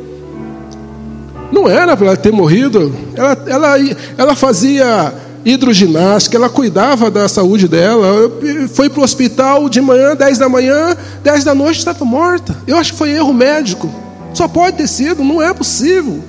Não 1.51 1.67
era 1.67 1.97
para 1.97 2.07
ela 2.07 2.17
ter 2.17 2.31
morrido, 2.31 2.93
ela, 3.15 3.43
ela, 3.47 3.97
ela 4.17 4.35
fazia 4.35 5.13
hidroginástica, 5.45 6.37
ela 6.37 6.49
cuidava 6.49 7.11
da 7.11 7.27
saúde 7.27 7.67
dela, 7.67 8.31
foi 8.73 8.89
para 8.89 9.01
o 9.01 9.03
hospital 9.03 9.67
de 9.67 9.81
manhã, 9.81 10.15
10 10.15 10.37
da 10.37 10.47
manhã, 10.47 10.95
10 11.23 11.43
da 11.43 11.53
noite 11.53 11.79
estava 11.79 12.05
morta. 12.05 12.55
Eu 12.65 12.77
acho 12.77 12.93
que 12.93 12.97
foi 12.97 13.11
erro 13.11 13.33
médico. 13.33 13.89
Só 14.33 14.47
pode 14.47 14.77
ter 14.77 14.87
sido, 14.87 15.23
não 15.23 15.41
é 15.41 15.53
possível. 15.53 16.23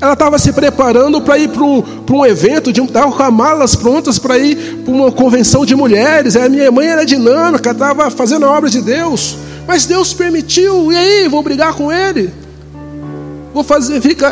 Ela 0.00 0.12
estava 0.12 0.38
se 0.38 0.52
preparando 0.52 1.20
para 1.20 1.38
ir 1.38 1.48
para 1.48 1.64
um, 1.64 1.82
um 2.12 2.24
evento, 2.24 2.70
estava 2.70 3.10
com 3.10 3.22
as 3.22 3.32
malas 3.32 3.74
prontas 3.74 4.18
para 4.18 4.38
ir 4.38 4.82
para 4.84 4.94
uma 4.94 5.10
convenção 5.10 5.66
de 5.66 5.74
mulheres. 5.74 6.36
A 6.36 6.48
minha 6.48 6.70
mãe 6.70 6.86
era 6.86 7.04
dinâmica, 7.04 7.72
estava 7.72 8.08
fazendo 8.10 8.46
a 8.46 8.52
obra 8.52 8.70
de 8.70 8.80
Deus. 8.80 9.36
Mas 9.66 9.86
Deus 9.86 10.14
permitiu, 10.14 10.92
e 10.92 10.96
aí, 10.96 11.28
vou 11.28 11.42
brigar 11.42 11.74
com 11.74 11.92
ele? 11.92 12.32
Vou 13.52 13.64
fazer, 13.64 14.00
fica. 14.00 14.30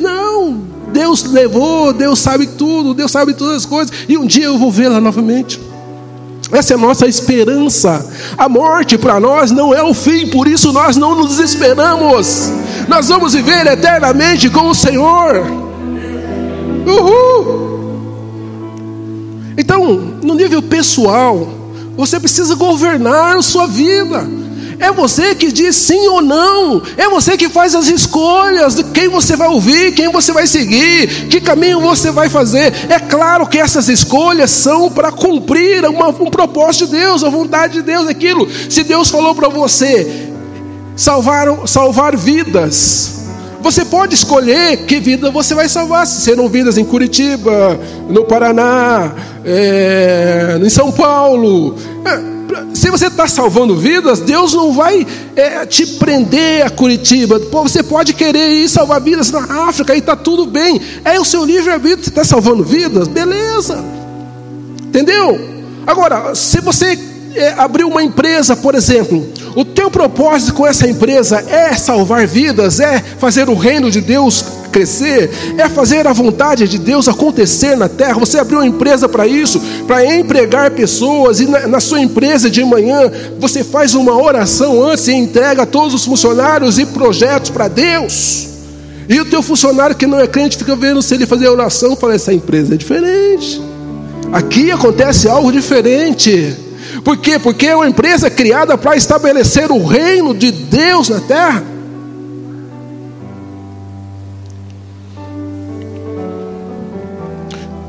Não, 0.00 0.62
Deus 0.90 1.22
levou, 1.24 1.92
Deus 1.92 2.18
sabe 2.18 2.46
tudo, 2.46 2.94
Deus 2.94 3.10
sabe 3.10 3.34
todas 3.34 3.56
as 3.56 3.66
coisas, 3.66 3.92
e 4.08 4.16
um 4.16 4.26
dia 4.26 4.46
eu 4.46 4.58
vou 4.58 4.70
vê-la 4.70 5.00
novamente. 5.00 5.60
Essa 6.50 6.74
é 6.74 6.76
a 6.76 6.80
nossa 6.80 7.06
esperança. 7.06 8.04
A 8.36 8.48
morte 8.48 8.96
para 8.96 9.20
nós 9.20 9.50
não 9.50 9.74
é 9.74 9.82
o 9.82 9.92
fim, 9.92 10.28
por 10.28 10.48
isso 10.48 10.72
nós 10.72 10.96
não 10.96 11.14
nos 11.14 11.36
desesperamos. 11.36 12.50
Nós 12.88 13.08
vamos 13.08 13.34
viver 13.34 13.66
eternamente 13.66 14.48
com 14.48 14.68
o 14.68 14.74
Senhor. 14.74 15.44
Uhul. 16.86 17.68
Então, 19.58 19.84
no 20.22 20.34
nível 20.34 20.62
pessoal, 20.62 21.48
você 21.96 22.18
precisa 22.18 22.54
governar 22.54 23.36
a 23.36 23.42
sua 23.42 23.66
vida. 23.66 24.26
É 24.80 24.92
você 24.92 25.34
que 25.34 25.50
diz 25.50 25.74
sim 25.74 26.06
ou 26.08 26.22
não. 26.22 26.80
É 26.96 27.08
você 27.08 27.36
que 27.36 27.48
faz 27.48 27.74
as 27.74 27.88
escolhas 27.88 28.76
de 28.76 28.84
quem 28.84 29.08
você 29.08 29.36
vai 29.36 29.48
ouvir, 29.48 29.92
quem 29.92 30.10
você 30.10 30.32
vai 30.32 30.46
seguir, 30.46 31.28
que 31.28 31.40
caminho 31.40 31.80
você 31.80 32.10
vai 32.10 32.28
fazer. 32.28 32.72
É 32.88 32.98
claro 32.98 33.46
que 33.46 33.58
essas 33.58 33.88
escolhas 33.88 34.50
são 34.50 34.90
para 34.90 35.10
cumprir 35.10 35.84
uma, 35.86 36.08
um 36.08 36.30
propósito 36.30 36.86
de 36.86 36.98
Deus, 36.98 37.24
a 37.24 37.28
vontade 37.28 37.74
de 37.74 37.82
Deus, 37.82 38.06
aquilo. 38.06 38.48
Se 38.70 38.84
Deus 38.84 39.10
falou 39.10 39.34
para 39.34 39.48
você 39.48 40.30
salvar, 40.94 41.48
salvar 41.66 42.16
vidas, 42.16 43.18
você 43.60 43.84
pode 43.84 44.14
escolher 44.14 44.84
que 44.86 45.00
vida 45.00 45.30
você 45.30 45.54
vai 45.54 45.68
salvar. 45.68 46.06
Se 46.06 46.20
serão 46.20 46.48
vidas 46.48 46.78
em 46.78 46.84
Curitiba, 46.84 47.78
no 48.08 48.24
Paraná, 48.24 49.12
é, 49.44 50.58
em 50.62 50.70
São 50.70 50.92
Paulo. 50.92 51.74
É, 52.04 52.37
se 52.74 52.90
você 52.90 53.06
está 53.06 53.26
salvando 53.26 53.76
vidas, 53.76 54.20
Deus 54.20 54.54
não 54.54 54.72
vai 54.72 55.06
é, 55.36 55.66
te 55.66 55.86
prender 55.86 56.64
a 56.64 56.70
Curitiba. 56.70 57.38
Pô, 57.40 57.62
você 57.62 57.82
pode 57.82 58.12
querer 58.14 58.52
ir 58.52 58.68
salvar 58.68 59.00
vidas 59.00 59.30
na 59.30 59.68
África 59.68 59.94
e 59.94 59.98
está 59.98 60.16
tudo 60.16 60.46
bem. 60.46 60.80
É 61.04 61.18
o 61.20 61.24
seu 61.24 61.44
livre-arbítrio, 61.44 62.04
você 62.04 62.10
está 62.10 62.24
salvando 62.24 62.64
vidas, 62.64 63.08
beleza. 63.08 63.84
Entendeu? 64.86 65.38
Agora, 65.86 66.34
se 66.34 66.60
você 66.60 66.98
é, 67.34 67.52
abrir 67.56 67.84
uma 67.84 68.02
empresa, 68.02 68.56
por 68.56 68.74
exemplo, 68.74 69.26
o 69.54 69.64
teu 69.64 69.90
propósito 69.90 70.54
com 70.54 70.66
essa 70.66 70.88
empresa 70.88 71.44
é 71.48 71.74
salvar 71.74 72.26
vidas, 72.26 72.80
é 72.80 72.98
fazer 73.18 73.48
o 73.48 73.54
reino 73.54 73.90
de 73.90 74.00
Deus 74.00 74.44
crescer, 74.78 75.30
é 75.58 75.68
fazer 75.68 76.06
a 76.06 76.12
vontade 76.12 76.68
de 76.68 76.78
Deus 76.78 77.08
acontecer 77.08 77.76
na 77.76 77.88
terra. 77.88 78.14
Você 78.14 78.38
abriu 78.38 78.60
uma 78.60 78.66
empresa 78.66 79.08
para 79.08 79.26
isso, 79.26 79.60
para 79.86 80.04
empregar 80.16 80.70
pessoas, 80.70 81.40
e 81.40 81.46
na, 81.46 81.66
na, 81.66 81.80
sua 81.80 82.00
empresa 82.00 82.48
de 82.48 82.64
manhã 82.64 83.10
você 83.40 83.64
faz 83.64 83.94
uma 83.94 84.16
oração 84.16 84.84
antes 84.84 85.08
e 85.08 85.12
entrega 85.12 85.66
todos 85.66 85.94
os 85.94 86.04
funcionários 86.04 86.78
e 86.78 86.86
projetos 86.86 87.50
para 87.50 87.66
Deus. 87.66 88.46
E 89.08 89.20
o 89.20 89.24
teu 89.24 89.42
funcionário 89.42 89.96
que 89.96 90.06
não 90.06 90.20
é 90.20 90.26
crente 90.28 90.56
fica 90.56 90.76
vendo 90.76 91.02
se 91.02 91.14
ele 91.14 91.26
fazer 91.26 91.48
oração, 91.48 91.96
fala: 91.96 92.14
essa 92.14 92.32
empresa 92.32 92.74
é 92.74 92.76
diferente. 92.76 93.60
Aqui 94.32 94.70
acontece 94.70 95.28
algo 95.28 95.50
diferente. 95.50 96.54
Por 97.02 97.16
quê? 97.16 97.38
Porque 97.38 97.66
é 97.66 97.74
uma 97.74 97.88
empresa 97.88 98.30
criada 98.30 98.76
para 98.78 98.96
estabelecer 98.96 99.72
o 99.72 99.84
reino 99.84 100.34
de 100.34 100.52
Deus 100.52 101.08
na 101.08 101.20
terra. 101.20 101.77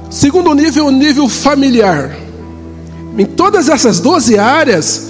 Segundo 0.09 0.53
nível, 0.53 0.87
o 0.87 0.91
nível 0.91 1.29
familiar. 1.29 2.15
Em 3.17 3.25
todas 3.25 3.69
essas 3.69 3.99
12 3.99 4.37
áreas, 4.39 5.09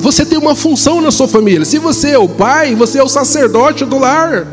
você 0.00 0.26
tem 0.26 0.38
uma 0.38 0.54
função 0.54 1.00
na 1.00 1.10
sua 1.10 1.26
família. 1.26 1.64
Se 1.64 1.78
você 1.78 2.10
é 2.10 2.18
o 2.18 2.28
pai, 2.28 2.74
você 2.74 2.98
é 2.98 3.02
o 3.02 3.08
sacerdote 3.08 3.84
do 3.84 3.98
lar. 3.98 4.46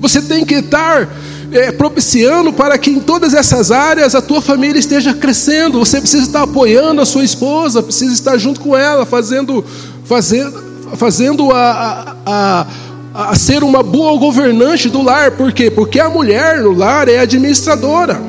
Você 0.00 0.20
tem 0.20 0.44
que 0.44 0.54
estar 0.54 1.08
é, 1.52 1.70
propiciando 1.70 2.52
para 2.52 2.76
que 2.76 2.90
em 2.90 2.98
todas 2.98 3.34
essas 3.34 3.70
áreas 3.70 4.16
a 4.16 4.22
tua 4.22 4.40
família 4.40 4.80
esteja 4.80 5.14
crescendo. 5.14 5.78
Você 5.78 6.00
precisa 6.00 6.24
estar 6.24 6.42
apoiando 6.42 7.00
a 7.00 7.06
sua 7.06 7.22
esposa, 7.22 7.82
precisa 7.82 8.12
estar 8.12 8.36
junto 8.36 8.60
com 8.60 8.76
ela, 8.76 9.06
fazendo, 9.06 9.64
fazendo, 10.04 10.60
fazendo 10.96 11.52
a, 11.52 12.16
a, 12.26 12.60
a 12.60 12.66
a 13.14 13.34
ser 13.34 13.62
uma 13.62 13.82
boa 13.82 14.18
governante 14.18 14.88
do 14.88 15.02
lar. 15.02 15.32
Por 15.32 15.52
quê? 15.52 15.70
Porque 15.70 15.98
a 15.98 16.08
mulher 16.08 16.60
no 16.60 16.72
lar 16.72 17.08
é 17.08 17.18
administradora. 17.18 18.20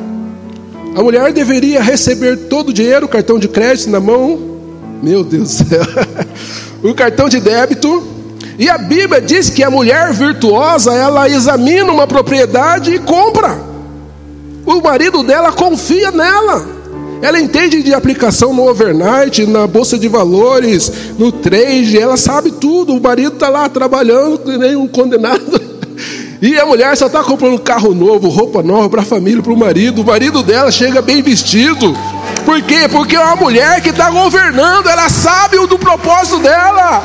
A 0.95 1.01
mulher 1.01 1.31
deveria 1.31 1.81
receber 1.81 2.35
todo 2.49 2.69
o 2.69 2.73
dinheiro, 2.73 3.05
o 3.05 3.09
cartão 3.09 3.39
de 3.39 3.47
crédito 3.47 3.89
na 3.89 3.99
mão. 3.99 4.39
Meu 5.01 5.23
Deus 5.23 5.57
do 5.57 5.69
céu. 5.69 5.83
o 6.83 6.93
cartão 6.93 7.29
de 7.29 7.39
débito. 7.39 8.07
E 8.59 8.69
a 8.69 8.77
Bíblia 8.77 9.21
diz 9.21 9.49
que 9.49 9.63
a 9.63 9.71
mulher 9.71 10.11
virtuosa, 10.13 10.93
ela 10.93 11.29
examina 11.29 11.91
uma 11.91 12.05
propriedade 12.05 12.93
e 12.93 12.99
compra. 12.99 13.57
O 14.65 14.81
marido 14.81 15.23
dela 15.23 15.51
confia 15.51 16.11
nela. 16.11 16.80
Ela 17.21 17.39
entende 17.39 17.83
de 17.83 17.93
aplicação 17.93 18.53
no 18.53 18.67
overnight, 18.67 19.45
na 19.45 19.67
bolsa 19.67 19.97
de 19.97 20.07
valores, 20.07 20.91
no 21.19 21.31
trade, 21.31 21.97
ela 21.97 22.17
sabe 22.17 22.51
tudo. 22.51 22.93
O 22.93 23.01
marido 23.01 23.33
está 23.33 23.47
lá 23.47 23.69
trabalhando, 23.69 24.57
nem 24.57 24.75
um 24.75 24.87
condenado. 24.87 25.71
E 26.41 26.57
a 26.59 26.65
mulher 26.65 26.97
só 26.97 27.05
está 27.05 27.23
comprando 27.23 27.59
carro 27.59 27.93
novo, 27.93 28.27
roupa 28.27 28.63
nova 28.63 28.89
para 28.89 29.03
a 29.03 29.05
família, 29.05 29.43
para 29.43 29.53
o 29.53 29.57
marido. 29.57 30.01
O 30.01 30.05
marido 30.05 30.41
dela 30.41 30.71
chega 30.71 30.99
bem 30.99 31.21
vestido. 31.21 31.95
Por 32.43 32.59
quê? 32.63 32.87
Porque 32.89 33.15
é 33.15 33.19
uma 33.19 33.35
mulher 33.35 33.79
que 33.79 33.89
está 33.89 34.09
governando, 34.09 34.87
ela 34.87 35.07
sabe 35.07 35.59
o 35.59 35.67
do 35.67 35.77
propósito 35.77 36.39
dela. 36.39 37.03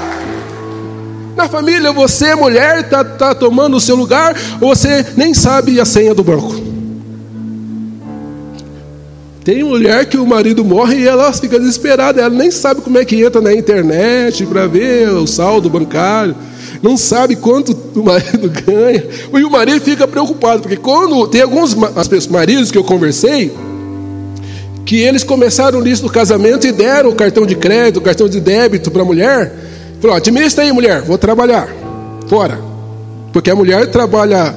Na 1.37 1.51
família, 1.51 1.93
você, 1.93 2.35
mulher, 2.35 2.81
está 2.81 3.05
tá 3.05 3.35
tomando 3.35 3.77
o 3.77 3.81
seu 3.81 3.95
lugar, 3.95 4.35
você 4.59 5.05
nem 5.19 5.35
sabe 5.35 5.79
a 5.79 5.85
senha 5.85 6.15
do 6.15 6.25
banco. 6.25 6.66
Tem 9.47 9.63
mulher 9.63 10.05
que 10.07 10.17
o 10.17 10.27
marido 10.27 10.65
morre 10.65 11.03
e 11.03 11.07
ela 11.07 11.33
fica 11.33 11.57
desesperada, 11.57 12.21
ela 12.21 12.35
nem 12.35 12.51
sabe 12.51 12.81
como 12.81 12.99
é 12.99 13.05
que 13.05 13.23
entra 13.23 13.41
na 13.41 13.55
internet 13.55 14.45
para 14.45 14.67
ver 14.67 15.09
o 15.11 15.25
saldo 15.25 15.71
bancário, 15.71 16.35
não 16.83 16.97
sabe 16.97 17.37
quanto 17.37 17.71
o 17.95 18.03
marido 18.03 18.51
ganha. 18.67 19.07
E 19.33 19.45
o 19.45 19.49
marido 19.49 19.81
fica 19.81 20.09
preocupado, 20.09 20.63
porque 20.63 20.77
quando 20.77 21.29
tem 21.29 21.43
alguns 21.43 21.77
maridos 22.29 22.73
que 22.73 22.77
eu 22.77 22.83
conversei, 22.83 23.55
que 24.85 24.97
eles 24.97 25.23
começaram 25.23 25.81
nisso 25.81 26.03
no 26.03 26.11
casamento 26.11 26.67
e 26.67 26.73
deram 26.73 27.11
o 27.11 27.15
cartão 27.15 27.47
de 27.47 27.55
crédito, 27.55 27.99
o 27.99 28.03
cartão 28.03 28.29
de 28.29 28.41
débito 28.41 28.91
para 28.91 29.03
a 29.03 29.05
mulher, 29.05 29.55
falou: 30.01 30.17
administra 30.17 30.65
aí, 30.65 30.73
mulher, 30.73 31.03
vou 31.03 31.19
trabalhar, 31.19 31.69
fora. 32.27 32.59
Porque 33.33 33.49
a 33.49 33.55
mulher 33.55 33.93
trabalha 33.93 34.53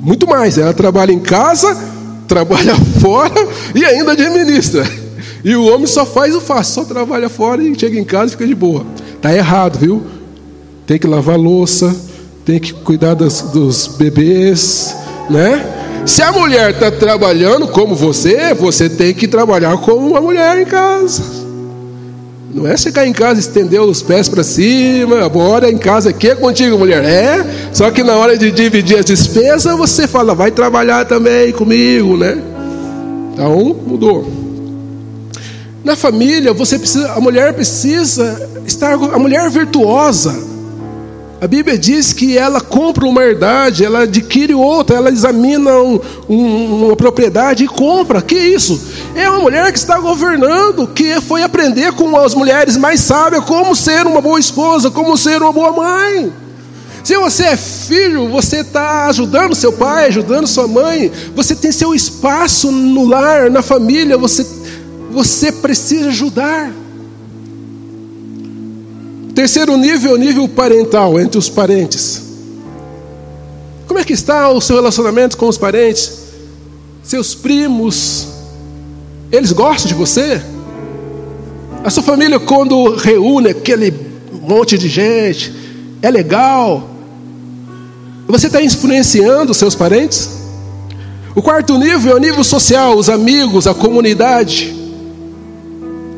muito 0.00 0.26
mais, 0.26 0.58
ela 0.58 0.74
trabalha 0.74 1.12
em 1.12 1.20
casa 1.20 1.99
trabalha 2.30 2.76
fora 3.02 3.48
e 3.74 3.84
ainda 3.84 4.12
administra. 4.12 4.84
E 5.42 5.56
o 5.56 5.66
homem 5.66 5.86
só 5.86 6.06
faz 6.06 6.34
o 6.34 6.40
fácil, 6.40 6.74
só 6.74 6.84
trabalha 6.84 7.28
fora 7.28 7.60
e 7.60 7.76
chega 7.76 7.98
em 7.98 8.04
casa 8.04 8.28
e 8.28 8.30
fica 8.30 8.46
de 8.46 8.54
boa. 8.54 8.86
Tá 9.20 9.34
errado, 9.34 9.78
viu? 9.78 10.02
Tem 10.86 10.96
que 10.96 11.08
lavar 11.08 11.36
louça, 11.36 11.94
tem 12.44 12.60
que 12.60 12.72
cuidar 12.72 13.14
das, 13.14 13.42
dos 13.42 13.88
bebês, 13.88 14.94
né? 15.28 16.04
Se 16.06 16.22
a 16.22 16.30
mulher 16.30 16.70
está 16.70 16.90
trabalhando 16.90 17.68
como 17.68 17.94
você, 17.94 18.54
você 18.54 18.88
tem 18.88 19.12
que 19.12 19.26
trabalhar 19.26 19.76
como 19.78 20.08
uma 20.08 20.20
mulher 20.20 20.58
em 20.58 20.64
casa. 20.64 21.39
Não 22.52 22.66
é 22.66 22.76
chegar 22.76 23.06
em 23.06 23.12
casa, 23.12 23.38
estender 23.38 23.80
os 23.80 24.02
pés 24.02 24.28
para 24.28 24.42
cima, 24.42 25.28
bora 25.28 25.70
em 25.70 25.78
casa 25.78 26.10
aqui 26.10 26.28
é 26.28 26.34
contigo, 26.34 26.76
mulher. 26.76 27.04
É, 27.04 27.46
só 27.72 27.90
que 27.92 28.02
na 28.02 28.16
hora 28.16 28.36
de 28.36 28.50
dividir 28.50 28.98
as 28.98 29.04
despesas, 29.04 29.76
você 29.76 30.08
fala, 30.08 30.34
vai 30.34 30.50
trabalhar 30.50 31.04
também 31.04 31.52
comigo, 31.52 32.16
né? 32.16 32.36
Então, 33.32 33.76
mudou. 33.86 34.26
Na 35.84 35.94
família, 35.94 36.52
você 36.52 36.78
precisa, 36.78 37.12
a 37.12 37.20
mulher 37.20 37.54
precisa 37.54 38.50
estar, 38.66 38.94
a 38.94 39.18
mulher 39.18 39.48
virtuosa, 39.48 40.36
A 41.40 41.46
Bíblia 41.46 41.78
diz 41.78 42.12
que 42.12 42.36
ela 42.36 42.60
compra 42.60 43.06
uma 43.06 43.22
herdade, 43.22 43.82
ela 43.82 44.00
adquire 44.00 44.52
outra, 44.52 44.96
ela 44.96 45.08
examina 45.08 45.74
um, 45.78 45.98
um, 46.28 46.86
uma 46.86 46.96
propriedade 46.96 47.64
e 47.64 47.68
compra. 47.68 48.20
Que 48.20 48.36
isso? 48.36 48.78
É 49.14 49.26
uma 49.30 49.40
mulher 49.40 49.72
que 49.72 49.78
está 49.78 49.98
governando, 49.98 50.86
que 50.86 51.18
foi 51.22 51.42
aprender 51.42 51.92
com 51.92 52.14
as 52.18 52.34
mulheres 52.34 52.76
mais 52.76 53.00
sábias 53.00 53.42
como 53.44 53.74
ser 53.74 54.06
uma 54.06 54.20
boa 54.20 54.38
esposa, 54.38 54.90
como 54.90 55.16
ser 55.16 55.40
uma 55.40 55.50
boa 55.50 55.72
mãe. 55.72 56.30
Se 57.02 57.16
você 57.16 57.44
é 57.44 57.56
filho, 57.56 58.28
você 58.28 58.58
está 58.58 59.06
ajudando 59.06 59.54
seu 59.54 59.72
pai, 59.72 60.08
ajudando 60.08 60.46
sua 60.46 60.68
mãe, 60.68 61.10
você 61.34 61.56
tem 61.56 61.72
seu 61.72 61.94
espaço 61.94 62.70
no 62.70 63.06
lar, 63.06 63.50
na 63.50 63.62
família, 63.62 64.18
você, 64.18 64.46
você 65.10 65.50
precisa 65.50 66.08
ajudar. 66.08 66.70
Terceiro 69.34 69.76
nível 69.76 70.12
é 70.12 70.14
o 70.14 70.16
nível 70.16 70.48
parental, 70.48 71.18
entre 71.18 71.38
os 71.38 71.48
parentes. 71.48 72.22
Como 73.86 73.98
é 73.98 74.04
que 74.04 74.12
está 74.12 74.48
o 74.50 74.60
seu 74.60 74.76
relacionamento 74.76 75.36
com 75.36 75.48
os 75.48 75.58
parentes? 75.58 76.12
Seus 77.02 77.34
primos, 77.34 78.28
eles 79.32 79.52
gostam 79.52 79.88
de 79.88 79.94
você? 79.94 80.40
A 81.82 81.90
sua 81.90 82.02
família, 82.02 82.38
quando 82.38 82.94
reúne 82.96 83.50
aquele 83.50 83.92
monte 84.42 84.76
de 84.76 84.88
gente, 84.88 85.52
é 86.02 86.10
legal? 86.10 86.88
Você 88.28 88.46
está 88.46 88.62
influenciando 88.62 89.52
os 89.52 89.56
seus 89.56 89.74
parentes? 89.74 90.30
O 91.34 91.42
quarto 91.42 91.78
nível 91.78 92.12
é 92.12 92.14
o 92.16 92.18
nível 92.18 92.44
social, 92.44 92.96
os 92.96 93.08
amigos, 93.08 93.66
a 93.66 93.74
comunidade. 93.74 94.74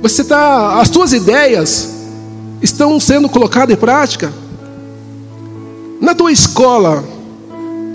Você 0.03 0.23
está, 0.23 0.81
as 0.81 0.89
suas 0.89 1.13
ideias 1.13 1.92
estão 2.63 2.99
sendo 3.01 3.29
colocadas 3.29 3.75
em 3.75 3.79
prática? 3.79 4.33
Na 6.01 6.15
tua 6.15 6.33
escola, 6.33 7.05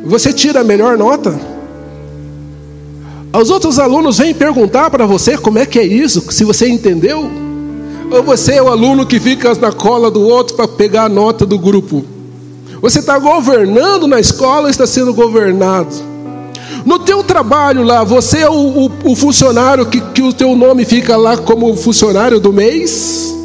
você 0.06 0.32
tira 0.32 0.62
a 0.62 0.64
melhor 0.64 0.98
nota? 0.98 1.40
Os 3.34 3.50
outros 3.50 3.78
alunos 3.78 4.18
vêm 4.18 4.34
perguntar 4.34 4.90
para 4.90 5.06
você 5.06 5.38
como 5.38 5.60
é 5.60 5.66
que 5.66 5.78
é 5.78 5.86
isso, 5.86 6.32
se 6.32 6.44
você 6.44 6.68
entendeu? 6.68 7.30
Ou 8.10 8.24
você 8.24 8.54
é 8.54 8.64
o 8.64 8.70
aluno 8.70 9.06
que 9.06 9.20
fica 9.20 9.54
na 9.56 9.72
cola 9.72 10.10
do 10.10 10.22
outro 10.22 10.56
para 10.56 10.68
pegar 10.68 11.04
a 11.04 11.10
nota 11.10 11.46
do 11.46 11.60
grupo? 11.60 12.06
Você 12.82 13.00
está 13.00 13.18
governando 13.20 14.08
na 14.08 14.20
escola 14.20 14.70
está 14.70 14.88
sendo 14.88 15.14
governado? 15.14 15.94
No 16.86 17.00
teu 17.00 17.24
trabalho 17.24 17.84
lá, 17.84 18.04
você 18.04 18.40
é 18.40 18.50
o, 18.50 18.54
o, 18.54 18.92
o 19.12 19.16
funcionário 19.16 19.86
que, 19.86 20.00
que 20.00 20.22
o 20.22 20.32
teu 20.32 20.56
nome 20.56 20.86
fica 20.86 21.18
lá 21.18 21.36
como 21.36 21.76
funcionário 21.76 22.40
do 22.40 22.54
mês? 22.54 23.36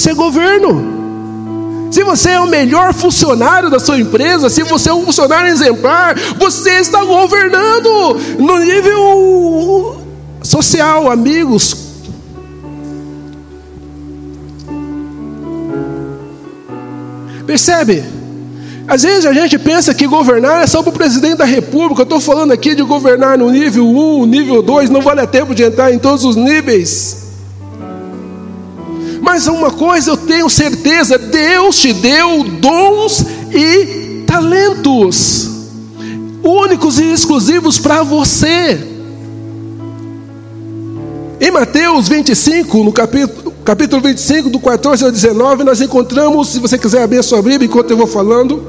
Isso 0.00 0.08
é 0.08 0.14
governo. 0.14 1.90
Se 1.90 2.02
você 2.02 2.30
é 2.30 2.40
o 2.40 2.46
melhor 2.46 2.94
funcionário 2.94 3.68
da 3.68 3.78
sua 3.78 4.00
empresa, 4.00 4.48
se 4.48 4.62
você 4.62 4.88
é 4.88 4.94
um 4.94 5.04
funcionário 5.04 5.50
exemplar, 5.50 6.18
você 6.38 6.78
está 6.78 7.04
governando 7.04 8.16
no 8.38 8.58
nível 8.60 10.00
social, 10.42 11.10
amigos. 11.10 11.76
Percebe? 17.46 18.02
Às 18.88 19.02
vezes 19.02 19.26
a 19.26 19.34
gente 19.34 19.58
pensa 19.58 19.92
que 19.92 20.06
governar 20.06 20.64
é 20.64 20.66
só 20.66 20.82
para 20.82 20.88
o 20.88 20.94
presidente 20.94 21.36
da 21.36 21.44
república. 21.44 22.00
Eu 22.00 22.04
estou 22.04 22.20
falando 22.20 22.52
aqui 22.52 22.74
de 22.74 22.82
governar 22.82 23.36
no 23.36 23.50
nível 23.50 23.86
1, 23.86 24.24
nível 24.24 24.62
2, 24.62 24.88
não 24.88 25.02
vale 25.02 25.20
a 25.20 25.26
tempo 25.26 25.54
de 25.54 25.62
entrar 25.62 25.92
em 25.92 25.98
todos 25.98 26.24
os 26.24 26.36
níveis. 26.36 27.29
Mas 29.32 29.46
uma 29.46 29.70
coisa 29.70 30.10
eu 30.10 30.16
tenho 30.16 30.50
certeza: 30.50 31.16
Deus 31.16 31.78
te 31.78 31.92
deu 31.92 32.42
dons 32.42 33.24
e 33.52 34.24
talentos, 34.26 35.48
únicos 36.42 36.98
e 36.98 37.12
exclusivos 37.12 37.78
para 37.78 38.02
você. 38.02 38.76
Em 41.40 41.48
Mateus 41.52 42.08
25, 42.08 42.82
no 42.82 42.92
capítulo, 42.92 43.54
capítulo 43.64 44.02
25, 44.02 44.50
do 44.50 44.58
14 44.58 45.04
ao 45.04 45.12
19, 45.12 45.62
nós 45.62 45.80
encontramos, 45.80 46.48
se 46.48 46.58
você 46.58 46.76
quiser 46.76 47.04
abrir 47.04 47.18
a 47.18 47.22
sua 47.22 47.40
Bíblia 47.40 47.66
enquanto 47.66 47.92
eu 47.92 47.96
vou 47.96 48.08
falando, 48.08 48.60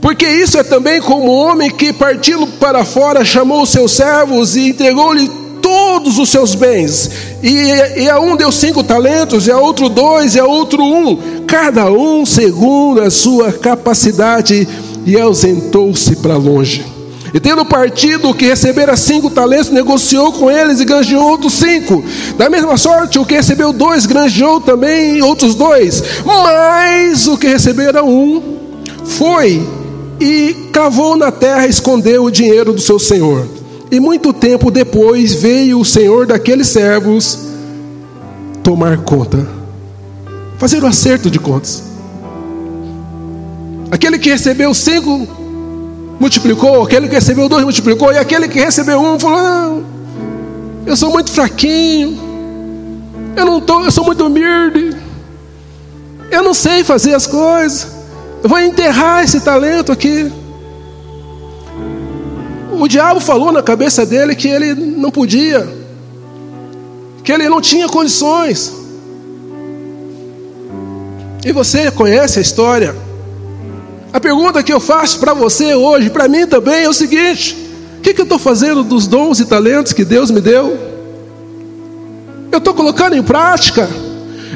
porque 0.00 0.26
isso 0.28 0.58
é 0.58 0.64
também 0.64 1.00
como 1.00 1.28
o 1.28 1.36
homem 1.36 1.70
que, 1.70 1.92
partindo 1.92 2.48
para 2.58 2.84
fora, 2.84 3.24
chamou 3.24 3.62
os 3.62 3.70
seus 3.70 3.92
servos 3.92 4.56
e 4.56 4.70
entregou-lhe 4.70 5.41
todos 5.72 6.18
os 6.18 6.28
seus 6.28 6.54
bens. 6.54 7.10
E, 7.42 8.02
e, 8.02 8.10
a 8.10 8.20
um 8.20 8.36
deu 8.36 8.52
cinco 8.52 8.84
talentos, 8.84 9.46
e 9.46 9.50
a 9.50 9.58
outro 9.58 9.88
dois, 9.88 10.34
e 10.34 10.40
a 10.40 10.44
outro 10.44 10.82
um, 10.82 11.44
cada 11.46 11.90
um 11.90 12.26
segundo 12.26 13.00
a 13.00 13.10
sua 13.10 13.52
capacidade, 13.52 14.68
e 15.06 15.18
ausentou-se 15.18 16.16
para 16.16 16.36
longe. 16.36 16.84
E 17.32 17.40
tendo 17.40 17.64
partido 17.64 18.28
o 18.28 18.34
que 18.34 18.44
recebera 18.44 18.94
cinco 18.94 19.30
talentos, 19.30 19.70
negociou 19.70 20.32
com 20.32 20.50
eles 20.50 20.80
e 20.80 20.84
granjeou 20.84 21.26
outros 21.26 21.54
cinco. 21.54 22.04
Da 22.36 22.50
mesma 22.50 22.76
sorte, 22.76 23.18
o 23.18 23.24
que 23.24 23.34
recebeu 23.34 23.72
dois, 23.72 24.04
granjeou 24.04 24.60
também 24.60 25.22
outros 25.22 25.54
dois. 25.54 26.02
Mas 26.26 27.26
o 27.26 27.38
que 27.38 27.46
recebera 27.46 28.04
um, 28.04 28.42
foi 29.06 29.66
e 30.20 30.68
cavou 30.70 31.16
na 31.16 31.32
terra, 31.32 31.66
escondeu 31.66 32.24
o 32.24 32.30
dinheiro 32.30 32.74
do 32.74 32.80
seu 32.80 32.98
senhor. 32.98 33.61
E 33.92 34.00
muito 34.00 34.32
tempo 34.32 34.70
depois 34.70 35.34
veio 35.34 35.78
o 35.78 35.84
senhor 35.84 36.26
daqueles 36.26 36.68
servos 36.68 37.40
tomar 38.62 38.96
conta, 39.02 39.46
fazer 40.56 40.82
o 40.82 40.86
acerto 40.86 41.30
de 41.30 41.38
contas. 41.38 41.82
Aquele 43.90 44.18
que 44.18 44.30
recebeu 44.30 44.72
cinco 44.72 45.28
multiplicou, 46.18 46.82
aquele 46.82 47.06
que 47.06 47.16
recebeu 47.16 47.50
dois 47.50 47.64
multiplicou, 47.64 48.10
e 48.10 48.16
aquele 48.16 48.48
que 48.48 48.58
recebeu 48.58 48.98
um 48.98 49.20
falou: 49.20 49.42
não, 49.42 49.84
eu 50.86 50.96
sou 50.96 51.10
muito 51.10 51.30
fraquinho, 51.30 52.18
eu 53.36 53.44
não 53.44 53.60
tô, 53.60 53.84
eu 53.84 53.92
sou 53.92 54.06
muito 54.06 54.24
humilde, 54.24 54.96
eu 56.30 56.42
não 56.42 56.54
sei 56.54 56.82
fazer 56.82 57.14
as 57.14 57.26
coisas, 57.26 57.88
eu 58.42 58.48
vou 58.48 58.58
enterrar 58.58 59.22
esse 59.22 59.38
talento 59.42 59.92
aqui. 59.92 60.32
O 62.78 62.88
diabo 62.88 63.20
falou 63.20 63.52
na 63.52 63.62
cabeça 63.62 64.04
dele 64.04 64.34
que 64.34 64.48
ele 64.48 64.74
não 64.74 65.10
podia, 65.10 65.68
que 67.22 67.30
ele 67.30 67.48
não 67.48 67.60
tinha 67.60 67.88
condições. 67.88 68.72
E 71.44 71.52
você 71.52 71.90
conhece 71.90 72.38
a 72.38 72.42
história. 72.42 72.94
A 74.12 74.20
pergunta 74.20 74.62
que 74.62 74.72
eu 74.72 74.80
faço 74.80 75.18
para 75.18 75.34
você 75.34 75.74
hoje, 75.74 76.10
para 76.10 76.28
mim 76.28 76.46
também, 76.46 76.84
é 76.84 76.88
o 76.88 76.92
seguinte: 76.92 77.56
o 77.98 78.00
que, 78.00 78.14
que 78.14 78.20
eu 78.20 78.24
estou 78.24 78.38
fazendo 78.38 78.82
dos 78.82 79.06
dons 79.06 79.40
e 79.40 79.44
talentos 79.44 79.92
que 79.92 80.04
Deus 80.04 80.30
me 80.30 80.40
deu? 80.40 80.78
Eu 82.50 82.58
estou 82.58 82.74
colocando 82.74 83.16
em 83.16 83.22
prática? 83.22 83.88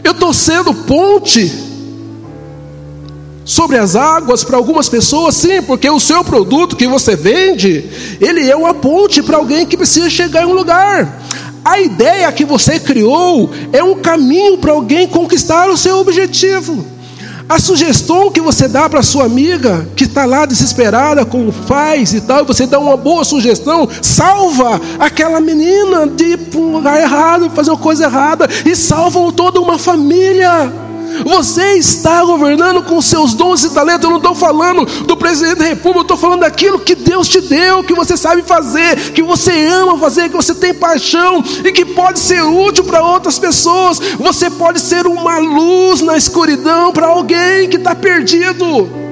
Eu 0.05 0.13
estou 0.13 0.33
sendo 0.33 0.73
ponte 0.75 1.66
sobre 3.47 3.79
as 3.79 3.95
águas 3.95 4.43
para 4.43 4.57
algumas 4.57 4.89
pessoas, 4.89 5.37
sim, 5.37 5.63
porque 5.63 5.89
o 5.89 6.01
seu 6.01 6.25
produto 6.25 6.75
que 6.75 6.89
você 6.89 7.15
vende, 7.15 7.89
ele 8.21 8.51
é 8.51 8.57
uma 8.57 8.75
ponte 8.75 9.23
para 9.23 9.37
alguém 9.37 9.65
que 9.65 9.77
precisa 9.77 10.11
chegar 10.11 10.43
em 10.43 10.47
um 10.47 10.53
lugar. 10.53 11.23
A 11.65 11.81
ideia 11.81 12.31
que 12.33 12.45
você 12.45 12.81
criou 12.81 13.49
é 13.73 13.83
um 13.83 13.95
caminho 13.97 14.59
para 14.59 14.73
alguém 14.73 15.07
conquistar 15.07 15.71
o 15.71 15.77
seu 15.77 15.99
objetivo. 15.99 16.85
A 17.49 17.61
sugestão 17.61 18.33
que 18.33 18.41
você 18.41 18.67
dá 18.67 18.89
para 18.89 19.03
sua 19.03 19.25
amiga 19.25 19.87
que 19.95 20.03
está 20.03 20.25
lá 20.25 20.45
desesperada 20.45 21.25
com 21.25 21.53
faz 21.53 22.13
e 22.13 22.21
tal, 22.21 22.45
você 22.45 22.67
dá 22.67 22.81
uma 22.81 22.97
boa 22.97 23.25
sugestão, 23.25 23.89
salva 24.03 24.81
aquela 24.99 25.41
menina 25.41 26.09
de 26.09 26.37
um 26.57 26.73
lugar 26.73 27.01
errado, 27.01 27.49
fazer 27.51 27.71
uma 27.71 27.79
coisa 27.79 28.05
errada 28.07 28.49
e 28.65 28.75
salvam 28.75 29.31
toda 29.31 29.61
uma 29.61 29.79
família. 29.79 30.86
Você 31.25 31.75
está 31.75 32.25
governando 32.25 32.83
com 32.83 33.01
seus 33.01 33.35
dons 33.35 33.65
e 33.65 33.71
talentos. 33.71 34.05
Eu 34.05 34.11
não 34.11 34.19
estou 34.19 34.35
falando 34.35 34.85
do 35.05 35.17
presidente 35.17 35.59
da 35.59 35.65
república, 35.65 35.99
eu 35.99 36.03
estou 36.03 36.17
falando 36.17 36.41
daquilo 36.41 36.81
que 36.81 36.95
Deus 36.95 37.29
te 37.29 37.41
deu, 37.41 37.85
que 37.85 37.95
você 37.95 38.17
sabe 38.17 38.43
fazer, 38.43 39.13
que 39.13 39.23
você 39.23 39.67
ama 39.67 39.99
fazer, 39.99 40.29
que 40.29 40.37
você 40.37 40.55
tem 40.55 40.75
paixão 40.75 41.43
e 41.65 41.73
que 41.73 41.85
pode 41.85 42.19
ser 42.19 42.43
útil 42.43 42.85
para 42.85 43.03
outras 43.03 43.39
pessoas. 43.39 43.99
Você 44.19 44.51
pode 44.51 44.81
ser 44.81 45.07
uma 45.07 45.39
luz 45.39 46.01
na 46.01 46.17
escuridão 46.17 46.93
para 46.93 47.07
alguém 47.07 47.69
que 47.69 47.77
está 47.77 47.95
perdido. 47.95 49.07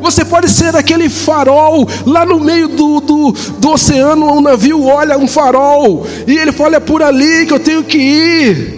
Você 0.00 0.24
pode 0.24 0.48
ser 0.48 0.74
aquele 0.76 1.08
farol 1.08 1.86
lá 2.06 2.24
no 2.24 2.38
meio 2.38 2.68
do, 2.68 3.00
do, 3.00 3.32
do 3.32 3.70
oceano, 3.70 4.32
um 4.32 4.40
navio 4.40 4.84
olha 4.84 5.18
um 5.18 5.26
farol 5.26 6.06
e 6.26 6.36
ele 6.36 6.52
fala: 6.52 6.76
é 6.76 6.80
por 6.80 7.02
ali 7.02 7.46
que 7.46 7.52
eu 7.52 7.60
tenho 7.60 7.82
que 7.84 7.98
ir. 7.98 8.77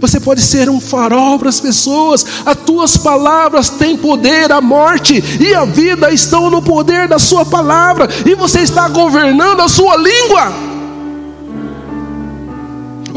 Você 0.00 0.20
pode 0.20 0.42
ser 0.42 0.68
um 0.68 0.80
farol 0.80 1.38
para 1.38 1.48
as 1.48 1.60
pessoas. 1.60 2.26
As 2.44 2.56
tuas 2.56 2.96
palavras 2.96 3.70
têm 3.70 3.96
poder, 3.96 4.52
a 4.52 4.60
morte 4.60 5.22
e 5.40 5.54
a 5.54 5.64
vida 5.64 6.10
estão 6.10 6.50
no 6.50 6.60
poder 6.60 7.08
da 7.08 7.18
sua 7.18 7.44
palavra, 7.44 8.08
e 8.26 8.34
você 8.34 8.60
está 8.60 8.88
governando 8.88 9.60
a 9.60 9.68
sua 9.68 9.96
língua. 9.96 10.73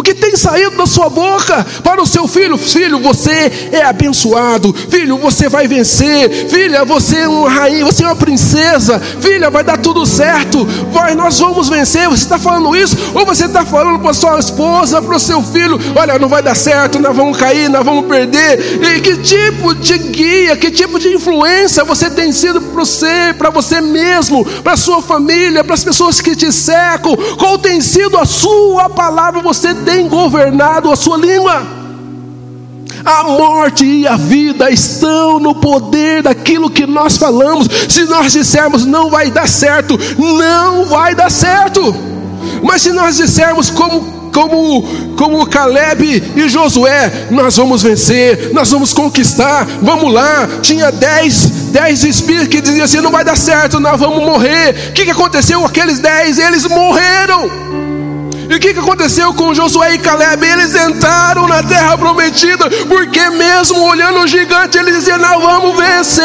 Que 0.07 0.13
tem 0.13 0.37
saído 0.37 0.77
da 0.77 0.85
sua 0.85 1.09
boca 1.09 1.65
para 1.83 2.01
o 2.01 2.05
seu 2.05 2.29
filho: 2.29 2.57
Filho, 2.57 2.97
você 2.99 3.69
é 3.73 3.83
abençoado. 3.83 4.73
Filho, 4.89 5.17
você 5.17 5.49
vai 5.49 5.67
vencer. 5.67 6.47
Filha, 6.47 6.85
você 6.85 7.17
é 7.17 7.27
uma 7.27 7.49
rainha, 7.49 7.83
você 7.83 8.03
é 8.03 8.07
uma 8.07 8.15
princesa. 8.15 9.01
Filha, 9.19 9.49
vai 9.49 9.65
dar 9.65 9.77
tudo 9.77 10.05
certo. 10.05 10.63
Vai, 10.93 11.13
nós 11.13 11.37
vamos 11.39 11.67
vencer. 11.67 12.07
Você 12.07 12.23
está 12.23 12.39
falando 12.39 12.73
isso? 12.73 12.95
Ou 13.13 13.25
você 13.25 13.45
está 13.45 13.65
falando 13.65 13.99
para 13.99 14.13
sua 14.13 14.39
esposa, 14.39 15.01
para 15.01 15.17
o 15.17 15.19
seu 15.19 15.43
filho: 15.43 15.77
Olha, 15.93 16.17
não 16.17 16.29
vai 16.29 16.41
dar 16.41 16.55
certo, 16.55 16.99
nós 16.99 17.13
vamos 17.13 17.37
cair, 17.37 17.69
nós 17.69 17.83
vamos 17.83 18.05
perder. 18.05 18.81
E 18.81 19.01
que 19.01 19.17
tipo 19.17 19.75
de 19.75 19.97
guia, 19.97 20.55
que 20.55 20.71
tipo 20.71 20.97
de 20.99 21.13
influência 21.13 21.83
você 21.83 22.09
tem 22.09 22.31
sido 22.31 22.61
para 22.61 22.79
você, 22.79 23.35
para 23.37 23.49
você 23.49 23.81
mesmo, 23.81 24.45
para 24.63 24.77
sua 24.77 25.01
família, 25.01 25.65
para 25.65 25.73
as 25.73 25.83
pessoas 25.83 26.21
que 26.21 26.33
te 26.33 26.49
cercam? 26.49 27.13
Qual 27.37 27.57
tem 27.57 27.81
sido 27.81 28.17
a 28.17 28.25
sua 28.25 28.89
palavra? 28.89 29.41
Você 29.41 29.73
tem 29.73 29.96
governado 30.05 30.91
a 30.91 30.95
sua 30.97 31.17
língua? 31.17 31.65
A 33.05 33.23
morte 33.23 33.85
e 33.85 34.05
a 34.05 34.17
vida 34.17 34.69
estão 34.69 35.39
no 35.39 35.55
poder 35.55 36.21
daquilo 36.23 36.69
que 36.69 36.85
nós 36.85 37.15
falamos. 37.15 37.67
Se 37.87 38.03
nós 38.03 38.33
dissermos 38.33 38.85
não 38.85 39.09
vai 39.09 39.31
dar 39.31 39.47
certo, 39.47 39.97
não 40.17 40.83
vai 40.85 41.15
dar 41.15 41.31
certo. 41.31 41.95
Mas 42.61 42.81
se 42.81 42.91
nós 42.91 43.15
dissermos 43.15 43.69
como 43.69 44.17
como, 44.37 44.83
como 45.15 45.47
Caleb 45.47 46.23
e 46.35 46.47
Josué, 46.47 47.27
nós 47.31 47.57
vamos 47.57 47.81
vencer, 47.81 48.51
nós 48.53 48.69
vamos 48.69 48.93
conquistar, 48.93 49.65
vamos 49.81 50.13
lá. 50.13 50.47
Tinha 50.61 50.91
dez, 50.91 51.45
dez 51.71 52.03
espíritos 52.03 52.49
que 52.49 52.61
diziam 52.61 52.85
assim: 52.85 53.01
não 53.01 53.09
vai 53.09 53.23
dar 53.23 53.35
certo, 53.35 53.79
nós 53.79 53.99
vamos 53.99 54.23
morrer. 54.23 54.89
O 54.89 54.93
que, 54.93 55.05
que 55.05 55.11
aconteceu? 55.11 55.65
Aqueles 55.65 55.97
dez, 55.97 56.37
eles 56.37 56.65
morreram. 56.65 57.49
E 58.49 58.55
o 58.55 58.59
que, 58.59 58.69
aconteceu 58.69 59.33
com 59.33 59.53
Josué 59.53 59.95
e 59.95 59.99
Caleb? 59.99 60.45
Eles 60.45 60.73
entraram 60.75 61.47
na 61.47 61.61
terra 61.61 61.97
prometida, 61.97 62.69
porque 62.87 63.29
mesmo 63.29 63.83
olhando 63.83 64.19
o 64.19 64.27
gigante, 64.27 64.77
eles 64.77 64.95
diziam: 64.95 65.17
Nós 65.17 65.41
vamos 65.41 65.75
vencer. 65.75 66.23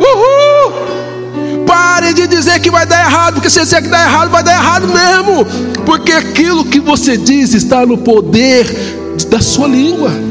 Uhul! 0.00 1.66
Pare 1.66 2.14
de 2.14 2.26
dizer 2.26 2.60
que 2.60 2.70
vai 2.70 2.86
dar 2.86 3.00
errado, 3.04 3.34
porque 3.34 3.50
se 3.50 3.60
disser 3.60 3.82
que 3.82 3.88
dá 3.88 4.00
errado, 4.00 4.30
vai 4.30 4.42
dar 4.42 4.54
errado 4.54 4.88
mesmo. 4.88 5.44
Porque 5.84 6.12
aquilo 6.12 6.64
que 6.64 6.80
você 6.80 7.16
diz 7.16 7.54
está 7.54 7.84
no 7.84 7.98
poder 7.98 8.66
da 9.28 9.40
sua 9.40 9.68
língua. 9.68 10.29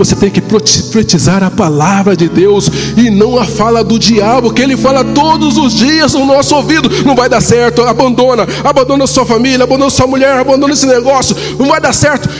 Você 0.00 0.16
tem 0.16 0.30
que 0.30 0.40
profetizar 0.40 1.44
a 1.44 1.50
palavra 1.50 2.16
de 2.16 2.26
Deus 2.26 2.70
e 2.96 3.10
não 3.10 3.38
a 3.38 3.44
fala 3.44 3.84
do 3.84 3.98
diabo, 3.98 4.50
que 4.50 4.62
ele 4.62 4.74
fala 4.74 5.04
todos 5.04 5.58
os 5.58 5.74
dias 5.74 6.14
no 6.14 6.24
nosso 6.24 6.56
ouvido. 6.56 6.88
Não 7.04 7.14
vai 7.14 7.28
dar 7.28 7.42
certo, 7.42 7.82
abandona, 7.82 8.46
abandona 8.64 9.06
sua 9.06 9.26
família, 9.26 9.64
abandona 9.64 9.90
sua 9.90 10.06
mulher, 10.06 10.38
abandona 10.38 10.72
esse 10.72 10.86
negócio, 10.86 11.36
não 11.58 11.68
vai 11.68 11.82
dar 11.82 11.92
certo. 11.92 12.30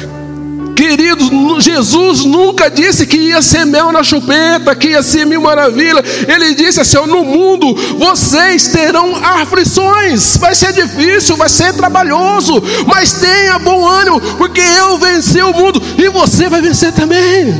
Queridos, 0.81 1.28
Jesus 1.62 2.24
nunca 2.24 2.70
disse 2.70 3.07
que 3.07 3.18
ia 3.18 3.43
ser 3.43 3.66
mel 3.66 3.93
na 3.93 4.03
chupeta, 4.03 4.74
que 4.74 4.89
ia 4.89 5.03
ser 5.03 5.26
mil 5.26 5.43
maravilha. 5.43 6.03
Ele 6.26 6.55
disse 6.55 6.81
assim: 6.81 6.97
no 7.07 7.22
mundo 7.22 7.74
vocês 7.99 8.68
terão 8.68 9.14
aflições, 9.14 10.39
vai 10.39 10.55
ser 10.55 10.72
difícil, 10.72 11.37
vai 11.37 11.51
ser 11.51 11.74
trabalhoso, 11.74 12.62
mas 12.87 13.12
tenha 13.12 13.59
bom 13.59 13.87
ânimo, 13.87 14.22
porque 14.39 14.62
eu 14.62 14.97
venci 14.97 15.43
o 15.43 15.53
mundo 15.53 15.83
e 15.99 16.09
você 16.09 16.49
vai 16.49 16.62
vencer 16.62 16.95
também. 16.95 17.53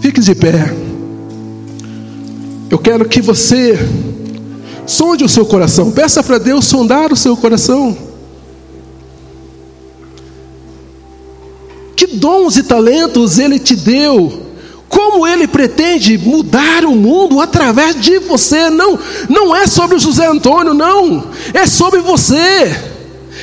Fique 0.00 0.22
de 0.22 0.34
pé. 0.34 0.74
Eu 2.70 2.78
quero 2.78 3.06
que 3.06 3.20
você 3.20 3.78
sonde 4.86 5.22
o 5.22 5.28
seu 5.28 5.44
coração, 5.44 5.90
peça 5.90 6.22
para 6.22 6.38
Deus 6.38 6.64
sondar 6.64 7.12
o 7.12 7.16
seu 7.16 7.36
coração. 7.36 8.07
Que 11.98 12.06
dons 12.06 12.56
e 12.56 12.62
talentos 12.62 13.40
Ele 13.40 13.58
te 13.58 13.74
deu? 13.74 14.46
Como 14.88 15.26
Ele 15.26 15.48
pretende 15.48 16.16
mudar 16.16 16.84
o 16.84 16.94
mundo 16.94 17.40
através 17.40 18.00
de 18.00 18.20
você? 18.20 18.70
Não, 18.70 18.96
não 19.28 19.52
é 19.52 19.66
sobre 19.66 19.96
o 19.96 19.98
José 19.98 20.24
Antônio, 20.24 20.72
não. 20.72 21.24
É 21.52 21.66
sobre 21.66 21.98
você 21.98 22.97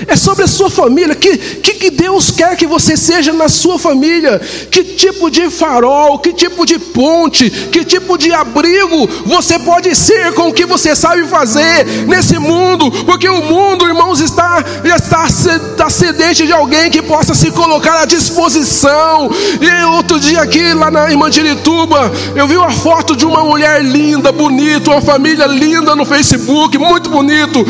é 0.07 0.15
sobre 0.15 0.43
a 0.43 0.47
sua 0.47 0.69
família. 0.69 1.15
Que, 1.15 1.37
que, 1.37 1.73
que 1.75 1.89
Deus 1.89 2.31
quer 2.31 2.55
que 2.55 2.67
você 2.67 2.97
seja 2.97 3.31
na 3.33 3.49
sua 3.49 3.79
família? 3.79 4.39
Que 4.69 4.83
tipo 4.83 5.29
de 5.29 5.49
farol, 5.49 6.19
que 6.19 6.33
tipo 6.33 6.65
de 6.65 6.77
ponte, 6.79 7.49
que 7.49 7.83
tipo 7.83 8.17
de 8.17 8.33
abrigo 8.33 9.07
você 9.25 9.57
pode 9.59 9.95
ser 9.95 10.33
com 10.33 10.49
o 10.49 10.53
que 10.53 10.65
você 10.65 10.95
sabe 10.95 11.25
fazer 11.27 11.85
nesse 12.07 12.37
mundo? 12.37 12.91
Porque 13.05 13.27
o 13.27 13.41
mundo, 13.41 13.87
irmãos, 13.87 14.19
está, 14.19 14.63
está, 14.83 15.27
está 15.27 15.89
sedente 15.89 16.45
de 16.45 16.51
alguém 16.51 16.89
que 16.89 17.01
possa 17.01 17.33
se 17.33 17.51
colocar 17.51 18.01
à 18.01 18.05
disposição. 18.05 19.29
E 19.61 19.85
outro 19.85 20.19
dia 20.19 20.41
aqui, 20.41 20.73
lá 20.73 20.91
na, 20.91 21.11
em 21.11 21.17
Mandirituba, 21.17 22.11
eu 22.35 22.47
vi 22.47 22.57
uma 22.57 22.71
foto 22.71 23.15
de 23.15 23.25
uma 23.25 23.43
mulher 23.43 23.83
linda, 23.83 24.31
bonita, 24.31 24.91
uma 24.91 25.01
família 25.01 25.45
linda 25.45 25.95
no 25.95 26.05
Facebook, 26.05 26.77
muito 26.77 27.09
bonito 27.09 27.65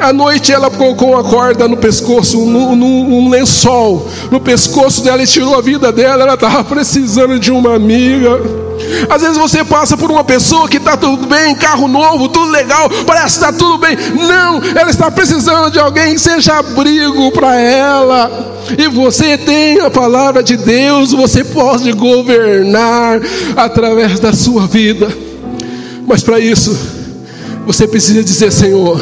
à 0.00 0.12
noite 0.12 0.52
ela 0.52 0.70
colocou 0.70 1.12
uma 1.12 1.22
corda 1.22 1.68
no 1.68 1.76
pescoço, 1.76 2.38
um, 2.38 2.72
um, 2.72 3.18
um 3.18 3.28
lençol 3.28 4.08
no 4.30 4.40
pescoço 4.40 5.04
dela 5.04 5.22
e 5.22 5.26
tirou 5.26 5.54
a 5.56 5.60
vida 5.60 5.92
dela. 5.92 6.22
Ela 6.22 6.34
estava 6.34 6.64
precisando 6.64 7.38
de 7.38 7.52
uma 7.52 7.74
amiga. 7.74 8.40
Às 9.08 9.20
vezes 9.20 9.36
você 9.36 9.62
passa 9.62 9.96
por 9.96 10.10
uma 10.10 10.24
pessoa 10.24 10.68
que 10.68 10.78
está 10.78 10.96
tudo 10.96 11.26
bem, 11.26 11.54
carro 11.54 11.86
novo, 11.86 12.28
tudo 12.28 12.50
legal, 12.50 12.88
parece 13.06 13.38
que 13.38 13.44
está 13.44 13.52
tudo 13.52 13.78
bem. 13.78 13.96
Não, 13.96 14.62
ela 14.74 14.90
está 14.90 15.10
precisando 15.10 15.70
de 15.70 15.78
alguém 15.78 16.14
que 16.14 16.18
seja 16.18 16.58
abrigo 16.58 17.30
para 17.30 17.56
ela. 17.60 18.56
E 18.78 18.88
você 18.88 19.36
tem 19.36 19.80
a 19.80 19.90
palavra 19.90 20.42
de 20.42 20.56
Deus, 20.56 21.12
você 21.12 21.44
pode 21.44 21.92
governar 21.92 23.20
através 23.56 24.18
da 24.18 24.32
sua 24.32 24.66
vida. 24.66 25.08
Mas 26.06 26.22
para 26.22 26.40
isso, 26.40 26.99
você 27.66 27.86
precisa 27.86 28.22
dizer: 28.22 28.50
Senhor, 28.52 29.00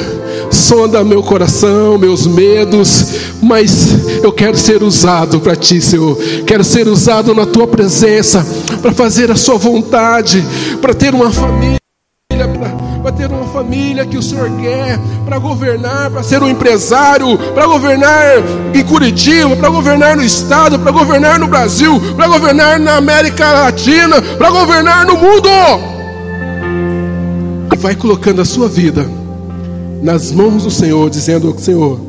sonda 0.50 1.04
meu 1.04 1.22
coração, 1.22 1.98
meus 1.98 2.26
medos, 2.26 3.06
mas 3.42 4.22
eu 4.22 4.32
quero 4.32 4.56
ser 4.56 4.82
usado 4.82 5.40
para 5.40 5.56
ti, 5.56 5.80
Senhor. 5.80 6.16
Quero 6.46 6.64
ser 6.64 6.88
usado 6.88 7.34
na 7.34 7.46
tua 7.46 7.66
presença, 7.66 8.46
para 8.82 8.92
fazer 8.92 9.30
a 9.30 9.36
sua 9.36 9.56
vontade, 9.56 10.44
para 10.80 10.94
ter 10.94 11.14
uma 11.14 11.30
família, 11.30 11.78
para 13.02 13.12
ter 13.12 13.30
uma 13.30 13.46
família 13.46 14.04
que 14.06 14.16
o 14.16 14.22
Senhor 14.22 14.50
quer, 14.60 14.98
para 15.24 15.38
governar, 15.38 16.10
para 16.10 16.22
ser 16.22 16.42
um 16.42 16.48
empresário, 16.48 17.38
para 17.54 17.66
governar 17.66 18.24
em 18.74 18.84
Curitiba, 18.84 19.56
para 19.56 19.68
governar 19.68 20.16
no 20.16 20.22
estado, 20.22 20.78
para 20.78 20.92
governar 20.92 21.38
no 21.38 21.46
Brasil, 21.46 22.00
para 22.16 22.26
governar 22.26 22.78
na 22.78 22.96
América 22.96 23.52
Latina, 23.52 24.20
para 24.20 24.50
governar 24.50 25.06
no 25.06 25.16
mundo. 25.16 25.97
Vai 27.80 27.94
colocando 27.94 28.40
a 28.40 28.44
sua 28.44 28.68
vida 28.68 29.08
nas 30.02 30.32
mãos 30.32 30.64
do 30.64 30.70
Senhor, 30.70 31.08
dizendo: 31.08 31.54
Senhor, 31.58 32.00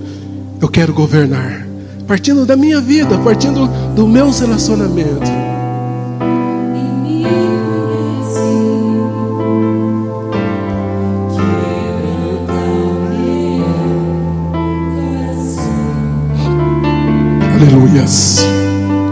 eu 0.59 0.67
quero 0.67 0.93
governar, 0.93 1.65
partindo 2.07 2.45
da 2.45 2.55
minha 2.55 2.81
vida, 2.81 3.17
partindo 3.19 3.67
do 3.95 4.07
meu 4.07 4.31
relacionamento. 4.31 5.29
Aleluias. 17.55 18.58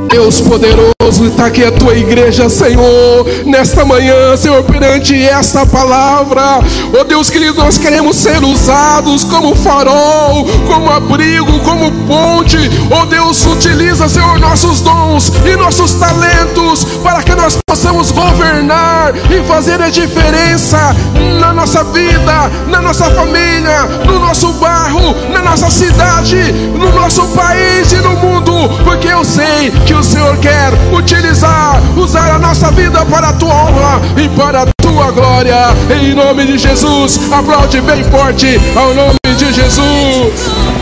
Deus 0.10 0.39
poderoso 0.39 1.26
está 1.26 1.47
aqui 1.47 1.64
a 1.64 1.72
tua 1.72 1.93
igreja, 1.95 2.49
Senhor, 2.49 3.26
nesta 3.45 3.84
manhã, 3.84 4.36
Senhor, 4.38 4.64
perante 4.64 5.16
esta 5.22 5.66
palavra. 5.66 6.60
Oh 6.97 7.03
Deus 7.03 7.30
querido, 7.30 7.55
nós 7.55 7.78
queremos 7.78 8.16
ser 8.16 8.43
usados 8.43 9.24
como 9.26 9.55
farol, 9.55 10.45
como 10.66 10.89
abrigo, 10.89 11.60
como 11.60 11.91
ponte. 12.08 12.58
Oh 12.89 13.05
Deus, 13.05 13.45
utiliza, 13.45 14.08
Senhor, 14.08 14.39
nossos 14.39 14.82
dons 14.82 15.32
e 15.45 15.55
nossos 15.58 15.93
talentos 15.95 16.86
para 17.03 17.22
que 17.22 17.36
nós 17.36 17.58
possamos 17.78 18.09
governar 18.09 19.13
e 19.32 19.47
fazer 19.47 19.80
a 19.80 19.88
diferença 19.88 20.95
na 21.39 21.53
nossa 21.53 21.84
vida, 21.84 22.49
na 22.67 22.82
nossa 22.82 23.05
família, 23.11 23.84
no 24.03 24.19
nosso 24.19 24.51
bairro, 24.53 25.15
na 25.32 25.43
nossa 25.43 25.69
cidade, 25.69 26.38
no 26.75 26.91
nosso 26.91 27.28
país 27.36 27.91
e 27.91 27.97
no 27.97 28.15
mundo, 28.15 28.51
porque 28.84 29.07
eu 29.09 29.23
sei 29.23 29.69
que 29.86 29.93
o 29.93 30.01
Senhor 30.01 30.36
quer 30.38 30.73
utilizar, 30.91 31.80
usar 31.95 32.32
a 32.32 32.39
nossa 32.39 32.71
vida 32.71 33.05
para 33.05 33.30
a 33.30 33.34
tua 33.34 33.53
honra 33.53 34.01
e 34.17 34.28
para 34.30 34.63
a 34.63 34.67
tua 34.82 35.11
glória. 35.11 35.67
Em 36.01 36.15
nome 36.15 36.47
de 36.47 36.57
Jesus, 36.57 37.19
aplaude 37.32 37.80
bem 37.82 38.03
forte 38.05 38.59
ao 38.75 38.91
nome 38.95 39.19
de 39.38 39.53
Jesus. 39.53 40.76